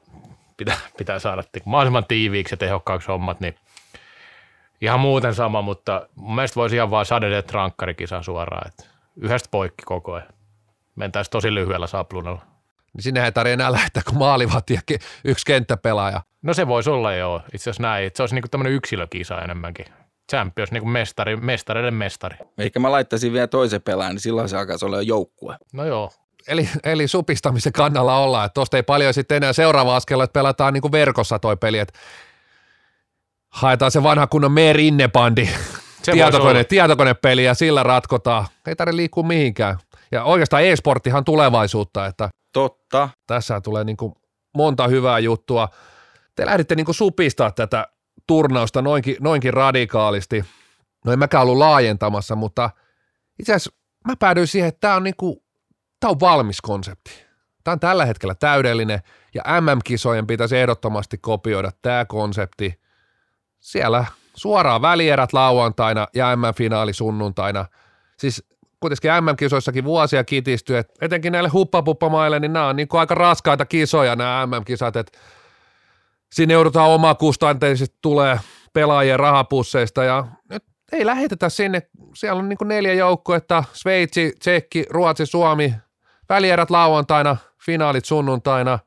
[0.57, 3.55] pitää, pitää saada mahdollisimman tiiviiksi ja tehokkaaksi hommat, niin
[4.81, 8.83] ihan muuten sama, mutta mun mielestä voisi ihan vaan sadede trankkarikisa suoraan, että
[9.21, 10.27] yhdestä poikki koko ajan.
[10.95, 12.41] Mentäisiin tosi lyhyellä saplunalla.
[12.93, 14.81] Niin sinne ei tarvitse enää lähteä, kun maalivat ja
[15.23, 16.21] yksi kenttäpelaaja.
[16.41, 18.11] No se voisi olla joo, itse asiassa näin.
[18.15, 19.85] Se olisi niinku tämmöinen yksilökisa enemmänkin.
[20.31, 22.37] Champions, niin kuin mestari, mestareiden mestari.
[22.57, 25.57] Ehkä mä laittaisin vielä toisen pelaajan, niin silloin se alkaisi olla joukkue.
[25.73, 26.11] No joo.
[26.47, 30.73] Eli, eli supistamisen kannalla ollaan, että tuosta ei paljon sitten enää seuraava askel, että pelataan
[30.73, 31.99] niin kuin verkossa toi peli, että
[33.49, 35.49] haetaan se vanha kunnon Merinnebandi
[36.01, 38.45] tietokone, tietokonepeli ja sillä ratkotaan.
[38.67, 39.77] Ei tarvitse liikkua mihinkään.
[40.11, 43.09] Ja oikeastaan e-sporttihan tulevaisuutta, että Totta.
[43.27, 44.13] tässä tulee niin kuin
[44.55, 45.69] monta hyvää juttua.
[46.35, 47.87] Te lähditte niin kuin supistaa tätä
[48.27, 50.45] turnausta noinkin, noinkin radikaalisti.
[51.05, 52.69] No en mäkään ollut laajentamassa, mutta
[53.39, 53.71] itse asiassa
[54.07, 55.37] mä päädyin siihen, että tämä on, niin kuin,
[55.99, 57.11] tämä on valmis konsepti.
[57.63, 58.99] Tämä on tällä hetkellä täydellinen
[59.35, 62.79] ja MM-kisojen pitäisi ehdottomasti kopioida tämä konsepti.
[63.69, 64.05] Siellä
[64.35, 67.65] suoraan välierät lauantaina ja MM-finaali sunnuntaina.
[68.17, 68.43] Siis
[68.79, 73.65] kuitenkin MM-kisoissakin vuosia kitistyy, että etenkin näille huppapuppamaille, niin nämä on niin kuin aika raskaita
[73.65, 75.19] kisoja nämä MM-kisat, että
[76.31, 78.39] sinne joudutaan omakustanteisesti tulee
[78.73, 81.81] pelaajien rahapusseista ja nyt ei lähetetä sinne,
[82.15, 85.73] siellä on niin kuin neljä joukkuetta, Sveitsi, Tsekki, Ruotsi, Suomi,
[86.29, 88.79] välierät lauantaina, finaalit sunnuntaina.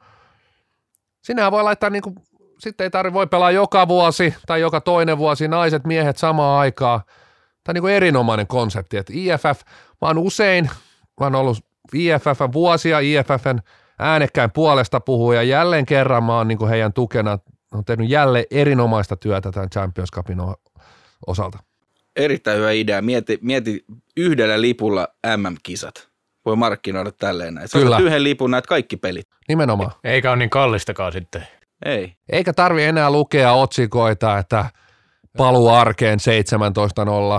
[1.25, 2.15] Sinnehän voi laittaa niin kuin,
[2.62, 7.01] sitten ei tarvitse, voi pelaa joka vuosi tai joka toinen vuosi naiset, miehet samaan aikaan.
[7.64, 9.60] Tämä on niin kuin erinomainen konsepti, että IFF,
[10.01, 10.70] mä oon usein,
[11.20, 11.59] mä oon ollut
[11.94, 13.59] IFFn vuosia, IFFn
[13.98, 17.39] äänekkäin puolesta puhuu ja jälleen kerran mä oon niin heidän tukena,
[17.72, 20.39] on tehnyt jälleen erinomaista työtä tämän Champions Cupin
[21.26, 21.59] osalta.
[22.16, 23.02] Erittäin hyvä idea.
[23.02, 23.84] Mieti, mieti
[24.16, 26.09] yhdellä lipulla MM-kisat.
[26.44, 27.68] Voi markkinoida tälleen näin.
[27.72, 27.98] Kyllä.
[27.98, 29.28] yhden lipun näet kaikki pelit.
[29.48, 29.90] Nimenomaan.
[30.05, 31.47] Eikä ole niin kallistakaan sitten.
[31.85, 32.17] Ei.
[32.29, 34.65] Eikä tarvi enää lukea otsikoita, että
[35.37, 36.19] paluu arkeen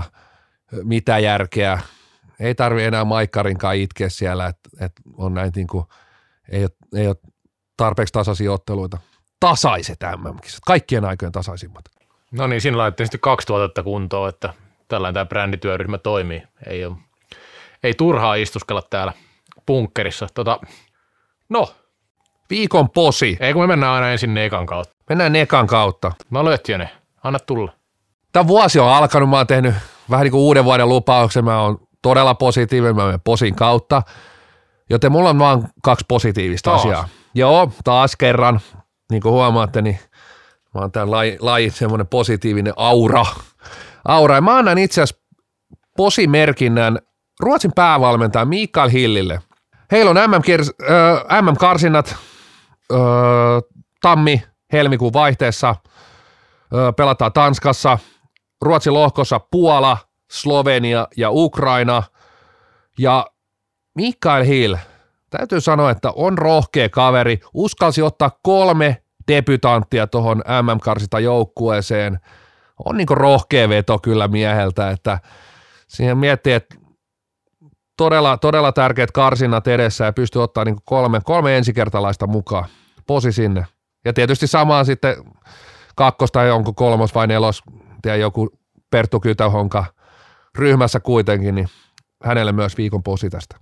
[0.01, 0.03] 17.0,
[0.83, 1.79] mitä järkeä.
[2.39, 5.85] Ei tarvi enää Maikkarinkaan itkeä siellä, että, että on näin niin kuin–
[6.49, 7.15] ei ole, ei ole
[7.77, 8.97] tarpeeksi tasaisia otteluita.
[9.39, 11.85] Tasaiset MM-kisat, kaikkien aikojen tasaisimmat.
[12.31, 14.53] No niin, siinä laitettiin sitten kaksi tuotetta kuntoon, että
[14.87, 16.43] tällainen tämä brändityöryhmä toimii.
[16.67, 16.95] Ei, ole,
[17.83, 19.13] ei turhaa istuskella täällä
[19.65, 20.27] bunkkerissa.
[20.33, 20.59] Tota,
[21.49, 21.75] no,
[22.49, 23.37] Viikon posi.
[23.39, 24.93] ei kun me mennään aina ensin Nekan kautta.
[25.09, 26.11] Mennään Nekan kautta.
[26.29, 26.89] No Lötjönen,
[27.23, 27.71] anna tulla.
[28.31, 29.75] Tämä vuosi on alkanut, mä oon tehnyt
[30.09, 34.01] vähän niin kuin uuden vuoden lupauksen, mä oon todella positiivinen, mä menen posin kautta,
[34.89, 36.81] joten mulla on vaan kaksi positiivista Taas?
[36.81, 37.07] asiaa.
[37.35, 38.59] Joo, taas kerran,
[39.11, 39.99] niin kuin huomaatte, niin
[40.73, 43.25] mä oon tämän lajin, lajin semmoinen positiivinen aura.
[44.05, 44.35] aura.
[44.35, 45.23] Ja mä annan itse asiassa
[45.97, 46.99] posimerkinnän
[47.39, 49.41] Ruotsin päävalmentaja Mikael Hillille.
[49.91, 50.17] Heillä on
[51.41, 52.15] MM-karsinnat
[52.91, 52.99] äh,
[54.01, 54.43] tammi
[54.73, 55.75] helmikuun vaihteessa
[56.73, 57.97] Ö, pelataan Tanskassa,
[58.61, 59.97] Ruotsin lohkossa Puola,
[60.31, 62.03] Slovenia ja Ukraina.
[62.97, 63.25] Ja
[63.95, 64.75] Mikael Hill,
[65.29, 72.19] täytyy sanoa, että on rohkea kaveri, uskalsi ottaa kolme debytanttia tuohon MM-karsita joukkueeseen.
[72.85, 75.19] On niin rohkea veto kyllä mieheltä, että
[75.87, 76.75] siihen miettii, että
[77.97, 82.65] todella, todella tärkeät karsinnat edessä ja pystyy ottaa niin kolme, kolme ensikertalaista mukaan.
[83.07, 83.65] Posi sinne.
[84.05, 85.15] Ja tietysti samaan sitten
[85.95, 87.61] kakkos tai onko kolmos vai nelos,
[88.01, 88.49] tiedä, joku
[88.89, 89.85] Perttu Kytähonka
[90.57, 91.67] ryhmässä kuitenkin, niin
[92.23, 93.55] hänelle myös viikon posi tästä.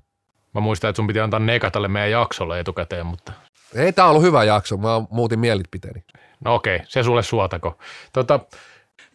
[0.54, 3.32] Mä muistan, että sun piti antaa Neka tälle meidän jaksolle etukäteen, mutta
[3.76, 6.04] Ei tämä ollut hyvä jakso, mä muutin mielipiteeni.
[6.46, 7.78] no okei, se sulle suotako.
[8.14, 8.40] Tota,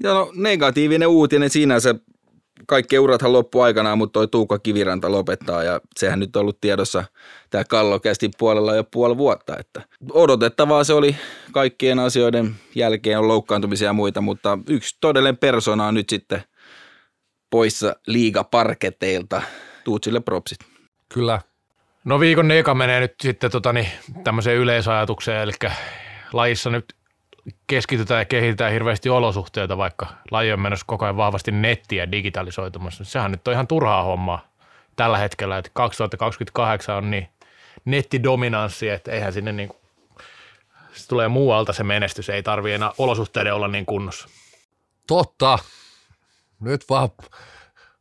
[0.03, 1.95] Ja no, negatiivinen uutinen sinänsä.
[2.67, 7.05] Kaikki urathan loppu aikanaan, mutta toi Tuukka Kiviranta lopettaa ja sehän nyt on ollut tiedossa
[7.51, 9.57] tämä kallokästi puolella jo puoli vuotta.
[9.59, 9.83] Että
[10.13, 11.17] odotettavaa se oli
[11.53, 16.43] kaikkien asioiden jälkeen on loukkaantumisia ja muita, mutta yksi todellinen persona on nyt sitten
[17.51, 19.43] poissa liigaparketeilta.
[19.85, 20.59] Tuutsille propsit.
[21.15, 21.41] Kyllä,
[22.05, 23.89] no viikon Neka menee nyt sitten tota, niin,
[24.25, 25.53] tämmöiseen yleisajatukseen, eli
[26.33, 26.85] lajissa nyt
[27.67, 33.05] keskitytään ja kehitetään hirveästi olosuhteita, vaikka laji on menossa koko ajan vahvasti nettiä digitalisoitumassa.
[33.05, 34.49] Sehän nyt on ihan turhaa hommaa
[34.97, 37.29] tällä hetkellä, että 2028 on niin
[37.85, 39.79] nettidominanssi, että eihän sinne niin kuin,
[40.93, 44.29] se tulee muualta se menestys, ei tarvi enää olosuhteiden olla niin kunnossa.
[45.07, 45.59] totta.
[46.61, 47.09] Nyt vaan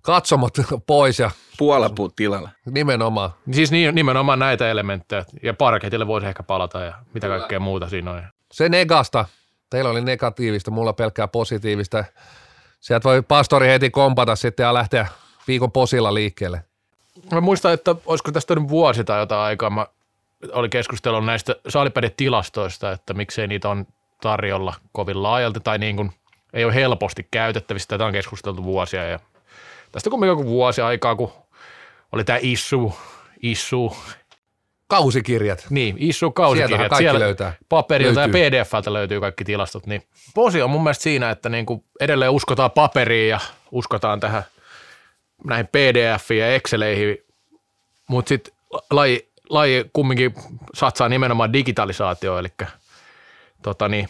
[0.02, 0.54] katsomot
[0.88, 2.50] pois ja Puolapuut tilalla.
[2.66, 3.30] nimenomaan.
[3.52, 8.12] Siis niin, nimenomaan näitä elementtejä, ja parketille voisi ehkä palata ja mitä kaikkea muuta siinä
[8.12, 8.24] on.
[8.56, 9.26] Se negasta,
[9.70, 12.04] teillä oli negatiivista, mulla pelkkää positiivista.
[12.80, 15.08] Sieltä voi pastori heti kompata sitten ja lähteä
[15.48, 16.64] viikon posilla liikkeelle.
[17.32, 19.88] Mä muistan, että olisiko tästä nyt vuosi tai jotain aikaa, mä
[20.52, 23.88] oli keskustellut näistä saalipädetilastoista, että miksei niitä on
[24.22, 26.12] tarjolla kovin laajalti tai niin kuin
[26.54, 27.88] ei ole helposti käytettävissä.
[27.88, 29.20] Tätä on keskusteltu vuosia ja
[29.92, 31.32] tästä kumminkin joku vuosi aikaa, kun
[32.12, 32.96] oli tämä issu,
[33.42, 33.98] issu,
[34.88, 35.66] Kausikirjat.
[35.70, 36.90] niin, issu Sieltähän kausikirjat.
[36.90, 37.54] kaikki löytää.
[37.70, 38.42] Paperilta Löytyy.
[38.44, 39.86] ja PDFltä löytyy kaikki tilastot.
[39.86, 40.04] Niin
[40.36, 43.40] posi on mun mielestä siinä, että niin kuin edelleen uskotaan paperiin ja
[43.72, 44.44] uskotaan tähän
[45.44, 47.18] näihin PDFiin ja Exceleihin,
[48.08, 48.54] mutta sitten
[48.92, 50.34] laji, laji kumminkin
[50.74, 52.50] satsaa nimenomaan digitalisaatioon, eli
[53.62, 54.10] tota niin,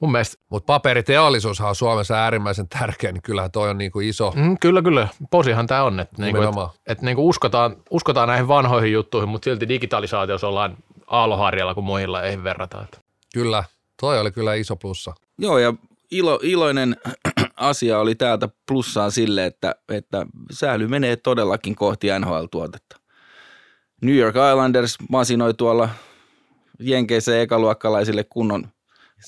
[0.00, 4.32] mun mielestä, Mutta paperiteollisuushan on Suomessa äärimmäisen tärkeä, niin kyllähän toi on niin kuin iso.
[4.36, 6.70] mm, kyllä kyllä, posihan tämä on, että niinku, et, Nimenomaan.
[6.86, 10.76] et, niinku uskotaan, uskotaan näihin vanhoihin juttuihin, mutta silti digitalisaatiossa ollaan
[11.06, 12.82] aalloharjalla, kun muilla ei verrata.
[12.82, 12.98] Että.
[13.34, 13.64] Kyllä,
[14.00, 15.14] toi oli kyllä iso plussa.
[15.38, 15.74] Joo, ja
[16.10, 16.96] ilo, iloinen
[17.56, 22.96] asia oli täältä plussaa sille, että, että sähly menee todellakin kohti NHL-tuotetta.
[24.02, 25.88] New York Islanders masinoi tuolla
[26.80, 28.68] Jenkeissä ekaluokkalaisille kunnon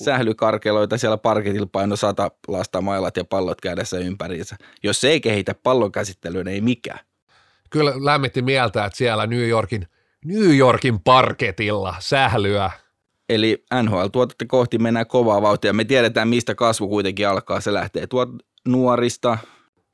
[0.03, 4.55] sählykarkeloita siellä parketilla paino sata lasta mailat ja pallot kädessä ympäriinsä.
[4.83, 6.99] Jos se ei kehitä pallon käsittelyyn, ei mikään.
[7.69, 9.87] Kyllä lämmitti mieltä, että siellä New Yorkin,
[10.25, 12.71] New Yorkin parketilla sählyä.
[13.29, 15.73] Eli NHL-tuotetta kohti mennään kovaa vauhtia.
[15.73, 17.61] Me tiedetään, mistä kasvu kuitenkin alkaa.
[17.61, 18.29] Se lähtee tuot
[18.67, 19.37] nuorista,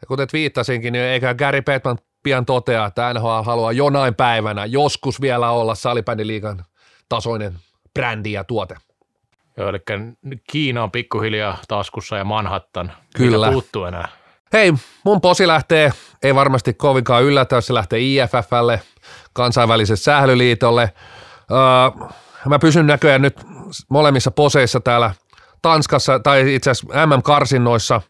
[0.02, 5.22] Ja kuten viittasinkin, niin eikä Gary Bettman pian totea, että NHL haluaa jonain päivänä joskus
[5.22, 6.66] vielä olla salibändiliigan
[7.10, 7.54] tasoinen
[7.94, 8.76] brändi ja tuote.
[9.58, 9.80] Joo, eli
[10.52, 12.92] Kiina on pikkuhiljaa taskussa ja Manhattan.
[13.16, 13.48] Kyllä.
[13.48, 14.08] Mitä puuttuu enää?
[14.54, 14.74] Hei,
[15.06, 15.94] mun posi lähtee,
[16.24, 18.82] ei varmasti kovinkaan yllätä, jos se lähtee IFFlle,
[19.34, 20.94] kansainväliselle sählyliitolle.
[21.52, 22.08] Öö,
[22.46, 23.42] mä pysyn näköjään nyt
[23.90, 25.12] molemmissa poseissa täällä
[25.62, 28.02] Tanskassa, tai itse asiassa MM-karsinnoissa.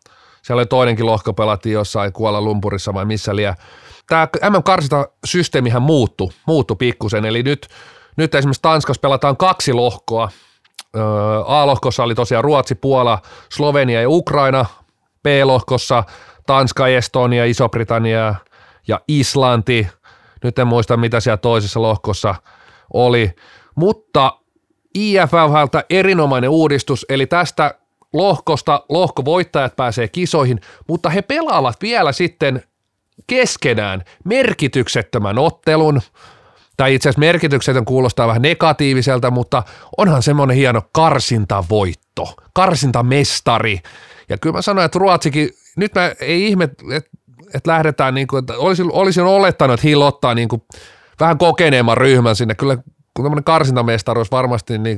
[0.42, 3.56] Siellä oli toinenkin lohko, pelattiin jossain Kuola Lumpurissa vai missä liian.
[4.08, 7.68] Tämä MM-karsintasysteemihän muuttui, muuttui pikkusen, eli nyt,
[8.18, 10.30] nyt esimerkiksi Tanskassa pelataan kaksi lohkoa.
[11.46, 13.20] A-lohkossa oli tosiaan Ruotsi, Puola,
[13.50, 14.66] Slovenia ja Ukraina.
[15.24, 16.04] B-lohkossa
[16.48, 18.36] Tanska, Estonia, Iso-Britannia
[18.88, 19.88] ja Islanti.
[20.44, 22.36] Nyt en muista, mitä siellä toisessa lohkossa
[22.94, 23.32] oli.
[23.76, 24.34] Mutta
[24.94, 27.76] IFFltä erinomainen uudistus, eli tästä
[28.14, 32.64] lohkosta lohkovoittajat pääsee kisoihin, mutta he pelaavat vielä sitten
[33.28, 36.02] keskenään merkityksettömän ottelun.
[36.78, 39.64] Tai itse asiassa merkityksetön kuulostaa vähän negatiiviselta, mutta
[39.98, 43.80] onhan semmoinen hieno karsintavoitto, karsintamestari.
[44.30, 46.86] Ja kyllä mä sanoin, että Ruotsikin, nyt mä ei ihme, että,
[47.54, 50.62] että lähdetään, niin kuin, että olisin, olisin olettanut, että Hill ottaa niin kuin
[51.20, 52.56] vähän kokeneemman ryhmän sinne.
[52.56, 52.78] Kyllä
[53.14, 54.98] kun tämmöinen karsintamestaruus varmasti niin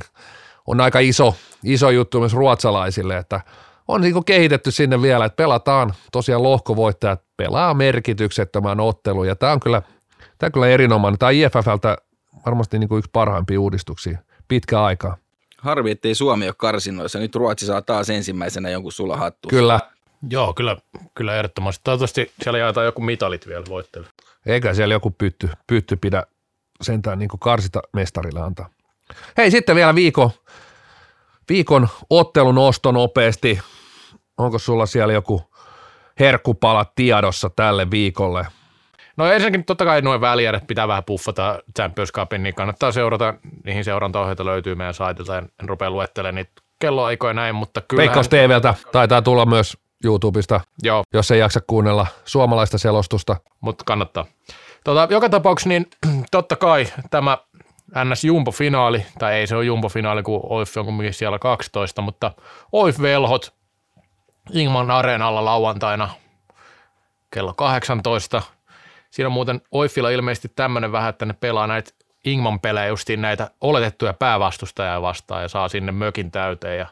[0.68, 3.42] on aika iso, iso juttu myös ruotsalaisille, että
[3.88, 9.60] on niin kehitetty sinne vielä, että pelataan tosiaan lohkovoittajat, pelaa merkityksettömän ottelu ja tämä on
[9.60, 9.82] kyllä,
[10.40, 11.20] tämä on kyllä erinomainen.
[11.20, 11.98] Tämä on IFFltä
[12.46, 14.18] varmasti niin kuin yksi parhaimpia uudistuksia
[14.48, 15.18] pitkä aikaa.
[15.58, 17.20] Harvi, ettei Suomi ole karsinoissa.
[17.20, 19.48] Nyt Ruotsi saa taas ensimmäisenä jonkun sulahattu.
[19.48, 19.80] Kyllä.
[20.30, 20.78] Joo, kyllä,
[21.16, 21.82] kyllä ehdottomasti.
[21.84, 24.06] Toivottavasti siellä jaetaan joku mitalit vielä voittelu.
[24.46, 26.24] Eikä siellä joku pytty, pytty pidä
[26.82, 28.70] sentään niin kuin karsita mestarille antaa.
[29.38, 30.30] Hei, sitten vielä viikon,
[31.50, 33.60] viikon ottelun osto nopeasti.
[34.38, 35.42] Onko sulla siellä joku
[36.20, 38.48] herkkupala tiedossa tälle viikolle?
[39.20, 43.34] No ensinnäkin totta kai noin välijärjet pitää vähän puffata Champions Cupin, niin kannattaa seurata,
[43.64, 48.02] niihin seurantaohjeita löytyy meidän saitilta, en, en rupea luettelemaan niitä kelloaikoja näin, mutta kyllä.
[48.02, 53.36] Veikkaus TVltä taitaa tulla myös YouTubesta, Joo, jos ei jaksa kuunnella suomalaista selostusta.
[53.62, 54.26] mutta kannattaa.
[54.84, 55.88] Tota, joka tapauksessa niin
[56.32, 57.38] totta kai tämä
[58.04, 62.32] NS Jumbo-finaali, tai ei se ole Jumbo-finaali, kun OIF on kumminkin siellä 12, mutta
[62.72, 63.54] OIF-velhot
[64.54, 66.10] Ingman Areenalla lauantaina
[67.32, 68.42] kello 18.
[69.12, 71.92] Siinä on muuten OIFilla ilmeisesti tämmöinen vähän, että ne pelaa näitä
[72.26, 76.88] Ingman pelejä justiin näitä oletettuja päävastustajia vastaan ja saa sinne mökin täyteen ja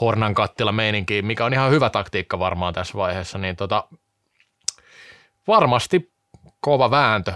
[0.00, 3.84] Hornan kattila meininkiin, mikä on ihan hyvä taktiikka varmaan tässä vaiheessa, niin tota,
[5.46, 6.12] varmasti
[6.60, 7.32] kova vääntö,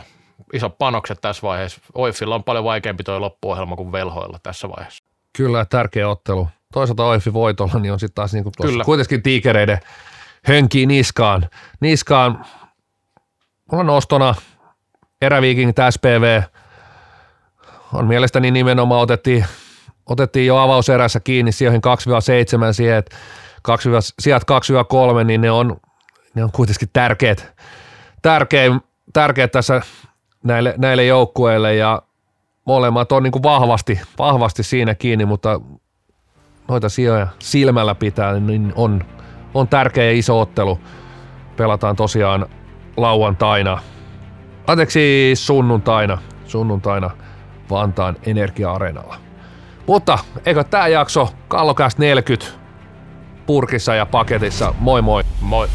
[0.53, 1.81] isot panokset tässä vaiheessa.
[1.95, 5.05] Oifilla on paljon vaikeampi tuo loppuohjelma kuin velhoilla tässä vaiheessa.
[5.37, 6.49] Kyllä, tärkeä ottelu.
[6.73, 9.79] Toisaalta Oifi voitolla, niin on sitten taas niin kuin kuitenkin tiikereiden
[10.45, 11.49] hönkii niskaan.
[11.81, 12.45] Niskaan,
[13.71, 14.35] mulla on ostona
[15.23, 16.43] eräviikingit SPV,
[17.93, 19.45] on mielestäni nimenomaan otettiin,
[20.07, 21.83] otettiin jo avauserässä kiinni sijoihin
[22.71, 23.07] 2-7 sijat,
[23.63, 23.89] 2,
[24.19, 24.43] sijat
[25.23, 25.77] 2-3, niin ne on,
[26.35, 27.53] ne on kuitenkin tärkeät,
[28.23, 28.73] tärkeät,
[29.13, 29.83] tärkeät tässä
[30.45, 32.03] näille, näille joukkueille ja
[32.65, 35.61] molemmat on niin kuin vahvasti, vahvasti siinä kiinni, mutta
[36.69, 39.05] noita sijoja silmällä pitää, niin on,
[39.55, 40.79] on tärkeä ja iso ottelu.
[41.57, 42.47] Pelataan tosiaan
[42.97, 43.79] lauantaina,
[44.67, 47.11] anteeksi sunnuntaina, sunnuntaina
[47.71, 49.17] Vantaan Energia-areenalla.
[49.87, 52.47] Mutta eikö tämä jakso Kallokäst 40
[53.47, 54.75] purkissa ja paketissa.
[54.79, 55.23] Moi moi!
[55.41, 55.69] Moi!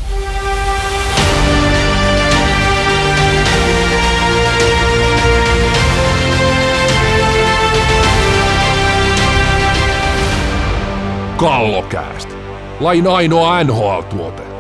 [11.38, 12.30] Kallokääst.
[12.80, 14.55] Lain ainoa NHL-tuote.